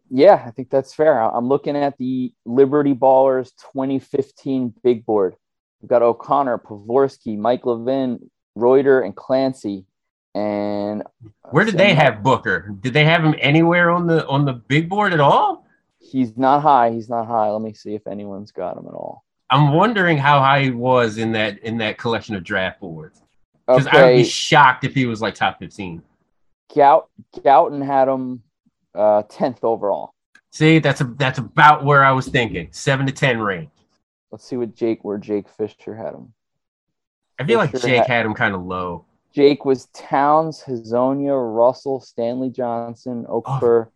yeah, 0.10 0.44
I 0.46 0.52
think 0.52 0.70
that's 0.70 0.94
fair. 0.94 1.20
I'm 1.22 1.48
looking 1.48 1.76
at 1.76 1.98
the 1.98 2.34
Liberty 2.46 2.94
Ballers 2.94 3.52
2015 3.74 4.74
big 4.84 5.06
board. 5.06 5.36
We've 5.82 5.90
got 5.90 6.02
O'Connor, 6.02 6.60
Pavorsky, 6.60 7.38
Mike 7.38 7.66
Levin, 7.66 8.30
Reuter, 8.56 9.02
and 9.02 9.16
Clancy. 9.16 9.86
And 10.34 11.04
Where 11.52 11.64
did 11.64 11.78
they 11.78 11.94
have 11.94 12.22
Booker? 12.22 12.76
Did 12.82 12.94
they 12.94 13.06
have 13.06 13.24
him 13.24 13.36
anywhere 13.40 13.90
on 13.90 14.06
the 14.08 14.28
on 14.28 14.46
the 14.46 14.54
big 14.54 14.90
board 14.90 15.14
at 15.14 15.20
all? 15.22 15.66
He's 16.00 16.38
not 16.38 16.62
high. 16.62 16.92
He's 16.92 17.10
not 17.10 17.26
high. 17.26 17.50
Let 17.50 17.62
me 17.62 17.74
see 17.74 17.96
if 17.96 18.06
anyone's 18.06 18.52
got 18.52 18.78
him 18.78 18.86
at 18.88 18.94
all. 18.94 19.25
I'm 19.50 19.74
wondering 19.74 20.18
how 20.18 20.40
high 20.40 20.64
he 20.64 20.72
was 20.72 21.18
in 21.18 21.32
that 21.34 21.60
in 21.60 21.78
that 21.78 21.98
collection 21.98 22.36
of 22.36 22.44
draft 22.44 22.80
boards. 22.80 23.22
Because 23.68 23.88
I 23.88 24.06
would 24.06 24.18
be 24.18 24.24
shocked 24.24 24.84
if 24.84 24.94
he 24.94 25.06
was 25.06 25.22
like 25.22 25.34
top 25.34 25.60
15. 25.60 26.02
Gout 26.76 27.10
Gouton 27.38 27.84
had 27.86 28.08
him 28.08 28.44
uh, 28.94 29.24
10th 29.24 29.64
overall. 29.64 30.14
See, 30.52 30.80
that's 30.80 31.02
a 31.02 31.04
that's 31.04 31.38
about 31.38 31.84
where 31.84 32.04
I 32.04 32.12
was 32.12 32.28
thinking. 32.28 32.70
Seven 32.72 33.06
to 33.08 33.12
ten 33.12 33.40
range. 33.42 33.70
Let's 34.32 34.46
see 34.46 34.56
what 34.56 34.74
Jake 34.74 35.04
where 35.04 35.18
Jake 35.18 35.50
Fisher 35.50 35.96
had 35.96 36.14
him. 36.14 36.34
I 37.38 37.44
feel 37.44 37.58
like 37.58 37.74
Jake 37.74 37.98
ha- 37.98 38.08
had 38.08 38.26
him 38.26 38.34
kind 38.34 38.56
of 38.56 38.64
low. 38.64 39.06
Jake 39.34 39.66
was 39.66 39.88
Towns, 39.88 40.64
Hezonja, 40.66 41.36
Russell, 41.54 42.00
Stanley 42.00 42.50
Johnson, 42.50 43.26
Okafor. 43.26 43.90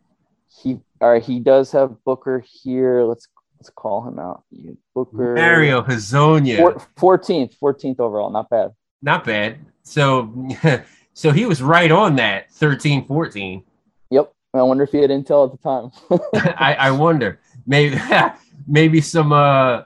He 0.50 0.80
all 1.00 1.12
right, 1.12 1.24
he 1.24 1.40
does 1.40 1.72
have 1.72 2.04
Booker 2.04 2.44
here. 2.46 3.04
Let's 3.04 3.30
let's 3.60 3.70
call 3.70 4.08
him 4.08 4.20
out. 4.20 4.44
You- 4.52 4.78
Booker 4.96 5.36
Mario 5.36 5.82
Hezonja. 5.82 6.58
four- 6.58 7.18
14th, 7.20 7.56
14th 7.62 8.00
overall, 8.00 8.30
not 8.30 8.50
bad. 8.50 8.72
Not 9.02 9.24
bad. 9.26 9.58
So 9.84 10.34
so 11.14 11.32
he 11.32 11.46
was 11.46 11.62
right 11.62 11.92
on 11.92 12.16
that 12.18 12.52
13, 12.52 13.06
14. 13.06 13.64
Yep. 14.12 14.34
I 14.54 14.62
wonder 14.64 14.84
if 14.84 14.92
he 14.92 14.98
had 14.98 15.10
intel 15.12 15.46
at 15.46 15.52
the 15.52 15.58
time. 15.62 16.54
I, 16.58 16.74
I 16.76 16.92
wonder. 16.92 17.40
Maybe 17.68 17.98
maybe 18.68 19.00
some 19.02 19.32
uh 19.32 19.84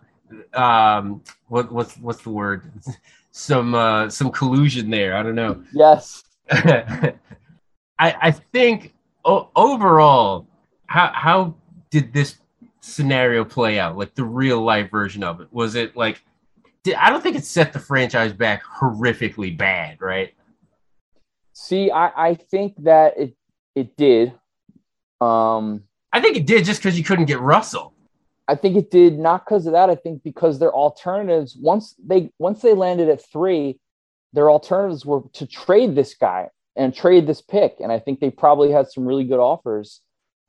um 0.53 1.21
what 1.47 1.71
what's 1.71 1.97
what's 1.97 2.21
the 2.23 2.29
word? 2.29 2.71
Some 3.31 3.75
uh 3.75 4.09
some 4.09 4.31
collusion 4.31 4.89
there. 4.89 5.15
I 5.17 5.23
don't 5.23 5.35
know. 5.35 5.63
yes. 5.73 6.23
I 6.49 7.13
I 7.99 8.31
think 8.31 8.93
o- 9.25 9.49
overall, 9.55 10.47
how 10.87 11.11
how 11.13 11.55
did 11.89 12.13
this 12.13 12.35
scenario 12.83 13.45
play 13.45 13.79
out? 13.79 13.97
Like 13.97 14.13
the 14.13 14.23
real 14.23 14.61
life 14.61 14.91
version 14.91 15.23
of 15.23 15.41
it 15.41 15.47
was 15.51 15.75
it 15.75 15.95
like? 15.95 16.21
Did, 16.83 16.95
I 16.95 17.09
don't 17.09 17.23
think 17.23 17.37
it 17.37 17.45
set 17.45 17.71
the 17.71 17.79
franchise 17.79 18.33
back 18.33 18.63
horrifically 18.63 19.57
bad, 19.57 20.01
right? 20.01 20.33
See, 21.53 21.89
I, 21.89 22.29
I 22.31 22.35
think 22.35 22.75
that 22.83 23.17
it 23.17 23.35
it 23.75 23.95
did. 23.95 24.33
Um 25.21 25.83
I 26.11 26.21
think 26.21 26.37
it 26.37 26.45
did 26.45 26.65
just 26.65 26.81
because 26.81 26.97
you 26.97 27.03
couldn't 27.03 27.25
get 27.25 27.39
Russell. 27.39 27.93
I 28.47 28.55
think 28.55 28.75
it 28.75 28.91
did 28.91 29.17
not 29.17 29.45
because 29.45 29.65
of 29.65 29.73
that. 29.73 29.89
I 29.89 29.95
think 29.95 30.21
because 30.23 30.59
their 30.59 30.73
alternatives 30.73 31.55
once 31.59 31.95
they 32.05 32.29
once 32.37 32.61
they 32.61 32.73
landed 32.73 33.07
at 33.07 33.23
three, 33.31 33.79
their 34.33 34.51
alternatives 34.51 35.05
were 35.05 35.21
to 35.33 35.47
trade 35.47 35.95
this 35.95 36.13
guy 36.15 36.49
and 36.75 36.93
trade 36.93 37.27
this 37.27 37.41
pick. 37.41 37.75
And 37.79 37.91
I 37.91 37.99
think 37.99 38.19
they 38.19 38.29
probably 38.29 38.71
had 38.71 38.91
some 38.91 39.05
really 39.05 39.23
good 39.23 39.39
offers 39.39 40.01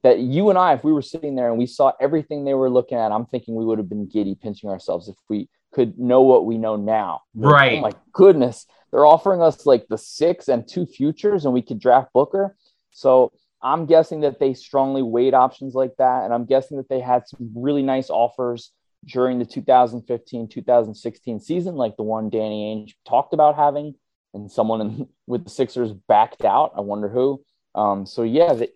that 0.05 0.21
you 0.21 0.51
and 0.51 0.59
I, 0.59 0.75
if 0.75 0.85
we 0.85 0.93
were 0.93 1.03
sitting 1.03 1.35
there 1.35 1.49
and 1.49 1.59
we 1.59 1.67
saw 1.67 1.93
everything 2.01 2.45
they 2.45 2.55
were 2.55 2.71
looking 2.71 2.99
at, 2.99 3.11
I'm 3.11 3.25
thinking 3.27 3.55
we 3.55 3.65
would 3.65 3.79
have 3.79 3.89
been 3.89 4.07
giddy 4.07 4.35
pinching 4.37 4.69
ourselves 4.71 5.09
if 5.09 5.17
we 5.29 5.49
could 5.73 5.99
know 5.99 6.21
what 6.21 6.45
we 6.45 6.59
know 6.59 6.77
now. 6.77 7.23
Like, 7.35 7.53
Right. 7.53 7.79
oh 7.79 7.81
my 7.81 7.93
goodness. 8.13 8.67
They're 8.93 9.07
offering 9.07 9.43
us 9.43 9.67
like 9.67 9.87
the 9.89 9.99
six 9.99 10.47
and 10.49 10.69
two 10.69 10.87
futures 10.87 11.47
and 11.47 11.55
we 11.55 11.63
could 11.63 11.81
draft 11.81 12.13
Booker. 12.13 12.55
So 12.93 13.33
I'm 13.63 13.87
guessing 13.87 14.21
that 14.21 14.39
they 14.39 14.53
strongly 14.53 15.03
weighed 15.03 15.33
options 15.35 15.75
like 15.75 15.97
that. 15.97 16.25
And 16.25 16.35
I'm 16.35 16.45
guessing 16.45 16.77
that 16.77 16.89
they 16.91 17.01
had 17.01 17.27
some 17.27 17.51
really 17.57 17.83
nice 17.83 18.11
offers 18.11 18.73
during 19.07 19.39
the 19.39 19.47
2015 19.47 20.49
2016 20.49 21.41
season, 21.41 21.75
like 21.77 21.97
the 21.97 22.03
one 22.03 22.29
Danny 22.31 22.75
Ainge 22.77 22.95
talked 23.09 23.33
about 23.33 23.57
having, 23.57 23.95
and 24.35 24.51
someone 24.51 24.81
in, 24.83 25.09
with 25.27 25.45
the 25.45 25.51
Sixers 25.51 25.93
backed 25.93 26.45
out. 26.45 26.73
I 26.77 26.83
wonder 26.83 27.09
who. 27.09 27.43
Um, 27.75 28.07
so, 28.07 28.23
yeah, 28.23 28.53
it 28.53 28.75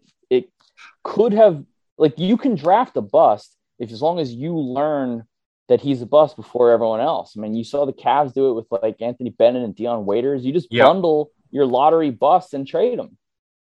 could 1.02 1.32
have, 1.32 1.64
like, 1.96 2.18
you 2.18 2.36
can 2.36 2.54
draft 2.54 2.96
a 2.96 3.00
bust 3.00 3.56
if 3.78 3.90
as 3.92 4.02
long 4.02 4.18
as 4.18 4.32
you 4.32 4.56
learn 4.56 5.24
that 5.68 5.80
he's 5.80 6.00
a 6.02 6.06
bust 6.06 6.34
before 6.36 6.70
everyone 6.70 7.00
else. 7.00 7.34
I 7.36 7.40
mean, 7.40 7.54
you 7.54 7.62
saw 7.62 7.84
the 7.84 7.92
Cavs 7.92 8.32
do 8.32 8.50
it 8.50 8.54
with 8.54 8.66
like 8.82 9.00
Anthony 9.02 9.30
Bennett 9.30 9.62
and 9.62 9.74
Dion 9.74 10.06
Waiters. 10.06 10.44
You 10.44 10.52
just 10.52 10.68
Yep. 10.70 10.86
bundle 10.86 11.30
your 11.50 11.66
lottery 11.66 12.10
busts 12.10 12.54
and 12.54 12.66
trade 12.66 12.98
them. 12.98 13.18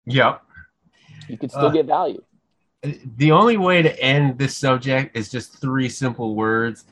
Yep. 0.06 0.42
You 1.28 1.38
could 1.38 1.50
still 1.50 1.66
Uh, 1.66 1.70
get 1.70 1.86
value. 1.86 2.22
The 2.82 3.30
only 3.30 3.58
way 3.58 3.82
to 3.82 4.02
end 4.02 4.38
this 4.38 4.56
subject 4.56 5.16
is 5.16 5.30
just 5.30 5.60
three 5.60 5.88
simple 5.88 6.34
words. 6.34 6.84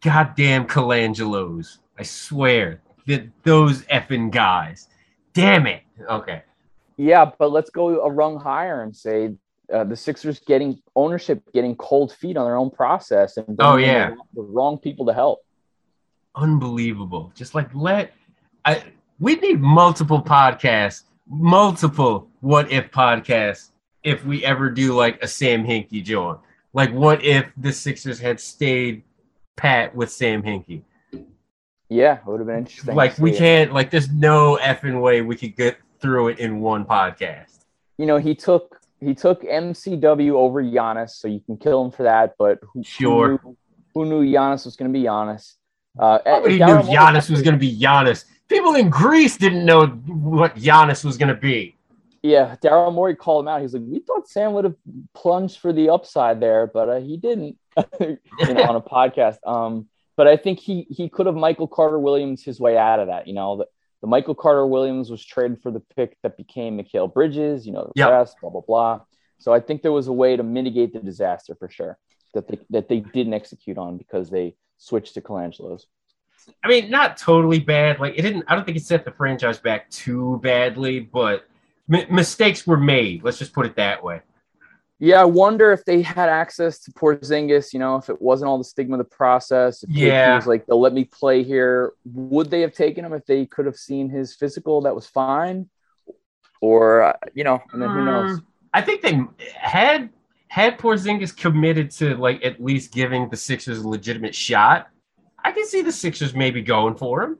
Goddamn 0.00 0.66
Colangelos. 0.66 1.78
I 1.98 2.02
swear. 2.04 2.80
That 3.06 3.28
those 3.42 3.82
effing 3.82 4.30
guys. 4.30 4.88
Damn 5.32 5.66
it. 5.66 5.82
Okay. 6.08 6.42
Yeah, 6.96 7.30
but 7.38 7.50
let's 7.52 7.70
go 7.70 8.02
a 8.02 8.10
rung 8.10 8.38
higher 8.40 8.82
and 8.82 8.96
say 8.96 9.34
uh, 9.72 9.84
the 9.84 9.96
Sixers 9.96 10.38
getting 10.40 10.80
ownership, 10.94 11.42
getting 11.52 11.76
cold 11.76 12.12
feet 12.12 12.36
on 12.36 12.46
their 12.46 12.56
own 12.56 12.70
process, 12.70 13.36
and 13.36 13.56
Oh, 13.58 13.76
yeah. 13.76 14.14
the, 14.34 14.42
wrong 14.42 14.78
people 14.78 15.06
to 15.06 15.12
help. 15.12 15.40
Unbelievable. 16.34 17.32
Just 17.34 17.54
like 17.54 17.74
let 17.74 18.12
I 18.64 18.82
we 19.18 19.36
need 19.36 19.60
multiple 19.60 20.22
podcasts, 20.22 21.04
multiple 21.26 22.28
what 22.40 22.70
if 22.70 22.90
podcasts 22.90 23.70
if 24.02 24.24
we 24.24 24.44
ever 24.44 24.70
do 24.70 24.92
like 24.94 25.22
a 25.22 25.28
Sam 25.28 25.64
Hinkie 25.64 26.04
joint. 26.04 26.38
Like 26.74 26.92
what 26.92 27.24
if 27.24 27.46
the 27.56 27.72
Sixers 27.72 28.20
had 28.20 28.38
stayed 28.38 29.02
pat 29.56 29.94
with 29.94 30.10
Sam 30.12 30.42
Hinkie? 30.42 30.82
Yeah, 31.88 32.16
it 32.18 32.26
would 32.26 32.40
have 32.40 32.46
been 32.46 32.58
interesting. 32.58 32.94
Like 32.94 33.18
we 33.18 33.32
it. 33.32 33.38
can't 33.38 33.72
like 33.72 33.90
there's 33.90 34.10
no 34.10 34.58
effing 34.60 35.00
way 35.00 35.22
we 35.22 35.36
could 35.36 35.56
get 35.56 35.78
through 36.06 36.28
it 36.28 36.38
in 36.38 36.60
one 36.60 36.84
podcast. 36.84 37.64
You 37.98 38.06
know, 38.06 38.16
he 38.18 38.36
took 38.36 38.80
he 39.00 39.12
took 39.12 39.42
MCW 39.42 40.32
over 40.34 40.62
Giannis, 40.62 41.10
so 41.10 41.26
you 41.26 41.40
can 41.40 41.56
kill 41.56 41.84
him 41.84 41.90
for 41.90 42.04
that. 42.04 42.36
But 42.38 42.60
who, 42.72 42.84
Sure. 42.84 43.38
who 43.38 43.48
knew, 43.48 43.56
who 43.92 44.04
knew 44.22 44.32
Giannis 44.32 44.64
was 44.64 44.76
going 44.76 44.92
to 44.92 44.96
be 44.96 45.04
Giannis? 45.04 45.54
Uh, 45.98 46.18
Nobody 46.24 46.58
knew 46.58 46.64
Giannis 46.64 47.28
was 47.28 47.42
going 47.42 47.54
to 47.54 47.58
be 47.58 47.76
Giannis. 47.76 48.24
People 48.48 48.76
in 48.76 48.88
Greece 48.88 49.36
didn't 49.36 49.64
know 49.64 49.86
what 49.86 50.54
Giannis 50.54 51.04
was 51.04 51.16
going 51.16 51.34
to 51.34 51.40
be. 51.40 51.76
Yeah, 52.22 52.54
Daryl 52.62 52.94
Morey 52.94 53.16
called 53.16 53.44
him 53.44 53.48
out. 53.48 53.62
He's 53.62 53.74
like, 53.74 53.82
"We 53.84 53.98
thought 53.98 54.28
Sam 54.28 54.52
would 54.52 54.64
have 54.64 54.76
plunged 55.12 55.58
for 55.58 55.72
the 55.72 55.88
upside 55.90 56.38
there, 56.40 56.68
but 56.68 56.88
uh, 56.88 57.00
he 57.00 57.16
didn't." 57.16 57.56
you 58.00 58.18
know, 58.40 58.62
on 58.62 58.76
a 58.76 58.80
podcast. 58.80 59.38
Um, 59.44 59.88
but 60.16 60.28
I 60.28 60.36
think 60.36 60.60
he 60.60 60.86
he 60.88 61.08
could 61.08 61.26
have 61.26 61.34
Michael 61.34 61.66
Carter 61.66 61.98
Williams 61.98 62.44
his 62.44 62.60
way 62.60 62.78
out 62.78 63.00
of 63.00 63.08
that. 63.08 63.26
You 63.26 63.34
know, 63.34 63.64
the, 64.06 64.10
Michael 64.10 64.34
Carter 64.34 64.66
Williams 64.66 65.10
was 65.10 65.24
traded 65.24 65.60
for 65.62 65.70
the 65.70 65.80
pick 65.80 66.16
that 66.22 66.36
became 66.36 66.78
Mikal 66.78 67.12
Bridges. 67.12 67.66
You 67.66 67.72
know, 67.72 67.84
the 67.84 67.92
Yep. 68.00 68.10
rest, 68.10 68.36
blah 68.40 68.50
blah 68.50 68.60
blah. 68.60 69.00
So 69.38 69.52
I 69.52 69.60
think 69.60 69.82
there 69.82 69.92
was 69.92 70.08
a 70.08 70.12
way 70.12 70.36
to 70.36 70.42
mitigate 70.42 70.92
the 70.92 71.00
disaster 71.00 71.54
for 71.54 71.68
sure 71.68 71.98
that 72.34 72.48
they 72.48 72.58
that 72.70 72.88
they 72.88 73.00
didn't 73.00 73.34
execute 73.34 73.78
on 73.78 73.98
because 73.98 74.30
they 74.30 74.54
switched 74.78 75.14
to 75.14 75.20
Colangelo's. 75.20 75.86
I 76.62 76.68
mean, 76.68 76.90
not 76.90 77.16
totally 77.16 77.58
bad. 77.60 77.98
Like 77.98 78.14
it 78.16 78.22
didn't. 78.22 78.44
I 78.48 78.54
don't 78.54 78.64
think 78.64 78.76
it 78.76 78.84
set 78.84 79.04
the 79.04 79.10
franchise 79.10 79.58
back 79.58 79.90
too 79.90 80.38
badly, 80.42 81.00
but 81.00 81.44
m- 81.92 82.14
mistakes 82.14 82.66
were 82.66 82.76
made. 82.76 83.24
Let's 83.24 83.38
just 83.38 83.52
put 83.52 83.66
it 83.66 83.76
that 83.76 84.02
way. 84.02 84.20
Yeah, 84.98 85.20
I 85.20 85.24
wonder 85.24 85.72
if 85.72 85.84
they 85.84 86.00
had 86.00 86.28
access 86.30 86.78
to 86.80 86.92
Porzingis. 86.92 87.72
You 87.72 87.78
know, 87.78 87.96
if 87.96 88.08
it 88.08 88.20
wasn't 88.20 88.48
all 88.48 88.58
the 88.58 88.64
stigma 88.64 88.94
of 88.94 88.98
the 88.98 89.16
process. 89.16 89.82
If 89.82 89.90
Yeah. 89.90 90.36
was 90.36 90.46
like, 90.46 90.64
"They'll 90.66 90.80
let 90.80 90.94
me 90.94 91.04
play 91.04 91.42
here." 91.42 91.92
Would 92.06 92.50
they 92.50 92.62
have 92.62 92.72
taken 92.72 93.04
him 93.04 93.12
if 93.12 93.26
they 93.26 93.44
could 93.46 93.66
have 93.66 93.76
seen 93.76 94.08
his 94.08 94.34
physical? 94.34 94.80
That 94.82 94.94
was 94.94 95.06
fine. 95.06 95.68
Or 96.62 97.02
uh, 97.02 97.12
you 97.34 97.44
know, 97.44 97.60
and 97.72 97.82
then 97.82 97.90
who 97.90 98.04
knows? 98.04 98.40
Mm, 98.40 98.44
I 98.72 98.80
think 98.80 99.02
they 99.02 99.20
had 99.54 100.08
had 100.48 100.78
Porzingis 100.78 101.36
committed 101.36 101.90
to 101.92 102.16
like 102.16 102.42
at 102.44 102.62
least 102.62 102.92
giving 102.92 103.28
the 103.28 103.36
Sixers 103.36 103.78
a 103.80 103.88
legitimate 103.88 104.34
shot. 104.34 104.88
I 105.44 105.52
can 105.52 105.66
see 105.66 105.82
the 105.82 105.92
Sixers 105.92 106.34
maybe 106.34 106.62
going 106.62 106.96
for 106.96 107.22
him. 107.22 107.38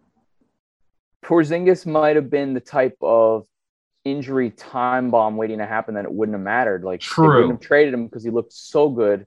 Porzingis 1.24 1.86
might 1.86 2.16
have 2.16 2.30
been 2.30 2.52
the 2.52 2.60
type 2.60 2.96
of 3.00 3.46
injury 4.06 4.50
time 4.50 5.10
bomb 5.10 5.36
waiting 5.36 5.58
to 5.58 5.66
happen 5.66 5.94
that 5.94 6.04
it 6.04 6.12
wouldn't 6.12 6.34
have 6.34 6.44
mattered. 6.44 6.84
Like 6.84 7.00
they 7.00 7.06
True. 7.06 7.28
wouldn't 7.28 7.52
have 7.52 7.60
traded 7.60 7.92
him 7.92 8.06
because 8.06 8.24
he 8.24 8.30
looked 8.30 8.52
so 8.52 8.88
good. 8.88 9.26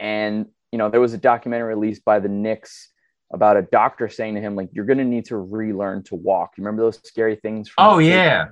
And 0.00 0.46
you 0.72 0.78
know, 0.78 0.88
there 0.88 1.00
was 1.00 1.12
a 1.12 1.18
documentary 1.18 1.74
released 1.74 2.04
by 2.04 2.18
the 2.18 2.28
Knicks 2.28 2.88
about 3.30 3.56
a 3.56 3.62
doctor 3.62 4.08
saying 4.08 4.34
to 4.34 4.40
him, 4.40 4.56
like, 4.56 4.70
you're 4.72 4.84
gonna 4.84 5.04
need 5.04 5.26
to 5.26 5.36
relearn 5.36 6.02
to 6.04 6.14
walk. 6.14 6.54
You 6.56 6.64
remember 6.64 6.82
those 6.82 7.00
scary 7.04 7.36
things 7.36 7.68
from 7.68 7.84
Oh 7.86 7.98
yeah, 7.98 8.48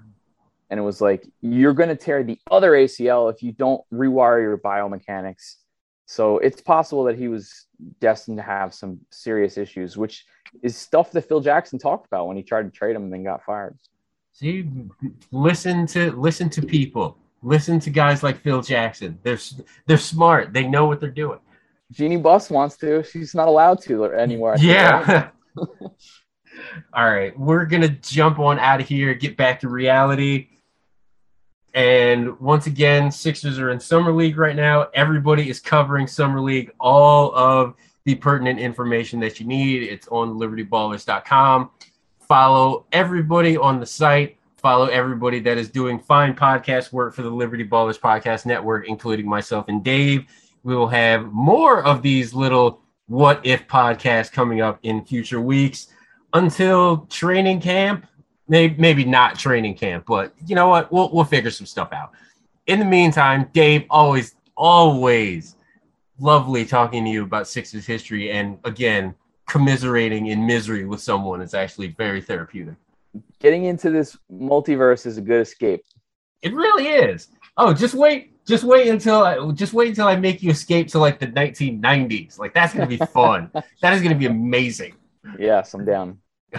and 0.71 0.79
it 0.79 0.83
was 0.83 1.01
like 1.01 1.27
you're 1.41 1.75
going 1.75 1.89
to 1.89 1.97
tear 1.97 2.23
the 2.23 2.39
other 2.51 2.73
ACL 2.73 3.33
if 3.33 3.43
you 3.43 3.53
don't 3.53 3.83
rewire 3.93 4.41
your 4.41 4.57
biomechanics. 4.57 5.57
So 6.07 6.39
it's 6.39 6.61
possible 6.61 7.05
that 7.05 7.19
he 7.19 7.29
was 7.29 7.67
destined 8.01 8.39
to 8.39 8.43
have 8.43 8.73
some 8.73 9.01
serious 9.11 9.59
issues, 9.59 9.97
which 9.97 10.25
is 10.63 10.77
stuff 10.77 11.13
that 11.13 11.29
Phil 11.29 11.41
Jackson 11.41 11.79
talked 11.79 12.07
about 12.07 12.27
when 12.27 12.37
he 12.37 12.43
tried 12.43 12.63
to 12.63 12.71
trade 12.71 12.97
him 12.97 13.05
and 13.05 13.13
then 13.13 13.25
got 13.25 13.45
fired. 13.45 13.79
See, 14.33 14.67
listen 15.33 15.87
to 15.89 16.13
listen 16.13 16.49
to 16.51 16.63
people. 16.63 17.19
Listen 17.43 17.81
to 17.81 17.91
guys 17.91 18.23
like 18.23 18.39
Phil 18.41 18.63
Jackson. 18.63 19.19
They're 19.23 19.39
they're 19.87 19.99
smart. 19.99 20.53
They 20.53 20.67
know 20.67 20.87
what 20.87 21.01
they're 21.01 21.11
doing. 21.11 21.41
Jeanie 21.93 22.17
Buss 22.17 22.51
wants 22.51 22.77
to. 22.79 23.03
She's 23.03 23.35
not 23.35 23.49
allowed 23.49 23.83
to 23.83 24.05
anywhere. 24.05 24.57
Yeah. 24.59 25.31
All 26.95 27.11
right, 27.11 27.39
we're 27.39 27.65
gonna 27.65 27.89
jump 27.89 28.39
on 28.39 28.59
out 28.59 28.81
of 28.81 28.89
here. 28.89 29.15
Get 29.15 29.37
back 29.37 29.61
to 29.61 29.69
reality. 29.69 30.49
And 31.73 32.39
once 32.41 32.67
again, 32.67 33.13
Sixers 33.13 33.59
are 33.59 33.71
in 33.71 33.79
Summer 33.79 34.13
League 34.13 34.37
right 34.37 34.57
now. 34.57 34.89
Everybody 34.93 35.49
is 35.49 35.61
covering 35.61 36.07
Summer 36.07 36.41
League. 36.41 36.73
All 36.81 37.35
of 37.35 37.75
the 38.05 38.17
pertinent 38.17 38.59
information 38.59 39.21
that 39.21 39.39
you 39.39 39.47
need. 39.47 39.85
It's 39.85 40.09
on 40.09 40.39
libertyballers.com. 40.39 41.71
Follow 42.31 42.87
everybody 42.93 43.57
on 43.57 43.81
the 43.81 43.87
site. 43.87 44.37
Follow 44.59 44.87
everybody 44.87 45.41
that 45.41 45.59
is 45.59 45.69
doing 45.69 45.99
fine 45.99 46.33
podcast 46.33 46.93
work 46.93 47.13
for 47.13 47.23
the 47.23 47.29
Liberty 47.29 47.67
Ballers 47.67 47.99
Podcast 47.99 48.47
Network, 48.47 48.87
including 48.89 49.29
myself 49.29 49.65
and 49.67 49.83
Dave. 49.83 50.27
We 50.63 50.77
will 50.77 50.87
have 50.87 51.33
more 51.33 51.83
of 51.83 52.03
these 52.03 52.33
little 52.33 52.83
what 53.09 53.45
if 53.45 53.67
podcasts 53.67 54.31
coming 54.31 54.61
up 54.61 54.79
in 54.85 55.05
future 55.05 55.41
weeks 55.41 55.89
until 56.33 56.99
training 57.11 57.63
camp 57.63 58.07
maybe, 58.47 58.77
maybe 58.79 59.05
not 59.05 59.37
training 59.37 59.75
camp, 59.75 60.05
but 60.07 60.33
you 60.47 60.55
know 60.55 60.69
what? 60.69 60.93
We'll 60.93 61.11
we'll 61.13 61.25
figure 61.25 61.51
some 61.51 61.67
stuff 61.67 61.93
out. 61.93 62.13
In 62.69 62.79
the 62.79 62.85
meantime, 62.85 63.51
Dave, 63.53 63.87
always 63.91 64.37
always 64.57 65.57
lovely 66.21 66.65
talking 66.65 67.05
to 67.07 67.11
you 67.11 67.25
about 67.25 67.49
Sixers 67.49 67.87
history, 67.87 68.31
and 68.31 68.57
again, 68.63 69.17
commiserating 69.51 70.29
in 70.29 70.47
misery 70.47 70.85
with 70.87 71.01
someone 71.01 71.43
is 71.43 71.55
actually 71.55 71.89
very 71.89 72.23
therapeutic. 72.23 72.77
Getting 73.41 73.65
into 73.65 73.91
this 73.91 74.17
multiverse 74.33 75.07
is 75.07 75.19
a 75.19 75.21
good 75.21 75.41
escape. 75.41 75.85
It 76.43 76.55
really 76.55 76.87
is. 76.87 77.29
Oh, 77.57 77.75
just 77.75 77.95
wait, 77.95 78.33
just 78.47 78.63
wait 78.63 78.87
until 78.87 79.25
I 79.25 79.51
just 79.53 79.73
wait 79.73 79.89
until 79.89 80.07
I 80.07 80.15
make 80.15 80.41
you 80.41 80.51
escape 80.51 80.87
to 80.89 81.01
like 81.01 81.19
the 81.19 81.27
1990s. 81.27 82.39
Like 82.39 82.55
that's 82.55 82.73
gonna 82.73 82.87
be 82.87 82.97
fun. 83.13 83.51
that 83.83 83.93
is 83.93 84.03
gonna 84.03 84.15
be 84.15 84.27
amazing. 84.27 84.95
Yes, 85.39 85.75
I'm 85.75 85.85
down. 85.85 86.19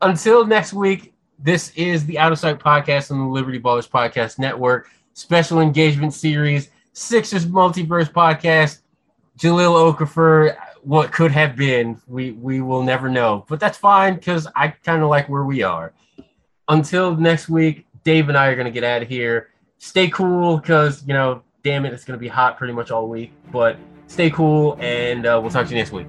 Until 0.00 0.44
next 0.44 0.74
week, 0.74 1.14
this 1.38 1.70
is 1.76 2.04
the 2.04 2.18
Out 2.18 2.32
of 2.32 2.38
Sight 2.38 2.58
podcast 2.58 3.10
on 3.10 3.18
the 3.18 3.24
Liberty 3.24 3.60
Ballers 3.60 3.88
Podcast 3.88 4.38
Network, 4.38 4.90
special 5.14 5.60
engagement 5.60 6.12
series, 6.12 6.70
Sixers 6.92 7.46
Multiverse 7.46 8.12
podcast. 8.12 8.80
Jahlil 9.38 9.94
Okafor, 9.94 10.56
what 10.84 11.12
could 11.12 11.32
have 11.32 11.56
been, 11.56 12.00
we 12.06 12.32
we 12.32 12.60
will 12.60 12.82
never 12.82 13.08
know, 13.08 13.44
but 13.48 13.58
that's 13.58 13.78
fine 13.78 14.14
because 14.14 14.46
I 14.54 14.68
kind 14.68 15.02
of 15.02 15.08
like 15.08 15.28
where 15.28 15.44
we 15.44 15.62
are. 15.62 15.92
Until 16.68 17.16
next 17.16 17.48
week, 17.48 17.86
Dave 18.04 18.28
and 18.28 18.36
I 18.38 18.46
are 18.48 18.56
gonna 18.56 18.70
get 18.70 18.84
out 18.84 19.02
of 19.02 19.08
here. 19.08 19.48
Stay 19.78 20.08
cool 20.08 20.58
because 20.58 21.06
you 21.06 21.14
know, 21.14 21.42
damn 21.62 21.84
it, 21.86 21.92
it's 21.92 22.04
gonna 22.04 22.18
be 22.18 22.28
hot 22.28 22.58
pretty 22.58 22.74
much 22.74 22.90
all 22.90 23.08
week. 23.08 23.32
But 23.50 23.78
stay 24.06 24.30
cool, 24.30 24.76
and 24.80 25.26
uh, 25.26 25.38
we'll 25.42 25.50
talk 25.50 25.66
to 25.66 25.72
you 25.72 25.78
next 25.78 25.92
week. 25.92 26.06